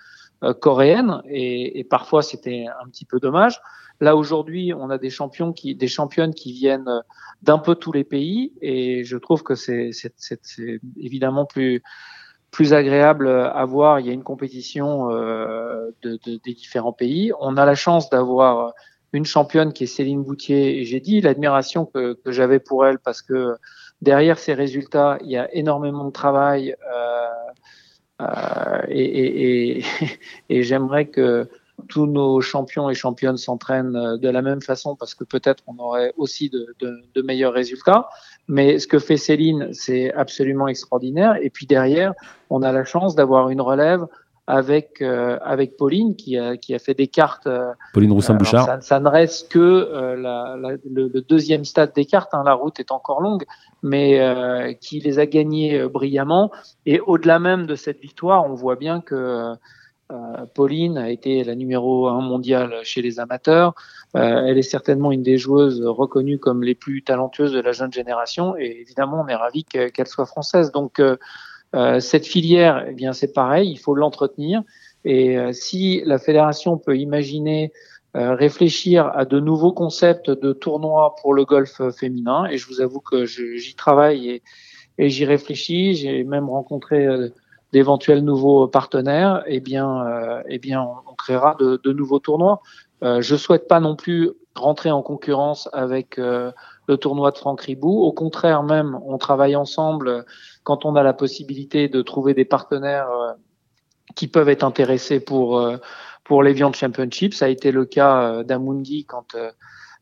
euh, 0.44 0.50
euh, 0.50 0.54
coréennes 0.54 1.22
et, 1.26 1.80
et 1.80 1.84
parfois 1.84 2.22
c'était 2.22 2.66
un 2.84 2.90
petit 2.90 3.06
peu 3.06 3.20
dommage. 3.20 3.62
Là 4.00 4.16
aujourd'hui, 4.16 4.74
on 4.74 4.90
a 4.90 4.98
des 4.98 5.12
champions 5.12 5.54
qui, 5.54 5.76
des 5.76 5.88
championnes 5.88 6.34
qui 6.34 6.54
viennent 6.54 6.90
d'un 7.44 7.60
peu 7.60 7.76
tous 7.76 7.92
les 7.92 8.04
pays 8.04 8.54
et 8.62 9.04
je 9.04 9.18
trouve 9.18 9.44
que 9.44 9.56
c'est 9.56 9.92
évidemment 10.98 11.46
plus 11.46 11.84
plus 12.50 12.74
agréable 12.74 13.30
à 13.30 13.64
voir. 13.66 14.00
Il 14.00 14.08
y 14.08 14.10
a 14.10 14.14
une 14.14 14.24
compétition 14.24 15.10
euh, 15.12 15.92
de, 16.02 16.20
de, 16.26 16.40
des 16.44 16.54
différents 16.54 16.92
pays. 16.92 17.32
On 17.40 17.56
a 17.56 17.66
la 17.66 17.76
chance 17.76 18.10
d'avoir 18.10 18.74
une 19.14 19.26
championne 19.26 19.72
qui 19.72 19.86
est 19.86 19.88
Céline 19.88 20.24
Boutier. 20.24 20.80
Et 20.80 20.86
j'ai 20.86 21.00
dit 21.00 21.22
l'admiration 21.22 21.86
que, 21.86 22.14
que 22.14 22.32
j'avais 22.32 22.60
pour 22.60 22.86
elle 22.86 23.00
parce 23.00 23.22
que 23.22 23.56
derrière 24.02 24.38
ces 24.38 24.54
résultats, 24.54 25.18
il 25.22 25.32
y 25.32 25.38
a 25.38 25.54
énormément 25.54 26.04
de 26.06 26.12
travail. 26.12 26.76
Euh, 26.94 27.12
euh, 27.22 27.52
et, 28.88 29.04
et, 29.04 29.80
et, 29.80 29.86
et 30.50 30.64
j'aimerais 30.64 31.08
que 31.08 31.50
tous 31.88 32.06
nos 32.06 32.42
champions 32.42 32.90
et 32.90 32.94
championnes 32.94 33.38
s'entraînent 33.38 34.18
de 34.18 34.30
la 34.30 34.42
même 34.42 34.62
façon 34.62 34.96
parce 34.96 35.16
que 35.16 35.24
peut-être 35.24 35.64
on 35.68 35.78
aurait 35.80 36.14
aussi 36.18 36.50
de, 36.50 36.76
de, 36.80 37.02
de, 37.14 37.22
meilleurs 37.22 37.54
résultats. 37.54 38.10
Mais 38.48 38.80
ce 38.80 38.88
que 38.88 39.00
fait 39.00 39.18
Céline, 39.18 39.70
c'est 39.74 40.14
absolument 40.14 40.68
extraordinaire. 40.68 41.38
Et 41.42 41.50
puis 41.50 41.66
derrière, 41.66 42.14
on 42.50 42.62
a 42.62 42.72
la 42.72 42.86
chance 42.86 43.16
d'avoir 43.16 43.50
une 43.50 43.62
relève 43.62 44.06
avec 44.52 45.02
euh, 45.02 45.38
avec 45.42 45.78
Pauline 45.78 46.18
qui 46.18 46.38
a 46.38 46.58
qui 46.58 46.76
a 46.76 46.80
fait 46.80 46.94
des 46.94 47.08
cartes. 47.08 47.48
Euh, 47.48 47.72
Pauline 47.94 48.12
Roussin-Bouchard. 48.12 48.66
Ça, 48.66 48.82
ça, 48.82 49.00
ne 49.00 49.08
reste 49.08 49.50
que 49.50 49.60
euh, 49.60 50.18
la, 50.18 50.58
la, 50.60 50.72
le, 50.90 51.08
le, 51.08 51.22
deuxième 51.22 51.64
stade 51.64 51.94
des 51.96 52.06
cartes. 52.06 52.34
Hein, 52.34 52.44
la 52.46 52.54
route 52.54 52.78
est 52.82 52.92
encore 52.92 53.22
longue, 53.22 53.46
mais 53.82 54.78
qui 54.82 55.00
les 55.00 55.20
a 55.20 55.26
gagnés 55.26 55.88
brillamment. 55.88 56.52
Et 56.86 57.00
au-delà 57.00 57.40
même 57.40 57.66
de 57.66 57.76
cette 57.76 58.00
victoire, 58.00 58.46
on 58.46 58.54
voit 58.54 58.76
bien 58.76 59.00
que 59.00 59.54
Pauline 60.54 60.98
a 60.98 61.10
été 61.10 61.44
la 61.46 61.56
numéro 61.56 62.10
un 62.10 62.20
mondiale 62.20 62.76
chez 62.84 63.02
les 63.02 63.20
amateurs. 63.20 63.74
elle 64.14 64.58
est 64.58 64.62
certainement 64.62 65.12
une 65.12 65.24
des 65.24 65.38
joueuses 65.38 65.82
reconnues 65.86 66.38
comme 66.38 66.64
les 66.64 66.76
plus 66.76 67.04
talentueuses 67.04 67.54
de 67.54 67.62
la 67.62 67.72
jeune 67.72 67.94
génération 67.94 68.56
et 68.58 68.82
évidemment 68.82 69.24
on 69.26 69.28
est 69.28 69.36
ravi 69.36 69.64
qu'elle 69.64 70.08
soit 70.08 70.26
française. 70.26 70.72
Donc 70.72 71.02
cette 72.00 72.28
filière, 72.28 72.86
eh 72.90 72.94
bien 72.94 73.14
c'est 73.14 73.34
pareil, 73.34 73.70
il 73.72 73.78
faut 73.78 73.96
l'entretenir. 73.96 74.62
Et 75.06 75.38
si 75.54 76.02
la 76.06 76.18
fédération 76.18 76.78
peut 76.78 76.98
imaginer 76.98 77.72
euh, 78.18 78.36
réfléchir 78.36 79.10
à 79.14 79.24
de 79.24 79.40
nouveaux 79.40 79.72
concepts 79.72 80.30
de 80.30 80.52
tournois 80.52 81.16
pour 81.22 81.34
le 81.34 81.46
golf 81.46 81.82
féminin. 81.92 82.46
Et 82.52 82.58
je 82.58 82.68
vous 82.68 82.82
avoue 82.82 83.00
que 83.00 83.26
j'y 83.26 83.74
travaille 83.76 84.30
et, 84.30 84.44
et 84.98 85.10
j'y 85.10 85.24
réfléchis. 85.24 85.96
J'ai 85.96 86.26
même 86.26 86.50
rencontré 86.50 87.06
euh, 87.06 87.30
d'éventuels 87.72 88.22
nouveaux 88.22 88.68
partenaires. 88.68 89.44
Eh 89.48 89.62
bien, 89.62 90.06
euh, 90.06 90.44
eh 90.50 90.60
bien, 90.60 90.82
on, 90.82 91.16
créera 91.16 91.56
de, 91.58 91.80
de, 91.82 91.94
nouveaux 91.94 92.20
tournois. 92.20 92.62
Euh, 93.02 93.22
je 93.22 93.38
souhaite 93.38 93.70
pas 93.70 93.80
non 93.80 93.96
plus 93.96 94.32
rentrer 94.56 94.92
en 94.92 95.04
concurrence 95.04 95.70
avec 95.72 96.20
le 96.88 96.98
tournoi 96.98 97.32
de 97.32 97.38
Franck 97.38 97.62
Ribou. 97.62 98.02
Au 98.02 98.12
contraire, 98.12 98.64
même, 98.64 99.00
on 99.06 99.18
travaille 99.18 99.56
ensemble 99.56 100.26
quand 100.64 100.86
on 100.86 100.96
a 100.96 101.04
la 101.04 101.14
possibilité 101.14 101.88
de 101.88 102.02
trouver 102.02 102.34
des 102.34 102.46
partenaires 102.46 103.10
qui 104.16 104.28
peuvent 104.28 104.50
être 104.50 104.64
intéressés 104.64 105.20
pour 105.20 105.62
pour 106.24 106.44
l'Evian 106.44 106.72
Championship. 106.72 107.34
Ça 107.34 107.46
a 107.46 107.48
été 107.50 107.72
le 107.72 107.86
cas 107.86 108.24
euh, 108.24 108.44
d'Amundi 108.44 109.06
quand 109.06 109.36
euh, 109.36 109.52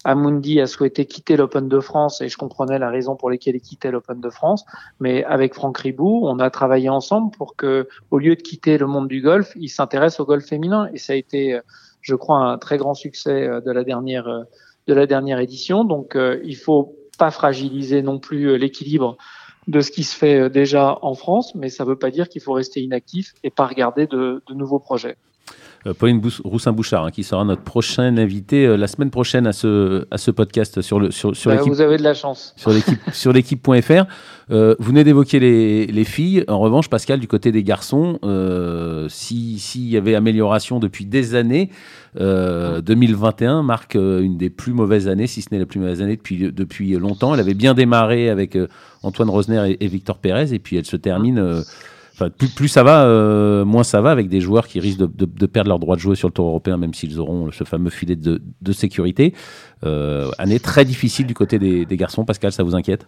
Amundi 0.06 0.62
a 0.62 0.68
souhaité 0.68 1.06
quitter 1.06 1.36
l'Open 1.36 1.68
de 1.68 1.80
France 1.80 2.22
et 2.22 2.30
je 2.30 2.38
comprenais 2.38 2.80
la 2.80 2.89
raison 2.89 3.15
pour 3.15 3.30
laquelle 3.30 3.56
il 3.56 3.62
quittait 3.62 3.92
l'Open 3.92 4.22
de 4.22 4.30
France. 4.30 4.63
Mais 5.00 5.24
avec 5.26 5.54
Franck 5.54 5.80
Ribou, 5.80 6.28
on 6.28 6.39
a 6.39 6.50
travaillé 6.50 6.88
ensemble 6.88 7.36
pour 7.36 7.56
que, 7.56 7.89
au 8.12 8.20
lieu 8.20 8.36
de 8.36 8.42
quitter 8.42 8.78
le 8.78 8.88
monde 8.88 9.08
du 9.08 9.22
golf, 9.22 9.54
il 9.56 9.70
s'intéresse 9.70 10.20
au 10.20 10.26
golf 10.26 10.46
féminin. 10.46 10.88
Et 10.94 11.00
ça 11.00 11.13
a 11.13 11.15
été, 11.15 11.56
euh, 11.56 11.62
je 12.02 12.15
crois, 12.15 12.38
un 12.38 12.58
très 12.58 12.78
grand 12.78 12.94
succès 12.94 13.50
de 13.65 13.72
la 13.72 13.84
dernière, 13.84 14.28
de 14.89 14.93
la 14.93 15.06
dernière 15.06 15.39
édition. 15.39 15.86
Donc, 15.86 16.17
il 16.43 16.56
faut 16.56 16.95
pas 17.17 17.32
fragiliser 17.32 18.02
non 18.02 18.19
plus 18.19 18.58
l'équilibre 18.58 19.17
de 19.67 19.82
ce 19.82 19.91
qui 19.91 20.04
se 20.04 20.15
fait 20.15 20.49
déjà 20.49 20.97
en 21.04 21.13
France, 21.13 21.54
mais 21.54 21.69
ça 21.69 21.84
ne 21.84 21.89
veut 21.89 21.95
pas 21.95 22.10
dire 22.10 22.28
qu'il 22.28 22.41
faut 22.41 22.54
rester 22.54 22.82
inactif 22.82 23.34
et 23.43 23.52
pas 23.52 23.67
regarder 23.67 24.08
de, 24.08 24.41
de 24.47 24.54
nouveaux 24.54 24.80
projets. 24.80 25.15
Euh, 25.88 25.94
Pauline 25.94 26.22
Roussin-Bouchard, 26.44 27.06
hein, 27.06 27.12
qui 27.12 27.24
sera 27.24 27.46
notre 27.46 27.62
prochain 27.62 28.18
invité 28.18 28.65
euh, 28.65 28.76
la 28.76 28.88
semaine 28.88 29.12
prochaine 29.12 29.48
à 29.48 29.54
ce, 29.54 30.06
à 30.12 30.18
ce 30.18 30.30
podcast 30.30 30.82
sur 30.82 31.00
le 31.00 31.10
sur, 31.10 31.34
sur 31.36 31.52
bah, 31.52 31.58
l'équipe. 31.58 31.72
Vous 31.72 31.80
avez 31.80 31.98
de 31.98 32.04
la 32.04 32.13
chance. 32.13 32.54
Sur 32.58 32.72
l'équipe 32.72 33.00
sur 33.13 33.32
l'équipe.fr. 33.32 34.06
Euh, 34.52 34.76
vous 34.78 34.88
venez 34.89 35.06
d'évoquer 35.06 35.39
les, 35.39 35.88
les, 35.88 36.04
filles. 36.04 36.44
En 36.50 36.60
revanche, 36.60 36.89
Pascal, 36.89 37.20
du 37.20 37.28
côté 37.28 37.54
des 37.54 37.63
garçons, 37.63 38.20
s'il 39.10 39.89
y 39.89 39.96
avait 39.96 40.15
amélioration 40.15 40.80
depuis 40.80 41.06
des 41.06 41.36
années, 41.36 41.70
2021 42.15 43.62
marque 43.62 43.96
une 43.96 44.38
des 44.38 44.50
plus 44.50 44.74
mauvaises 44.74 45.08
années, 45.08 45.28
si 45.28 45.44
ce 45.44 45.50
n'est 45.52 45.60
la 45.60 45.68
plus 45.68 45.80
mauvaise 45.80 46.02
année 46.02 46.18
depuis, 46.18 46.52
depuis 46.52 46.94
longtemps. 46.94 47.36
Elle 47.36 47.39
avait 47.39 47.54
bien 47.54 47.76
démarré 47.76 48.30
avec 48.30 48.58
Antoine 49.04 49.30
Rosner 49.30 49.72
et, 49.72 49.86
et, 49.86 49.88
Victor 49.88 50.18
Pérez, 50.18 50.52
et 50.52 50.60
puis 50.60 50.78
elle 50.78 50.86
se 50.86 50.98
termine 50.98 51.63
plus, 52.28 52.68
ça 52.68 52.84
va, 52.84 53.06
euh, 53.06 53.64
moins 53.64 53.84
ça 53.84 54.02
va 54.02 54.12
avec 54.12 54.28
des 54.28 54.42
joueurs 54.42 54.68
qui 54.68 54.80
risquent 54.80 55.00
de, 55.00 55.46
perdre 55.46 55.70
leur 55.70 55.80
droit 55.80 55.96
de 55.96 56.02
jouer 56.02 56.16
sur 56.16 56.28
le 56.28 56.34
tour 56.34 56.48
européen, 56.48 56.78
même 56.78 56.94
s'ils 56.94 57.20
auront 57.20 57.52
ce 57.52 57.64
fameux 57.64 57.90
filet 57.90 58.16
de, 58.16 58.72
sécurité. 58.72 59.34
Euh, 59.86 60.30
année 60.38 60.60
très 60.60 60.86
difficile 60.86 61.26
du 61.26 61.34
côté 61.34 61.60
des, 61.60 61.98
garçons. 61.98 62.26
Pascal, 62.26 62.52
ça 62.52 62.64
vous 62.64 62.76
inquiète? 62.76 63.08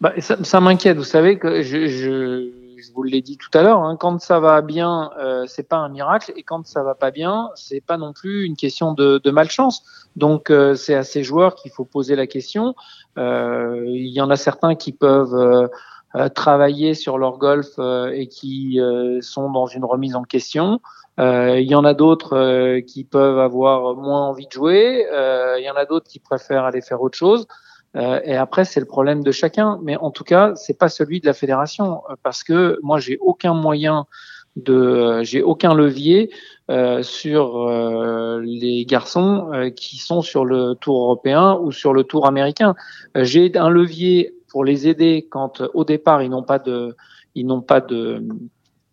Bah, 0.00 0.12
Ça, 0.18 0.60
m'inquiète. 0.60 0.96
Vous 0.96 1.04
savez 1.04 1.38
que 1.38 1.62
je, 1.62 2.50
vous 2.94 3.02
l'ai 3.02 3.22
dit 3.22 3.38
tout 3.38 3.56
à 3.56 3.62
l'heure, 3.62 3.82
hein, 3.82 3.96
quand 3.98 4.20
ça 4.20 4.38
va 4.38 4.60
bien, 4.60 5.10
euh, 5.18 5.44
c'est 5.46 5.68
pas 5.68 5.78
un 5.78 5.88
miracle, 5.88 6.32
et 6.36 6.42
quand 6.42 6.66
ça 6.66 6.82
va 6.82 6.94
pas 6.94 7.10
bien, 7.10 7.50
c'est 7.54 7.80
pas 7.80 7.96
non 7.96 8.12
plus 8.12 8.44
une 8.44 8.56
question 8.56 8.92
de, 8.92 9.30
malchance. 9.30 9.82
Donc 10.14 10.50
euh, 10.50 10.74
c'est 10.74 10.94
à 10.94 11.04
ces 11.04 11.22
joueurs 11.22 11.54
qu'il 11.54 11.70
faut 11.70 11.86
poser 11.86 12.16
la 12.16 12.26
question. 12.26 12.74
Il 13.16 14.12
y 14.12 14.20
en 14.20 14.30
a 14.30 14.36
certains 14.36 14.74
qui 14.74 14.92
peuvent 14.92 15.70
travailler 16.34 16.94
sur 16.94 17.18
leur 17.18 17.38
golf 17.38 17.68
euh, 17.78 18.10
et 18.12 18.26
qui 18.26 18.80
euh, 18.80 19.20
sont 19.20 19.50
dans 19.50 19.66
une 19.66 19.84
remise 19.84 20.14
en 20.14 20.22
question. 20.22 20.80
Il 21.18 21.70
y 21.70 21.74
en 21.74 21.84
a 21.84 21.92
d'autres 21.92 22.80
qui 22.80 23.04
peuvent 23.04 23.38
avoir 23.38 23.94
moins 23.94 24.28
envie 24.28 24.46
de 24.46 24.50
jouer. 24.50 25.06
Il 25.58 25.62
y 25.62 25.70
en 25.70 25.74
a 25.74 25.84
d'autres 25.84 26.08
qui 26.08 26.18
préfèrent 26.18 26.64
aller 26.64 26.80
faire 26.80 27.02
autre 27.02 27.18
chose. 27.18 27.46
et 27.94 28.34
après, 28.34 28.64
c'est 28.64 28.80
le 28.80 28.86
problème 28.86 29.22
de 29.22 29.30
chacun. 29.30 29.78
Mais 29.82 29.96
en 29.98 30.10
tout 30.10 30.24
cas, 30.24 30.54
c'est 30.56 30.76
pas 30.76 30.88
celui 30.88 31.20
de 31.20 31.26
la 31.26 31.34
fédération 31.34 32.02
parce 32.22 32.42
que 32.42 32.78
moi, 32.82 32.98
j'ai 32.98 33.18
aucun 33.20 33.52
moyen 33.52 34.06
de, 34.56 35.22
j'ai 35.22 35.42
aucun 35.42 35.74
levier 35.74 36.30
euh, 36.70 37.02
sur 37.02 37.70
les 38.42 38.86
garçons 38.86 39.50
qui 39.76 39.98
sont 39.98 40.22
sur 40.22 40.46
le 40.46 40.74
tour 40.80 41.02
européen 41.02 41.58
ou 41.62 41.72
sur 41.72 41.92
le 41.92 42.04
tour 42.04 42.26
américain. 42.26 42.74
j'ai 43.14 43.54
un 43.58 43.68
levier 43.68 44.34
pour 44.52 44.64
les 44.64 44.86
aider 44.86 45.26
quand 45.28 45.62
au 45.74 45.84
départ 45.84 46.22
ils 46.22 46.30
n'ont 46.30 46.44
pas 46.44 46.60
de 46.60 46.94
ils 47.34 47.46
n'ont 47.46 47.62
pas 47.62 47.80
de 47.80 48.22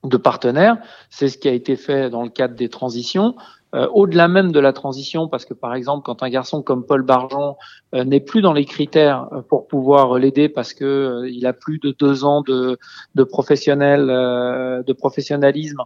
de 0.04 0.18
partenaires. 0.18 0.78
C'est 1.10 1.28
ce 1.28 1.38
qui 1.38 1.50
a 1.50 1.52
été 1.52 1.76
fait 1.76 2.10
dans 2.10 2.24
le 2.24 2.30
cadre 2.30 2.56
des 2.56 2.70
transitions. 2.70 3.36
Euh, 3.76 3.88
au-delà 3.94 4.28
même 4.28 4.52
de 4.52 4.60
la 4.60 4.74
transition, 4.74 5.28
parce 5.28 5.46
que 5.46 5.54
par 5.54 5.76
exemple, 5.76 6.04
quand 6.04 6.24
un 6.24 6.30
garçon 6.30 6.64
comme 6.64 6.84
Paul 6.84 7.04
Barjon 7.04 7.56
euh, 7.94 8.04
n'est 8.04 8.20
plus 8.20 8.42
dans 8.42 8.54
les 8.54 8.66
critères 8.66 9.28
euh, 9.32 9.42
pour 9.44 9.68
pouvoir 9.68 10.18
l'aider 10.18 10.50
parce 10.50 10.74
que 10.74 11.28
il 11.30 11.46
a 11.46 11.54
plus 11.54 11.78
de 11.78 11.92
deux 11.92 12.24
ans 12.24 12.42
de, 12.42 12.80
de 13.14 13.24
professionnel, 13.24 14.08
de 14.08 14.94
professionnalisme 14.94 15.84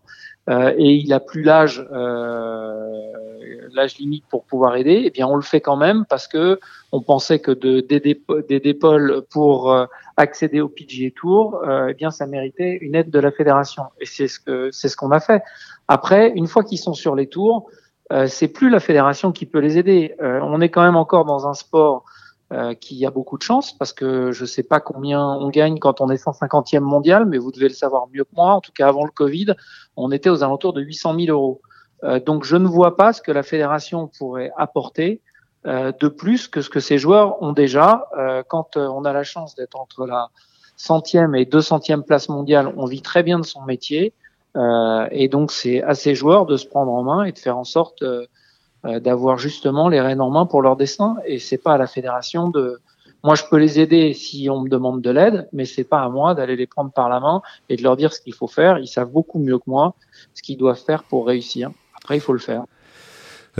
et 0.50 0.94
il 0.96 1.14
a 1.14 1.20
plus 1.20 1.44
l'âge 1.44 1.86
l'âge 3.76 3.98
limite 3.98 4.26
pour 4.30 4.44
pouvoir 4.44 4.76
aider, 4.76 5.04
eh 5.06 5.10
bien 5.10 5.26
on 5.26 5.36
le 5.36 5.42
fait 5.42 5.62
quand 5.62 5.78
même 5.78 6.06
parce 6.08 6.28
que 6.28 6.60
on 6.92 7.02
pensait 7.02 7.40
que 7.40 7.52
d'aider 7.52 8.74
Paul 8.74 9.24
pour 9.32 9.88
accéder 10.16 10.62
au 10.62 10.70
PGA 10.70 11.10
Tour, 11.16 11.64
eh 11.90 11.94
bien 11.94 12.12
ça 12.12 12.28
méritait 12.28 12.78
une 12.82 12.94
aide 12.94 13.10
de 13.10 13.20
la 13.20 13.32
fédération 13.32 13.84
et 14.00 14.06
c'est 14.06 14.28
ce 14.28 14.40
que 14.40 14.70
c'est 14.72 14.90
ce 14.90 14.96
qu'on 14.96 15.12
a 15.12 15.20
fait. 15.20 15.42
Après, 15.88 16.32
une 16.36 16.48
fois 16.48 16.64
qu'ils 16.64 16.78
sont 16.78 16.94
sur 16.94 17.16
les 17.16 17.28
tours, 17.28 17.70
euh, 18.12 18.28
c'est 18.28 18.48
plus 18.48 18.70
la 18.70 18.80
fédération 18.80 19.32
qui 19.32 19.46
peut 19.46 19.60
les 19.60 19.78
aider. 19.78 20.16
Euh, 20.22 20.40
on 20.44 20.62
est 20.62 20.70
quand 20.70 20.84
même 20.84 20.96
encore 20.96 21.26
dans 21.26 21.48
un 21.48 21.54
sport 21.54 22.04
euh, 22.54 22.76
qui 22.76 23.04
a 23.04 23.10
beaucoup 23.10 23.40
de 23.40 23.42
chance 23.42 23.76
parce 23.76 23.94
que 23.94 24.32
je 24.32 24.46
sais 24.46 24.62
pas 24.62 24.80
combien 24.80 25.26
on 25.26 25.50
gagne 25.50 25.80
quand 25.80 26.02
on 26.02 26.10
est 26.10 26.24
150e 26.24 26.82
mondial, 26.82 27.26
mais 27.26 27.40
vous 27.40 27.52
devez 27.52 27.68
le 27.68 27.74
savoir 27.74 28.08
mieux 28.14 28.26
que 28.26 28.36
moi. 28.36 28.54
En 28.54 28.62
tout 28.62 28.72
cas, 28.72 28.88
avant 28.88 29.06
le 29.06 29.12
Covid, 29.12 29.56
on 29.98 30.12
était 30.12 30.30
aux 30.30 30.44
alentours 30.44 30.74
de 30.74 30.82
800 30.82 31.16
000 31.20 31.36
euros. 31.36 31.62
Euh, 32.04 32.20
donc, 32.20 32.44
je 32.44 32.56
ne 32.56 32.68
vois 32.68 32.96
pas 32.96 33.12
ce 33.12 33.24
que 33.24 33.32
la 33.32 33.42
fédération 33.42 34.08
pourrait 34.20 34.52
apporter 34.56 35.22
euh, 35.66 35.92
de 36.00 36.08
plus 36.08 36.48
que 36.48 36.62
ce 36.62 36.70
que 36.70 36.80
ces 36.80 37.00
joueurs 37.00 37.42
ont 37.42 37.54
déjà. 37.54 38.08
quand 38.50 38.78
on 38.78 39.04
a 39.04 39.14
la 39.14 39.24
chance 39.24 39.56
d'être 39.56 39.80
entre 39.80 40.06
la 40.06 40.30
centième 40.76 41.34
et 41.34 41.46
deux 41.46 41.62
centième 41.62 42.04
place 42.04 42.30
mondiale, 42.30 42.72
on 42.78 42.86
vit 42.86 43.02
très 43.02 43.24
bien 43.24 43.40
de 43.40 43.46
son 43.46 43.64
métier. 43.64 44.14
Et 45.12 45.28
donc, 45.28 45.52
c'est 45.52 45.82
à 45.82 45.96
ces 45.96 46.14
joueurs 46.14 46.46
de 46.46 46.56
se 46.58 46.68
prendre 46.68 46.92
en 46.92 47.02
main 47.02 47.24
et 47.24 47.32
de 47.32 47.40
faire 47.40 47.58
en 47.58 47.64
sorte 47.64 48.04
d'avoir 48.84 49.38
justement 49.38 49.88
les 49.88 50.02
rênes 50.02 50.22
en 50.22 50.30
main 50.30 50.46
pour 50.46 50.62
leur 50.62 50.76
destin. 50.76 51.16
Et 51.26 51.40
c'est 51.40 51.58
pas 51.58 51.74
à 51.74 51.78
la 51.78 51.88
fédération 51.88 52.50
de. 52.50 52.80
Moi, 53.24 53.36
je 53.36 53.44
peux 53.50 53.58
les 53.58 53.80
aider 53.80 54.14
si 54.14 54.50
on 54.50 54.62
me 54.62 54.70
demande 54.70 55.02
de 55.02 55.10
l'aide, 55.10 55.48
mais 55.54 55.64
c'est 55.64 55.86
pas 55.86 56.02
à 56.02 56.10
moi 56.10 56.36
d'aller 56.36 56.58
les 56.58 56.68
prendre 56.68 56.92
par 56.92 57.08
la 57.08 57.22
main 57.22 57.42
et 57.70 57.78
de 57.78 57.84
leur 57.84 57.96
dire 57.96 58.12
ce 58.12 58.20
qu'il 58.20 58.34
faut 58.34 58.48
faire. 58.48 58.80
Ils 58.80 58.88
savent 58.88 59.12
beaucoup 59.12 59.40
mieux 59.40 59.58
que 59.58 59.64
moi 59.68 59.96
ce 60.34 60.42
qu'ils 60.42 60.58
doivent 60.58 60.82
faire 60.82 61.04
pour 61.04 61.26
réussir. 61.26 61.72
Après, 61.96 62.18
il 62.18 62.22
faut 62.22 62.34
le 62.34 62.40
faire. 62.40 62.66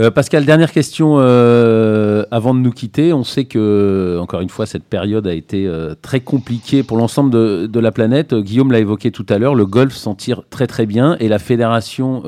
Euh, 0.00 0.10
Pascal, 0.10 0.44
dernière 0.44 0.72
question 0.72 1.16
euh, 1.18 2.24
avant 2.32 2.52
de 2.52 2.58
nous 2.58 2.72
quitter. 2.72 3.12
On 3.12 3.22
sait 3.22 3.44
que, 3.44 4.18
encore 4.20 4.40
une 4.40 4.48
fois, 4.48 4.66
cette 4.66 4.82
période 4.84 5.26
a 5.26 5.32
été 5.32 5.68
euh, 5.68 5.94
très 6.02 6.18
compliquée 6.18 6.82
pour 6.82 6.96
l'ensemble 6.96 7.30
de, 7.30 7.66
de, 7.66 7.80
la 7.80 7.92
planète. 7.92 8.34
Guillaume 8.34 8.72
l'a 8.72 8.80
évoqué 8.80 9.12
tout 9.12 9.26
à 9.28 9.38
l'heure, 9.38 9.54
le 9.54 9.66
golf 9.66 9.94
s'en 9.94 10.16
tire 10.16 10.42
très 10.50 10.66
très 10.66 10.84
bien 10.86 11.16
et 11.20 11.28
la 11.28 11.38
Fédération 11.38 12.22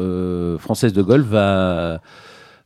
française 0.59 0.92
de 0.92 1.02
golf 1.02 1.26
va 1.26 2.00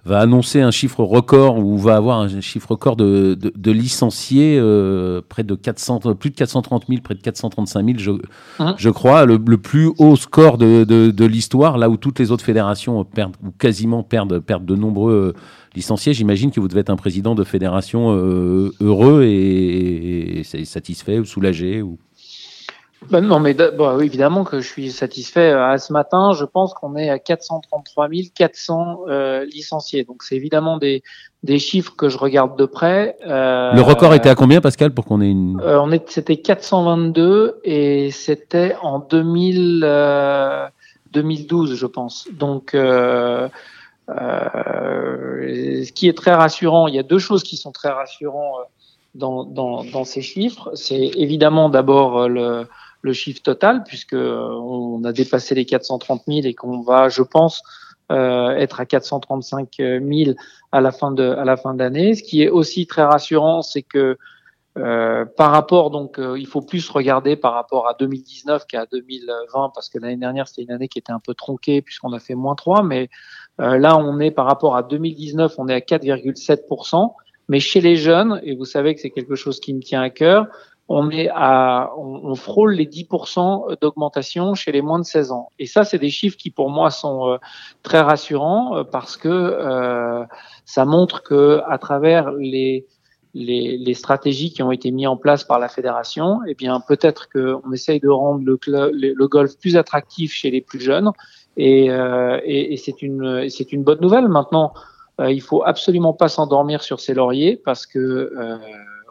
va 0.05 0.21
annoncer 0.21 0.61
un 0.61 0.71
chiffre 0.71 1.03
record 1.05 1.59
ou 1.59 1.77
va 1.77 1.97
avoir 1.97 2.21
un 2.21 2.41
chiffre 2.41 2.71
record 2.71 2.97
de, 2.97 3.35
de, 3.35 3.71
licenciés, 3.71 4.57
euh, 4.59 5.21
près 5.29 5.43
de 5.43 5.55
400, 5.55 6.01
plus 6.15 6.31
de 6.31 6.37
430 6.37 6.85
000, 6.89 7.01
près 7.03 7.15
de 7.15 7.21
435 7.21 7.85
000, 7.85 7.99
je, 7.99 8.11
hein 8.59 8.75
je 8.79 8.91
crois, 8.91 9.27
le, 9.27 9.39
plus 9.39 9.91
haut 9.99 10.17
score 10.17 10.57
de, 10.59 10.85
de 10.85 11.25
l'histoire, 11.27 11.77
là 11.77 11.91
où 11.91 11.97
toutes 11.97 12.19
les 12.19 12.31
autres 12.31 12.45
fédérations 12.45 13.05
perdent 13.05 13.37
ou 13.45 13.51
quasiment 13.51 14.03
perdent, 14.03 14.39
perdent 14.39 14.65
de 14.65 14.77
nombreux 14.77 15.35
licenciés. 15.75 16.15
J'imagine 16.15 16.51
que 16.51 16.61
vous 16.61 16.69
devez 16.69 16.81
être 16.81 16.91
un 16.91 16.97
président 16.97 17.35
de 17.35 17.45
fédération 17.45 18.15
euh, 18.15 18.73
heureux 18.81 19.25
et, 19.25 20.41
et, 20.41 20.65
satisfait 20.65 21.19
ou 21.19 21.25
soulagé 21.25 21.83
ou. 21.83 21.99
Ben 23.09 23.23
non, 23.23 23.41
mais 23.41 23.55
bon, 23.55 23.99
évidemment 24.01 24.45
que 24.45 24.61
je 24.61 24.69
suis 24.69 24.91
satisfait. 24.91 25.53
Euh, 25.53 25.71
à 25.71 25.79
ce 25.79 25.93
matin, 25.93 26.33
je 26.33 26.45
pense 26.45 26.75
qu'on 26.75 26.97
est 26.97 27.09
à 27.09 27.19
433 27.19 28.09
400 28.35 29.01
euh, 29.09 29.45
licenciés. 29.47 30.05
Donc, 30.05 30.23
c'est 30.23 30.37
évidemment 30.37 30.77
des, 30.77 31.03
des 31.43 31.59
chiffres 31.59 31.95
que 31.97 32.11
je 32.11 32.19
regarde 32.19 32.59
de 32.59 32.67
près. 32.67 33.17
Euh, 33.27 33.73
le 33.73 33.81
record 33.81 34.13
était 34.15 34.29
à 34.29 34.35
combien, 34.35 34.61
Pascal, 34.61 34.93
pour 34.93 35.07
qu'on 35.07 35.23
ait 35.23 35.31
une... 35.31 35.61
Euh, 35.63 35.81
on 35.81 35.91
est, 35.93 36.11
c'était 36.11 36.37
422 36.37 37.61
et 37.65 38.11
c'était 38.11 38.77
en 38.83 38.99
2000, 38.99 39.81
2012, 41.13 41.75
je 41.75 41.87
pense. 41.87 42.29
Donc, 42.33 42.75
euh, 42.75 43.49
euh, 44.09 45.85
ce 45.85 45.93
qui 45.93 46.09
est 46.09 46.17
très 46.17 46.35
rassurant, 46.35 46.87
il 46.89 46.95
y 46.95 46.99
a 46.99 47.03
deux 47.03 47.19
choses 47.19 47.43
qui 47.43 47.57
sont 47.57 47.73
très 47.73 47.91
rassurantes 47.91 48.61
euh, 48.61 48.65
dans, 49.15 49.45
dans, 49.45 49.85
dans 49.85 50.05
ces 50.05 50.23
chiffres. 50.23 50.71
C'est 50.75 51.11
évidemment 51.17 51.69
d'abord 51.69 52.29
le, 52.29 52.67
le, 53.03 53.13
chiffre 53.13 53.43
total, 53.43 53.83
puisque 53.85 54.15
on 54.15 55.03
a 55.05 55.13
dépassé 55.13 55.55
les 55.55 55.65
430 55.65 56.23
000 56.27 56.41
et 56.45 56.55
qu'on 56.55 56.81
va, 56.81 57.09
je 57.09 57.23
pense, 57.23 57.63
euh, 58.11 58.51
être 58.51 58.81
à 58.81 58.87
435 58.87 59.69
000 59.79 60.03
à 60.73 60.81
la 60.81 60.93
fin 60.93 61.13
de 61.13 61.23
à 61.23 61.45
la 61.45 61.57
fin 61.57 61.75
d'année. 61.75 62.15
Ce 62.15 62.23
qui 62.23 62.43
est 62.43 62.49
aussi 62.49 62.87
très 62.87 63.03
rassurant, 63.03 63.63
c'est 63.63 63.83
que 63.83 64.17
euh, 64.79 65.25
par 65.25 65.51
rapport, 65.51 65.91
donc, 65.91 66.19
euh, 66.19 66.39
il 66.39 66.47
faut 66.47 66.61
plus 66.61 66.89
regarder 66.91 67.35
par 67.37 67.55
rapport 67.55 67.89
à 67.89 67.95
2019 67.99 68.67
qu'à 68.67 68.87
2020, 68.87 69.73
parce 69.75 69.89
que 69.89 69.99
l'année 69.99 70.17
dernière, 70.17 70.47
c'était 70.47 70.63
une 70.63 70.71
année 70.71 70.89
qui 70.89 70.99
était 70.99 71.13
un 71.13 71.19
peu 71.19 71.35
tronquée, 71.35 71.83
puisqu'on 71.83 72.13
a 72.13 72.21
fait 72.21 72.37
moins 72.37 72.55
3, 72.55 72.85
mais 72.85 73.11
euh, 73.61 73.79
là, 73.79 73.97
on 73.97 74.21
est 74.21 74.31
par 74.31 74.47
rapport 74.47 74.77
à 74.77 74.83
2019, 74.83 75.55
on 75.59 75.69
est 75.69 75.75
à 75.75 75.81
4,7%. 75.81 77.13
Mais 77.49 77.59
chez 77.59 77.81
les 77.81 77.97
jeunes, 77.97 78.41
et 78.45 78.55
vous 78.55 78.65
savez 78.65 78.95
que 78.95 79.01
c'est 79.01 79.11
quelque 79.11 79.35
chose 79.35 79.59
qui 79.59 79.75
me 79.75 79.81
tient 79.81 80.03
à 80.03 80.11
cœur, 80.11 80.47
on 80.93 81.09
est 81.11 81.29
à, 81.33 81.93
on, 81.97 82.21
on 82.25 82.35
frôle 82.35 82.75
les 82.75 82.87
10% 82.87 83.81
d'augmentation 83.81 84.55
chez 84.55 84.73
les 84.73 84.83
moins 84.83 84.99
de 84.99 85.05
16 85.05 85.33
ans. 85.33 85.49
Et 85.59 85.67
ça, 85.67 85.85
c'est 85.85 85.99
des 85.99 86.11
chiffres 86.11 86.37
qui 86.37 86.51
pour 86.51 86.69
moi 86.69 86.91
sont 86.91 87.39
très 87.83 88.01
rassurants 88.01 88.85
parce 88.91 89.17
que 89.17 90.27
ça 90.65 90.85
montre 90.85 91.23
que 91.23 91.63
à 91.69 91.79
travers 91.79 92.33
les 92.33 92.87
les, 93.35 93.77
les, 93.79 93.95
stratégies 93.95 94.53
qui 94.53 94.63
ont 94.63 94.73
été 94.73 94.91
mises 94.91 95.07
en 95.07 95.17
place 95.17 95.45
par 95.45 95.59
la 95.59 95.69
fédération, 95.69 96.41
eh 96.49 96.55
bien 96.55 96.81
peut-être 96.81 97.29
qu'on 97.31 97.73
essaye 97.73 98.01
de 98.01 98.09
rendre 98.09 98.45
le, 98.45 98.57
club, 98.57 98.91
le, 98.93 99.29
golf 99.29 99.57
plus 99.59 99.77
attractif 99.77 100.33
chez 100.33 100.51
les 100.51 100.61
plus 100.61 100.81
jeunes, 100.81 101.11
et, 101.57 101.91
euh, 101.91 102.41
et, 102.45 102.73
et 102.73 102.77
c'est 102.77 103.03
une 103.03 103.49
c'est 103.49 103.73
une 103.73 103.83
bonne 103.83 104.01
nouvelle. 104.01 104.29
Maintenant, 104.29 104.73
euh, 105.21 105.31
il 105.31 105.41
faut 105.41 105.63
absolument 105.65 106.13
pas 106.13 106.29
s'endormir 106.29 106.83
sur 106.83 107.01
ses 107.01 107.15
lauriers 107.15 107.57
parce 107.57 107.87
que 107.87 107.99
euh, 107.99 108.57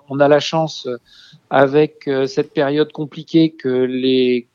on 0.10 0.20
a 0.20 0.28
la 0.28 0.40
chance 0.40 0.88
avec 1.50 2.08
euh, 2.08 2.26
cette 2.26 2.54
période 2.54 2.92
compliquée 2.92 3.52
que 3.52 3.70
les, 3.70 4.48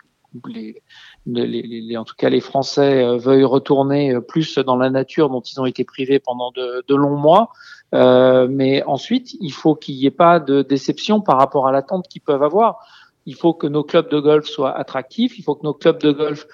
les 0.46 0.82
les, 1.26 1.46
les, 1.46 1.96
en 1.96 2.04
tout 2.04 2.14
cas 2.16 2.28
les 2.28 2.40
Français 2.40 3.02
euh, 3.02 3.16
veuillent 3.16 3.44
retourner 3.44 4.20
plus 4.20 4.58
dans 4.58 4.76
la 4.76 4.90
nature 4.90 5.30
dont 5.30 5.40
ils 5.40 5.60
ont 5.60 5.66
été 5.66 5.84
privés 5.84 6.18
pendant 6.18 6.50
de, 6.50 6.84
de 6.86 6.94
longs 6.94 7.16
mois. 7.16 7.50
Euh, 7.94 8.48
mais 8.50 8.82
ensuite, 8.84 9.34
il 9.40 9.52
faut 9.52 9.74
qu'il 9.74 9.96
n'y 9.96 10.06
ait 10.06 10.10
pas 10.10 10.40
de 10.40 10.62
déception 10.62 11.20
par 11.20 11.38
rapport 11.38 11.68
à 11.68 11.72
l'attente 11.72 12.08
qu'ils 12.08 12.22
peuvent 12.22 12.42
avoir. 12.42 12.78
Il 13.26 13.36
faut 13.36 13.54
que 13.54 13.66
nos 13.66 13.84
clubs 13.84 14.10
de 14.10 14.20
golf 14.20 14.46
soient 14.46 14.76
attractifs. 14.76 15.38
Il 15.38 15.42
faut 15.42 15.54
que 15.54 15.64
nos 15.64 15.74
clubs 15.74 16.00
de 16.00 16.10
golf 16.10 16.44
euh, 16.44 16.48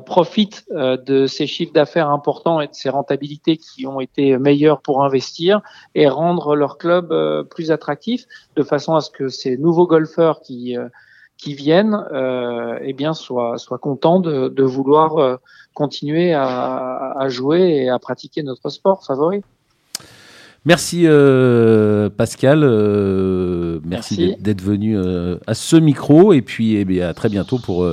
profitent 0.00 0.64
euh, 0.72 0.96
de 0.96 1.26
ces 1.26 1.46
chiffres 1.46 1.72
d'affaires 1.72 2.10
importants 2.10 2.60
et 2.60 2.66
de 2.66 2.74
ces 2.74 2.90
rentabilités 2.90 3.56
qui 3.56 3.86
ont 3.86 4.00
été 4.00 4.36
meilleures 4.38 4.82
pour 4.82 5.04
investir 5.04 5.60
et 5.94 6.08
rendre 6.08 6.54
leur 6.54 6.76
club 6.78 7.12
euh, 7.12 7.42
plus 7.42 7.70
attractif 7.70 8.26
de 8.56 8.62
façon 8.62 8.94
à 8.94 9.00
ce 9.00 9.10
que 9.10 9.28
ces 9.28 9.56
nouveaux 9.56 9.86
golfeurs 9.86 10.40
qui 10.40 10.76
qui 11.38 11.54
viennent, 11.54 12.04
eh 12.82 12.92
bien, 12.92 13.14
soient, 13.14 13.56
soient 13.56 13.78
contents 13.78 14.20
de, 14.20 14.48
de 14.48 14.62
vouloir 14.62 15.38
continuer 15.72 16.34
à, 16.34 17.14
à 17.18 17.28
jouer 17.30 17.62
et 17.62 17.88
à 17.88 17.98
pratiquer 17.98 18.42
notre 18.42 18.68
sport 18.68 19.06
favori. 19.06 19.40
Merci 20.66 21.04
euh, 21.06 22.10
Pascal, 22.10 22.60
euh, 22.64 23.80
merci, 23.82 24.36
d'être 24.40 24.60
venu 24.60 24.98
euh, 24.98 25.36
à 25.46 25.54
ce 25.54 25.76
micro 25.76 26.34
et 26.34 26.42
puis 26.42 26.76
eh 26.76 26.84
bien, 26.84 27.08
à 27.08 27.14
très 27.14 27.30
bientôt 27.30 27.58
pour, 27.58 27.88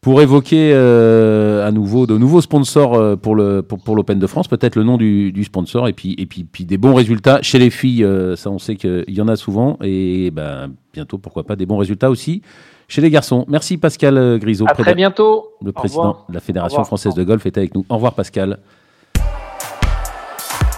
pour 0.00 0.22
évoquer 0.22 0.74
à 0.74 1.70
nouveau 1.72 2.06
de 2.06 2.16
nouveaux 2.16 2.40
sponsors 2.40 3.18
pour 3.18 3.34
le 3.34 3.62
pour, 3.62 3.78
pour 3.78 3.96
l'Open 3.96 4.18
de 4.18 4.26
France, 4.26 4.48
peut-être 4.48 4.76
le 4.76 4.84
nom 4.84 4.96
du, 4.96 5.32
du, 5.32 5.44
sponsor 5.44 5.88
et 5.88 5.92
puis 5.92 6.14
et 6.18 6.26
puis, 6.26 6.44
puis 6.44 6.64
des 6.64 6.78
bons 6.78 6.94
résultats 6.94 7.40
chez 7.42 7.58
les 7.58 7.70
filles, 7.70 8.06
ça 8.36 8.50
on 8.50 8.58
sait 8.58 8.76
qu'il 8.76 9.04
y 9.08 9.20
en 9.20 9.28
a 9.28 9.36
souvent 9.36 9.78
et 9.82 10.30
ben 10.30 10.70
bientôt 10.92 11.18
pourquoi 11.18 11.44
pas 11.44 11.56
des 11.56 11.66
bons 11.66 11.78
résultats 11.78 12.10
aussi 12.10 12.42
chez 12.88 13.02
les 13.02 13.10
garçons. 13.10 13.44
Merci 13.48 13.76
Pascal 13.76 14.38
Grisot. 14.38 14.66
À 14.68 14.72
très 14.72 14.94
bientôt. 14.94 15.48
Le 15.62 15.72
président 15.72 16.24
de 16.28 16.34
la 16.34 16.40
Fédération 16.40 16.82
française 16.84 17.14
de 17.14 17.24
golf 17.24 17.44
est 17.46 17.58
avec 17.58 17.74
nous. 17.74 17.84
Au 17.88 17.96
revoir 17.96 18.14
Pascal. 18.14 18.58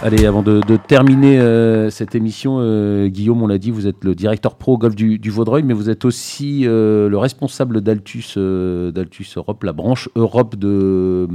Allez, 0.03 0.25
avant 0.25 0.41
de, 0.41 0.61
de 0.67 0.77
terminer 0.77 1.39
euh, 1.39 1.91
cette 1.91 2.15
émission, 2.15 2.57
euh, 2.59 3.07
Guillaume, 3.07 3.43
on 3.43 3.47
l'a 3.47 3.59
dit, 3.59 3.69
vous 3.69 3.85
êtes 3.85 4.03
le 4.03 4.15
directeur 4.15 4.55
pro 4.55 4.75
golf 4.75 4.95
du, 4.95 5.19
du 5.19 5.29
Vaudreuil, 5.29 5.61
mais 5.61 5.75
vous 5.75 5.91
êtes 5.91 6.05
aussi 6.05 6.63
euh, 6.65 7.07
le 7.07 7.19
responsable 7.19 7.81
d'Altus, 7.81 8.35
d'Altus 8.35 9.37
Europe, 9.37 9.63
la 9.63 9.73
branche 9.73 10.09
Europe 10.15 10.55
de, 10.55 11.27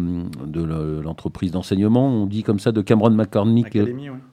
de 0.46 1.00
l'entreprise 1.00 1.52
d'enseignement. 1.52 2.08
On 2.08 2.26
dit 2.26 2.42
comme 2.42 2.58
ça 2.58 2.72
de 2.72 2.80
Cameron 2.80 3.10
McCormick, 3.10 3.78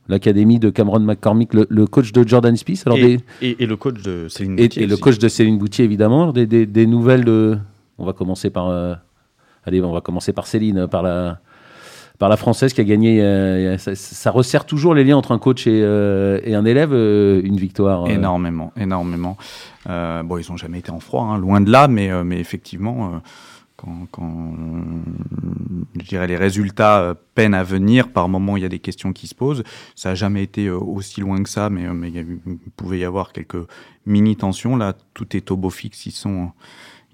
l'académie 0.10 0.58
de 0.58 0.72
Cameron 0.72 1.02
McCormick, 1.02 1.54
le, 1.54 1.68
le, 1.70 1.86
coach 1.86 2.12
de 2.12 2.28
Jordan 2.28 2.56
Spieth. 2.56 2.84
Alors 2.88 2.98
et, 2.98 3.18
des, 3.40 3.56
et, 3.60 3.66
le 3.68 3.76
coach 3.76 4.02
de 4.02 4.28
Céline 4.30 4.56
Boutier. 4.56 4.84
Et, 4.84 4.88
le 4.88 4.98
coach 4.98 5.20
de 5.20 5.28
Céline 5.28 5.60
Boutier, 5.60 5.86
évidemment. 5.86 6.32
Des, 6.34 6.48
des, 6.48 6.66
des, 6.66 6.88
nouvelles 6.88 7.24
de. 7.24 7.60
On 8.00 8.06
va 8.06 8.14
commencer 8.14 8.50
par. 8.50 8.70
allez, 9.64 9.80
on 9.80 9.94
va 9.94 10.02
commencer 10.02 10.34
par 10.34 10.48
Céline, 10.48 10.88
par 10.88 11.04
la 11.04 11.40
par 12.20 12.30
la 12.30 12.38
française 12.38 12.74
qui 12.74 12.82
a 12.82 12.84
gagné. 12.84 13.22
Euh, 13.22 13.78
ça, 13.78 14.32
resserre 14.32 14.66
toujours 14.66 14.94
les 14.94 15.04
liens 15.04 15.18
entre 15.18 15.32
un 15.32 15.40
coach 15.40 15.68
et, 15.68 15.82
euh, 15.84 16.40
un 16.46 16.66
élève, 16.66 16.94
euh, 16.94 17.42
une 17.44 17.58
victoire. 17.58 18.08
Énormément, 18.08 18.72
énormément. 18.78 19.38
bon, 19.86 20.38
ils 20.38 20.50
n'ont 20.50 20.58
jamais 20.58 20.80
été 20.80 20.92
en 20.92 21.00
froid, 21.00 21.24
hein, 21.24 21.38
loin 21.38 21.62
de 21.62 21.72
là, 21.72 21.88
mais, 21.88 22.12
effectivement, 22.40 23.22
quand, 23.76 24.08
quand, 24.12 24.56
je 26.00 26.06
dirais 26.08 26.28
les 26.28 26.38
résultats 26.38 27.16
peinent 27.36 27.56
à 27.56 27.64
venir, 27.64 28.10
par 28.10 28.30
moment 28.30 28.56
il 28.56 28.64
y 28.64 28.66
a 28.66 28.70
des 28.70 28.80
questions 28.80 29.12
qui 29.12 29.28
se 29.28 29.36
posent. 29.36 29.64
Ça 29.96 30.10
n'a 30.10 30.16
jamais 30.16 30.44
été 30.44 30.70
aussi 30.70 31.22
loin 31.22 31.42
que 31.42 31.50
ça, 31.50 31.70
mais, 31.70 31.84
il, 32.10 32.58
pouvait 32.78 33.00
y 33.00 33.06
avoir 33.06 33.34
quelques 33.34 33.68
mini 34.06 34.36
tensions. 34.36 34.78
Là, 34.78 34.94
tout 35.14 35.36
est 35.36 35.52
au 35.52 35.58
beau 35.58 35.70
fixe. 35.70 36.06
Ils 36.06 36.12
sont 36.12 36.52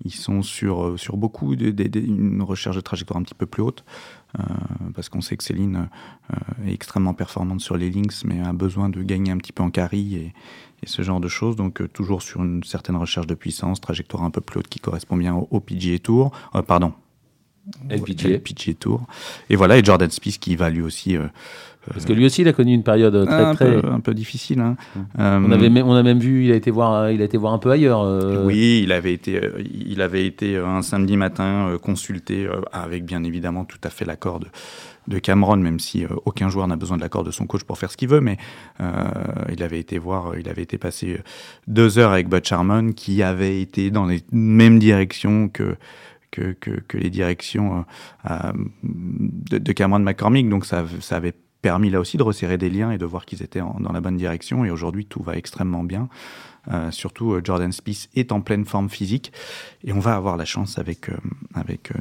ils 0.06 0.14
sont 0.14 0.44
sur, 0.44 0.98
sur 0.98 1.18
beaucoup, 1.18 1.58
de, 1.58 2.42
recherche 2.42 2.78
de 2.78 2.82
trajectoire 2.82 3.20
un 3.20 3.24
petit 3.24 3.36
peu 3.36 3.46
plus 3.46 3.62
haute. 3.62 3.84
Euh, 4.38 4.44
parce 4.94 5.10
qu'on 5.10 5.22
sait 5.22 5.38
que 5.38 5.44
Céline 5.44 5.90
euh, 6.32 6.68
est 6.68 6.74
extrêmement 6.74 7.14
performante 7.14 7.62
sur 7.62 7.78
les 7.78 7.90
links, 7.90 8.24
mais 8.26 8.40
a 8.42 8.54
besoin 8.54 8.90
de 8.90 9.02
gagner 9.02 9.32
un 9.32 9.38
petit 9.38 9.52
peu 9.52 9.64
en 9.64 9.72
carry 9.72 10.16
et, 10.16 10.34
ce 10.86 11.02
genre 11.02 11.20
de 11.20 11.28
choses. 11.28 11.56
Donc 11.56 11.82
euh, 11.82 11.88
toujours 11.88 12.22
sur 12.22 12.44
une 12.44 12.64
certaine 12.64 12.96
recherche 12.96 13.28
de 13.28 13.34
puissance, 13.34 13.82
trajectoire 13.82 14.24
un 14.24 14.30
peu 14.30 14.42
plus 14.42 14.60
haute 14.60 14.68
qui 14.68 14.80
correspond 14.80 15.18
bien 15.18 15.36
au, 15.36 15.60
PGA 15.60 16.00
Tour. 16.00 16.32
pardon. 16.68 16.94
LPGA. 17.90 18.40
PGA 18.40 18.74
Tour. 18.76 19.06
Et 19.50 19.56
voilà, 19.56 19.78
et 19.78 19.84
Jordan 19.84 20.10
Spieth 20.10 20.40
qui 20.40 20.56
va 20.56 20.70
lui 20.70 20.82
aussi 20.82 21.18
parce 21.94 22.06
que 22.06 22.14
lui 22.14 22.26
aussi, 22.26 22.42
il 22.42 22.48
a 22.48 22.54
connu 22.54 22.74
une 22.74 22.84
période 22.84 23.26
très 23.26 23.44
un 23.44 23.56
très 23.56 23.82
peu, 23.82 23.88
un 23.88 24.00
peu 24.00 24.14
difficile. 24.14 24.60
Hein. 24.60 24.76
on 25.18 25.52
avait, 25.52 25.82
on 25.82 25.94
a 25.94 26.04
même 26.04 26.20
vu, 26.20 26.46
il 26.46 26.52
a 26.52 26.56
été 26.56 26.72
voir, 26.72 27.12
il 27.12 27.22
a 27.22 27.26
été 27.26 27.38
voir 27.38 27.54
un 27.54 27.58
peu 27.58 27.72
ailleurs. 27.72 28.02
Euh. 28.02 28.46
Oui, 28.46 28.82
il 28.84 28.92
avait 28.92 29.14
été, 29.14 29.38
euh, 29.38 29.64
il 29.74 30.02
avait 30.02 30.26
été 30.26 30.56
euh, 30.56 30.68
un 30.68 30.82
samedi 30.82 31.18
matin 31.18 31.78
consulté 31.82 32.48
avec 32.72 33.06
bien 33.06 33.24
évidemment 33.24 33.66
tout 33.66 33.80
à 33.84 33.90
fait 33.90 34.06
l'accord 34.06 34.40
de, 34.40 34.48
de 35.08 35.20
Cameron, 35.20 35.58
même 35.58 35.80
si 35.80 36.06
aucun 36.26 36.50
joueur 36.50 36.68
n'a 36.68 36.76
besoin 36.76 36.98
de 36.98 37.02
l'accord 37.02 37.24
de 37.24 37.32
son 37.32 37.48
coach 37.48 37.64
pour 37.64 37.78
faire 37.78 37.92
ce 37.92 37.98
qu'il 37.98 38.10
veut, 38.10 38.22
mais 38.22 38.38
il 39.52 39.64
avait 39.64 39.80
été 39.80 39.98
voir, 39.98 40.38
il 40.38 40.48
avait 40.50 40.64
été 40.64 40.78
passer 40.78 41.20
deux 41.68 41.98
heures 41.98 42.12
avec 42.12 42.30
Butch 42.30 42.52
Harmon, 42.52 42.92
qui 42.92 43.24
avait 43.24 43.62
été 43.62 43.92
dans 43.92 44.06
les 44.06 44.22
mêmes 44.32 44.80
directions 44.80 45.50
que 45.50 45.76
que, 46.32 46.52
que, 46.52 46.70
que 46.88 47.00
les 47.00 47.10
directions 47.10 47.86
de, 48.84 49.58
de, 49.58 49.72
Cameron 49.72 49.98
McCormick, 49.98 50.48
donc 50.48 50.64
ça, 50.64 50.86
ça 51.00 51.16
avait 51.16 51.34
permis 51.62 51.90
là 51.90 52.00
aussi 52.00 52.18
de 52.18 52.24
resserrer 52.24 52.58
des 52.58 52.70
liens 52.70 52.92
et 52.92 52.98
de 52.98 53.06
voir 53.06 53.26
qu'ils 53.26 53.44
étaient 53.44 53.60
dans 53.60 53.92
la 53.92 54.02
bonne 54.02 54.18
direction. 54.18 54.66
Et 54.66 54.72
aujourd'hui, 54.72 55.06
tout 55.06 55.22
va 55.22 55.36
extrêmement 55.36 55.84
bien. 55.84 56.10
Euh, 56.72 56.92
surtout, 56.92 57.34
euh, 57.34 57.42
Jordan 57.44 57.72
Spieth 57.72 58.10
est 58.16 58.32
en 58.32 58.42
pleine 58.42 58.66
forme 58.66 58.90
physique. 58.90 59.32
Et 59.84 59.94
on 59.94 60.00
va 60.00 60.16
avoir 60.16 60.38
la 60.38 60.46
chance 60.46 60.78
avec, 60.78 61.10
euh, 61.10 61.18
avec 61.54 61.92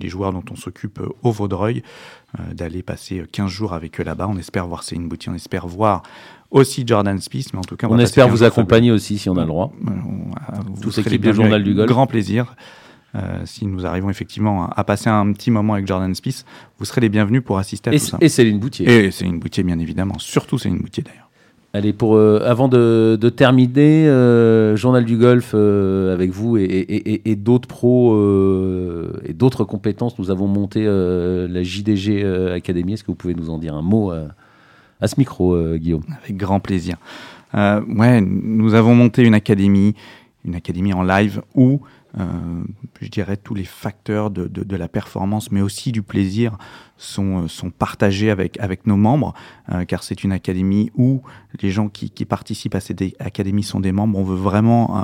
les 0.00 0.08
joueurs 0.08 0.32
dont 0.32 0.44
on 0.50 0.56
s'occupe 0.56 1.00
au 1.22 1.32
Vaudreuil 1.32 1.82
d'aller 2.52 2.82
passer 2.82 3.24
15 3.30 3.50
jours 3.50 3.72
avec 3.72 4.00
eux 4.00 4.04
là-bas. 4.04 4.28
On 4.28 4.36
espère 4.36 4.66
voir 4.66 4.82
Céline 4.82 5.08
Boutier, 5.08 5.32
on 5.32 5.34
espère 5.34 5.66
voir 5.66 6.02
aussi 6.50 6.84
Jordan 6.86 7.18
Spieth, 7.20 7.52
mais 7.52 7.58
en 7.58 7.62
tout 7.62 7.76
cas, 7.76 7.88
on, 7.88 7.94
on 7.94 7.98
espère 7.98 8.28
vous 8.28 8.42
accompagner 8.42 8.90
aussi 8.90 9.18
si 9.18 9.28
on 9.28 9.36
a 9.36 9.42
le 9.42 9.46
droit. 9.46 9.72
Tous 10.80 10.98
équipes 10.98 11.22
du 11.22 11.34
journal 11.34 11.62
du 11.62 11.74
golf. 11.74 11.88
Grand 11.88 12.06
plaisir. 12.06 12.54
Euh, 13.14 13.40
si 13.46 13.66
nous 13.66 13.86
arrivons 13.86 14.10
effectivement 14.10 14.68
à, 14.68 14.84
passer 14.84 15.08
un 15.08 15.32
petit 15.32 15.50
moment 15.50 15.74
avec 15.74 15.86
Jordan 15.86 16.14
Spieth, 16.14 16.44
vous 16.78 16.84
serez 16.84 17.00
les 17.00 17.08
bienvenus 17.08 17.42
pour 17.42 17.58
assister 17.58 17.90
à 17.90 17.94
et 17.94 17.98
tout 17.98 18.04
ça. 18.04 18.18
Et 18.20 18.28
Céline 18.28 18.58
Boutier. 18.58 19.06
Et 19.06 19.10
Céline 19.10 19.38
Boutier, 19.38 19.62
bien 19.62 19.78
évidemment. 19.78 20.18
Surtout 20.18 20.58
Céline 20.58 20.78
Boutier, 20.78 21.02
d'ailleurs. 21.02 21.28
Allez, 21.74 21.92
pour, 21.92 22.16
euh, 22.16 22.40
avant 22.46 22.66
de, 22.66 23.18
de 23.20 23.28
terminer, 23.28 24.08
euh, 24.08 24.74
Journal 24.74 25.04
du 25.04 25.18
Golf 25.18 25.52
euh, 25.54 26.14
avec 26.14 26.30
vous 26.30 26.56
et, 26.56 26.62
et, 26.62 27.30
et, 27.30 27.36
d'autres 27.36 27.68
pros 27.68 28.16
et 29.24 29.34
d'autres 29.34 29.64
compétences, 29.64 30.18
nous 30.18 30.30
avons 30.30 30.46
monté 30.46 30.84
la 30.86 31.62
JDG 31.62 32.24
Academy. 32.54 32.94
Est-ce 32.94 33.04
que 33.04 33.10
vous 33.10 33.16
pouvez 33.16 33.34
nous 33.34 33.50
en 33.50 33.58
dire 33.58 33.74
un 33.74 33.82
mot 33.82 34.10
à 34.10 35.08
ce 35.08 35.14
micro, 35.18 35.56
Guillaume? 35.76 36.04
Avec 36.24 36.38
grand 36.38 36.60
plaisir. 36.60 36.96
ouais, 37.54 38.22
nous 38.22 38.72
avons 38.72 38.94
monté 38.94 39.22
une 39.22 39.34
académie, 39.34 39.94
une 40.46 40.54
académie 40.54 40.94
en 40.94 41.02
live 41.02 41.42
où 41.54 41.82
je 42.14 43.08
dirais, 43.08 43.36
tous 43.36 43.54
les 43.54 43.64
facteurs 43.64 44.30
de, 44.30 44.76
la 44.76 44.88
performance, 44.88 45.50
mais 45.50 45.60
aussi 45.60 45.92
du 45.92 46.02
plaisir, 46.02 46.56
sont, 46.96 47.46
euh, 47.46 47.70
partagés 47.78 48.30
avec, 48.30 48.86
nos 48.86 48.96
membres, 48.96 49.34
euh, 49.72 49.84
car 49.84 50.02
c'est 50.02 50.24
une 50.24 50.32
académie 50.32 50.90
où 50.96 51.22
les 51.62 51.70
gens 51.70 51.88
qui, 51.88 52.10
participent 52.24 52.74
à 52.74 52.80
cette 52.80 53.02
académie 53.20 53.62
sont 53.62 53.80
des 53.80 53.92
membres. 53.92 54.18
On 54.18 54.24
veut 54.24 54.36
vraiment 54.36 54.98
euh, 54.98 55.02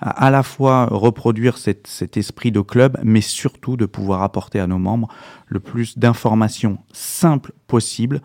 à, 0.00 0.30
la 0.30 0.42
fois 0.42 0.86
reproduire 0.86 1.56
cet 1.58 2.16
esprit 2.16 2.52
de 2.52 2.60
club, 2.60 2.98
mais 3.02 3.20
surtout 3.20 3.76
de 3.76 3.86
pouvoir 3.86 4.22
apporter 4.22 4.60
à 4.60 4.66
nos 4.66 4.78
membres 4.78 5.08
le 5.46 5.60
plus 5.60 5.98
d'informations 5.98 6.78
simples 6.92 7.52
possible 7.66 8.20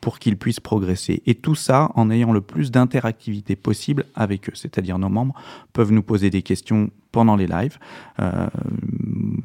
pour 0.00 0.18
qu'ils 0.18 0.36
puissent 0.36 0.60
progresser. 0.60 1.22
Et 1.26 1.36
tout 1.36 1.54
ça 1.54 1.90
en 1.94 2.10
ayant 2.10 2.32
le 2.32 2.40
plus 2.40 2.70
d'interactivité 2.70 3.54
possible 3.54 4.06
avec 4.16 4.48
eux. 4.48 4.52
C'est-à-dire 4.54 4.98
nos 4.98 5.08
membres 5.08 5.34
peuvent 5.72 5.92
nous 5.92 6.02
poser 6.02 6.28
des 6.28 6.42
questions 6.42 6.90
pendant 7.12 7.36
les 7.36 7.46
lives, 7.46 7.78
euh, 8.20 8.46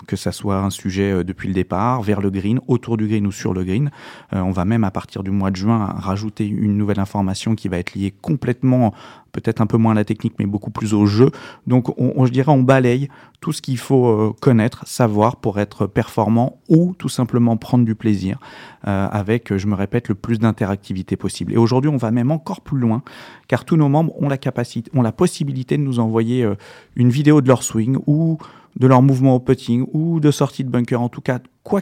que 0.07 0.15
ça 0.15 0.31
soit 0.31 0.57
un 0.57 0.69
sujet 0.69 1.11
euh, 1.11 1.23
depuis 1.23 1.49
le 1.49 1.53
départ, 1.53 2.01
vers 2.01 2.21
le 2.21 2.31
green, 2.31 2.59
autour 2.67 2.97
du 2.97 3.07
green 3.07 3.27
ou 3.27 3.31
sur 3.31 3.53
le 3.53 3.63
green. 3.63 3.91
Euh, 4.33 4.39
on 4.39 4.51
va 4.51 4.65
même 4.65 4.85
à 4.85 4.91
partir 4.91 5.21
du 5.21 5.31
mois 5.31 5.51
de 5.51 5.57
juin 5.57 5.93
rajouter 5.97 6.47
une 6.47 6.77
nouvelle 6.77 6.99
information 6.99 7.55
qui 7.55 7.67
va 7.67 7.77
être 7.77 7.93
liée 7.93 8.13
complètement, 8.21 8.93
peut-être 9.33 9.61
un 9.61 9.67
peu 9.67 9.77
moins 9.77 9.91
à 9.91 9.95
la 9.95 10.05
technique, 10.05 10.35
mais 10.39 10.45
beaucoup 10.45 10.71
plus 10.71 10.93
au 10.93 11.05
jeu. 11.05 11.29
Donc 11.67 11.93
on, 11.99 12.25
je 12.25 12.31
dirais 12.31 12.51
on 12.51 12.63
balaye 12.63 13.09
tout 13.41 13.51
ce 13.51 13.61
qu'il 13.61 13.77
faut 13.77 14.35
connaître, 14.41 14.87
savoir 14.87 15.35
pour 15.35 15.59
être 15.59 15.85
performant 15.85 16.59
ou 16.69 16.95
tout 16.97 17.09
simplement 17.09 17.55
prendre 17.55 17.85
du 17.85 17.93
plaisir 17.93 18.39
avec, 18.81 19.55
je 19.55 19.67
me 19.67 19.75
répète, 19.75 20.07
le 20.07 20.15
plus 20.15 20.39
d'interactivité 20.39 21.17
possible. 21.17 21.53
Et 21.53 21.57
aujourd'hui 21.57 21.91
on 21.91 21.97
va 21.97 22.09
même 22.09 22.31
encore 22.31 22.61
plus 22.61 22.79
loin 22.79 23.03
car 23.47 23.63
tous 23.63 23.75
nos 23.75 23.89
membres 23.89 24.13
ont 24.19 24.27
la 24.27 24.37
capacité, 24.37 24.89
ont 24.95 25.03
la 25.03 25.11
possibilité 25.11 25.77
de 25.77 25.83
nous 25.83 25.99
envoyer 25.99 26.49
une 26.95 27.09
vidéo 27.09 27.41
de 27.41 27.47
leur 27.47 27.56
swing 27.63 27.97
ou 28.07 28.37
de 28.77 28.87
leur 28.87 29.01
mouvement 29.01 29.35
au 29.35 29.39
putting 29.39 29.85
ou 29.93 30.19
de 30.19 30.31
sortie 30.31 30.63
de 30.63 30.69
bunker. 30.69 31.01
En 31.01 31.09
tout 31.09 31.21
cas, 31.21 31.39
quoi 31.63 31.81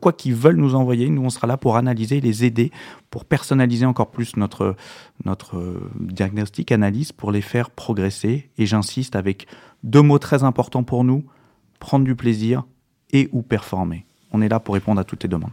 quoi 0.00 0.12
qu'ils 0.12 0.34
veulent 0.34 0.56
nous 0.56 0.74
envoyer, 0.74 1.08
nous 1.08 1.22
on 1.22 1.30
sera 1.30 1.46
là 1.46 1.56
pour 1.56 1.76
analyser, 1.76 2.20
les 2.20 2.44
aider, 2.44 2.70
pour 3.10 3.24
personnaliser 3.24 3.86
encore 3.86 4.10
plus 4.10 4.36
notre, 4.36 4.76
notre 5.24 5.56
euh, 5.56 5.90
diagnostic, 5.98 6.72
analyse, 6.72 7.12
pour 7.12 7.32
les 7.32 7.40
faire 7.40 7.70
progresser. 7.70 8.50
Et 8.58 8.66
j'insiste 8.66 9.16
avec 9.16 9.46
deux 9.82 10.02
mots 10.02 10.18
très 10.18 10.44
importants 10.44 10.82
pour 10.82 11.04
nous, 11.04 11.24
prendre 11.80 12.04
du 12.04 12.14
plaisir 12.14 12.64
et 13.12 13.28
ou 13.32 13.42
performer. 13.42 14.04
On 14.32 14.42
est 14.42 14.48
là 14.48 14.60
pour 14.60 14.74
répondre 14.74 15.00
à 15.00 15.04
toutes 15.04 15.22
les 15.22 15.28
demandes. 15.28 15.52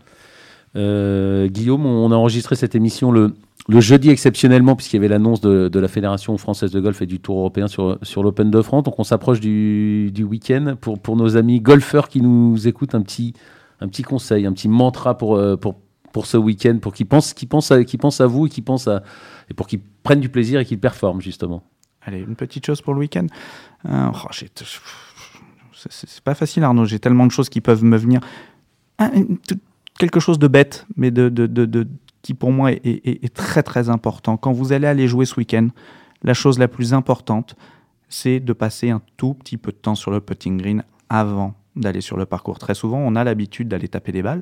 Euh, 0.76 1.48
Guillaume, 1.48 1.86
on 1.86 2.12
a 2.12 2.16
enregistré 2.16 2.56
cette 2.56 2.76
émission 2.76 3.12
le, 3.12 3.34
le 3.68 3.80
jeudi 3.80 4.10
exceptionnellement, 4.10 4.76
puisqu'il 4.76 4.98
y 4.98 5.00
avait 5.00 5.08
l'annonce 5.08 5.42
de, 5.42 5.80
la 5.80 5.88
Fédération 5.88 6.38
française 6.38 6.72
de 6.72 6.80
golf 6.80 7.02
et 7.02 7.08
du 7.08 7.20
Tour 7.20 7.40
européen 7.40 7.68
sur, 7.68 7.98
sur 8.04 8.22
l'Open 8.22 8.52
de 8.52 8.62
France. 8.62 8.84
Donc 8.84 9.00
on 9.00 9.04
s'approche 9.04 9.40
du, 9.40 10.12
du 10.14 10.24
week-end. 10.24 10.76
Pour, 10.80 11.00
pour 11.00 11.16
nos 11.16 11.36
amis 11.36 11.62
golfeurs 11.62 12.08
qui 12.08 12.22
nous 12.22 12.68
écoutent, 12.68 12.94
un 12.94 13.02
petit, 13.02 13.34
un 13.82 13.88
petit 13.88 14.04
conseil, 14.04 14.46
un 14.46 14.54
petit 14.54 14.68
mantra 14.68 15.18
pour, 15.18 15.36
euh, 15.36 15.58
pour, 15.58 15.76
pour 16.14 16.28
ce 16.28 16.38
week-end, 16.38 16.78
pour 16.80 16.94
qu'ils 16.94 17.08
pensent, 17.08 17.34
qu'ils 17.34 17.48
pensent, 17.48 17.72
à, 17.72 17.78
pensent 18.00 18.22
à 18.22 18.28
vous 18.28 18.46
et, 18.46 18.62
pensent 18.62 18.88
à, 18.88 19.02
et 19.50 19.56
pour 19.56 19.66
qu'ils 19.66 19.82
prennent 20.04 20.22
du 20.22 20.30
plaisir 20.30 20.60
et 20.60 20.66
qu'ils 20.66 20.80
performent, 20.80 21.22
justement. 21.22 21.64
Allez, 22.04 22.20
une 22.20 22.36
petite 22.36 22.68
chose 22.68 22.82
pour 22.82 22.94
le 22.94 23.00
week-end. 23.00 23.26
Euh, 23.90 24.12
oh, 24.14 24.28
c'est 25.90 26.22
pas 26.22 26.36
facile, 26.36 26.64
Arnaud. 26.64 26.86
J'ai 26.86 27.00
tellement 27.00 27.26
de 27.26 27.32
choses 27.32 27.50
qui 27.50 27.62
peuvent 27.62 27.84
me 27.84 27.98
venir. 27.98 28.22
quelque 29.98 30.20
chose 30.20 30.38
de 30.38 30.48
bête, 30.48 30.86
mais 30.96 31.10
de, 31.10 31.30
de, 31.30 31.48
de 31.48 31.88
qui 32.26 32.34
pour 32.34 32.52
moi 32.52 32.72
est, 32.72 33.34
très 33.36 33.62
très 33.62 33.92
important. 33.92 34.36
Quand 34.36 34.52
vous 34.52 34.74
allez 34.74 34.88
aller 34.88 35.08
jouer 35.08 35.26
ce 35.26 35.36
week-end, 35.36 35.68
la 36.24 36.34
chose 36.34 36.58
la 36.58 36.68
plus 36.68 36.96
importante, 36.96 37.56
c'est 38.10 38.40
de 38.40 38.52
passer 38.52 38.90
un 38.90 39.00
tout 39.16 39.36
petit 39.36 39.58
peu 39.58 39.72
de 39.72 39.78
temps 39.78 39.94
sur 39.94 40.10
le 40.10 40.20
putting 40.22 40.58
green 40.58 40.84
avant 41.08 41.54
d'aller 41.76 42.02
sur 42.02 42.18
le 42.18 42.26
parcours. 42.26 42.58
Très 42.58 42.74
souvent, 42.74 42.98
on 42.98 43.16
a 43.16 43.24
l'habitude 43.24 43.68
d'aller 43.68 43.88
taper 43.88 44.12
des 44.12 44.24
balles 44.24 44.42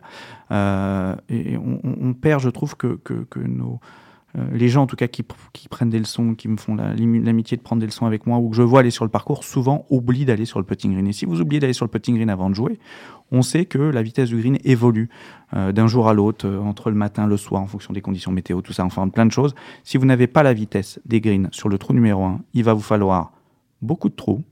euh, 0.52 1.14
et 1.28 1.58
on, 1.58 2.14
perd, 2.14 2.42
je 2.42 2.50
trouve, 2.50 2.78
que, 2.78 2.98
que, 3.04 3.40
nos, 3.40 3.82
les 4.52 4.68
gens 4.68 4.84
en 4.84 4.88
tout 4.88 4.96
cas 4.96 5.08
qui, 5.08 5.24
qui, 5.54 5.68
prennent 5.68 5.90
des 5.90 6.00
leçons, 6.00 6.34
qui 6.34 6.48
me 6.48 6.58
font 6.58 6.76
l'amitié 6.76 7.56
de 7.56 7.62
prendre 7.62 7.80
des 7.80 7.86
leçons 7.86 8.06
avec 8.06 8.26
moi 8.26 8.40
ou 8.40 8.50
que 8.50 8.56
je 8.56 8.64
vois 8.64 8.80
aller 8.80 8.90
sur 8.90 9.06
le 9.06 9.12
parcours, 9.12 9.44
souvent 9.44 9.86
oublient 9.90 10.26
d'aller 10.26 10.46
sur 10.46 10.60
le 10.60 10.66
putting 10.66 10.94
green. 10.94 11.08
Et 11.08 11.14
si 11.14 11.26
vous 11.26 11.40
oubliez 11.42 11.60
d'aller 11.60 11.74
sur 11.74 11.86
le 11.86 11.92
putting 11.92 12.16
green 12.16 12.30
avant 12.30 12.50
de 12.50 12.56
jouer, 12.56 12.80
on 13.32 13.42
sait 13.42 13.66
que 13.66 13.80
la 13.80 14.02
vitesse 14.02 14.30
du 14.30 14.38
green 14.38 14.58
évolue 14.64 15.10
euh, 15.54 15.72
d'un 15.72 15.88
jour 15.88 16.08
à 16.08 16.14
l'autre, 16.14 16.48
euh, 16.48 16.60
entre 16.60 16.90
le 16.90 16.96
matin, 16.96 17.28
le 17.28 17.38
soir, 17.38 17.62
en 17.62 17.68
fonction 17.68 17.94
des 17.94 18.02
conditions 18.02 18.32
météo, 18.32 18.62
tout 18.62 18.74
ça, 18.74 18.86
enfin 18.86 19.08
plein 19.10 19.26
de 19.26 19.32
choses. 19.32 19.56
Si 19.84 19.98
vous 19.98 20.06
n'avez 20.06 20.28
pas 20.28 20.44
la 20.44 20.54
vitesse 20.54 21.00
des 21.06 21.20
greens 21.20 21.50
sur 21.52 21.70
le 21.70 21.78
trou 21.78 21.94
numéro 21.94 22.24
1, 22.24 22.42
il 22.54 22.64
va 22.64 22.74
vous 22.74 22.82
falloir 22.82 23.34
beaucoup 23.82 24.10
de 24.10 24.16
trous, 24.16 24.44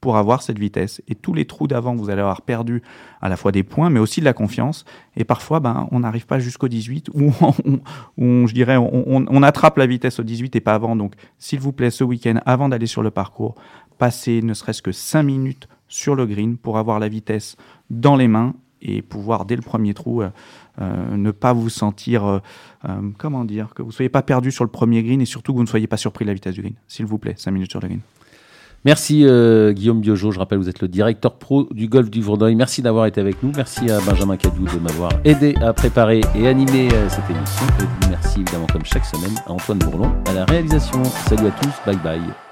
pour 0.00 0.16
avoir 0.16 0.42
cette 0.42 0.58
vitesse. 0.58 1.02
Et 1.08 1.14
tous 1.14 1.34
les 1.34 1.44
trous 1.44 1.66
d'avant, 1.66 1.94
vous 1.94 2.10
allez 2.10 2.20
avoir 2.20 2.42
perdu 2.42 2.82
à 3.20 3.28
la 3.28 3.36
fois 3.36 3.52
des 3.52 3.62
points, 3.62 3.90
mais 3.90 4.00
aussi 4.00 4.20
de 4.20 4.24
la 4.24 4.32
confiance. 4.32 4.84
Et 5.16 5.24
parfois, 5.24 5.60
ben, 5.60 5.88
on 5.90 6.00
n'arrive 6.00 6.26
pas 6.26 6.38
jusqu'au 6.38 6.68
18, 6.68 7.10
ou 7.14 7.32
on, 8.18 8.46
je 8.46 8.54
dirais, 8.54 8.76
on, 8.76 9.42
attrape 9.42 9.76
la 9.78 9.86
vitesse 9.86 10.20
au 10.20 10.22
18 10.22 10.54
et 10.56 10.60
pas 10.60 10.74
avant. 10.74 10.94
Donc, 10.94 11.14
s'il 11.38 11.60
vous 11.60 11.72
plaît, 11.72 11.90
ce 11.90 12.04
week-end, 12.04 12.40
avant 12.46 12.68
d'aller 12.68 12.86
sur 12.86 13.02
le 13.02 13.10
parcours, 13.10 13.56
passez 13.98 14.42
ne 14.42 14.54
serait-ce 14.54 14.82
que 14.82 14.92
5 14.92 15.22
minutes 15.22 15.68
sur 15.88 16.14
le 16.14 16.26
green 16.26 16.56
pour 16.56 16.78
avoir 16.78 17.00
la 17.00 17.08
vitesse 17.08 17.56
dans 17.90 18.16
les 18.16 18.28
mains 18.28 18.54
et 18.80 19.02
pouvoir, 19.02 19.44
dès 19.44 19.56
le 19.56 19.62
premier 19.62 19.92
trou, 19.94 20.22
euh, 20.22 20.30
euh, 20.80 21.16
ne 21.16 21.32
pas 21.32 21.52
vous 21.52 21.68
sentir, 21.68 22.24
euh, 22.24 22.38
comment 23.16 23.44
dire, 23.44 23.74
que 23.74 23.82
vous 23.82 23.88
ne 23.88 23.92
soyez 23.92 24.08
pas 24.08 24.22
perdu 24.22 24.52
sur 24.52 24.62
le 24.62 24.70
premier 24.70 25.02
green 25.02 25.20
et 25.20 25.24
surtout 25.24 25.52
que 25.52 25.56
vous 25.56 25.64
ne 25.64 25.68
soyez 25.68 25.88
pas 25.88 25.96
surpris 25.96 26.24
de 26.24 26.30
la 26.30 26.34
vitesse 26.34 26.54
du 26.54 26.62
green. 26.62 26.74
S'il 26.86 27.06
vous 27.06 27.18
plaît, 27.18 27.34
5 27.36 27.50
minutes 27.50 27.70
sur 27.72 27.80
le 27.80 27.88
green. 27.88 28.00
Merci 28.84 29.24
euh, 29.24 29.72
Guillaume 29.72 30.00
Biojo, 30.00 30.30
je 30.30 30.38
rappelle 30.38 30.58
vous 30.58 30.68
êtes 30.68 30.80
le 30.80 30.88
directeur 30.88 31.34
pro 31.34 31.68
du 31.72 31.88
golf 31.88 32.10
du 32.10 32.20
Vourdeuil. 32.20 32.54
Merci 32.54 32.82
d'avoir 32.82 33.06
été 33.06 33.20
avec 33.20 33.42
nous. 33.42 33.52
Merci 33.56 33.90
à 33.90 34.00
Benjamin 34.00 34.36
Cadou 34.36 34.64
de 34.64 34.78
m'avoir 34.78 35.10
aidé 35.24 35.54
à 35.60 35.72
préparer 35.72 36.20
et 36.34 36.46
animer 36.46 36.88
euh, 36.92 37.08
cette 37.08 37.28
émission. 37.28 37.66
Et 37.80 38.08
merci 38.08 38.40
évidemment 38.40 38.66
comme 38.72 38.84
chaque 38.84 39.04
semaine 39.04 39.34
à 39.46 39.52
Antoine 39.52 39.78
Bourlon 39.78 40.12
à 40.26 40.32
la 40.32 40.44
réalisation. 40.44 41.02
Salut 41.04 41.48
à 41.48 41.50
tous, 41.50 41.74
bye 41.86 41.96
bye. 41.96 42.47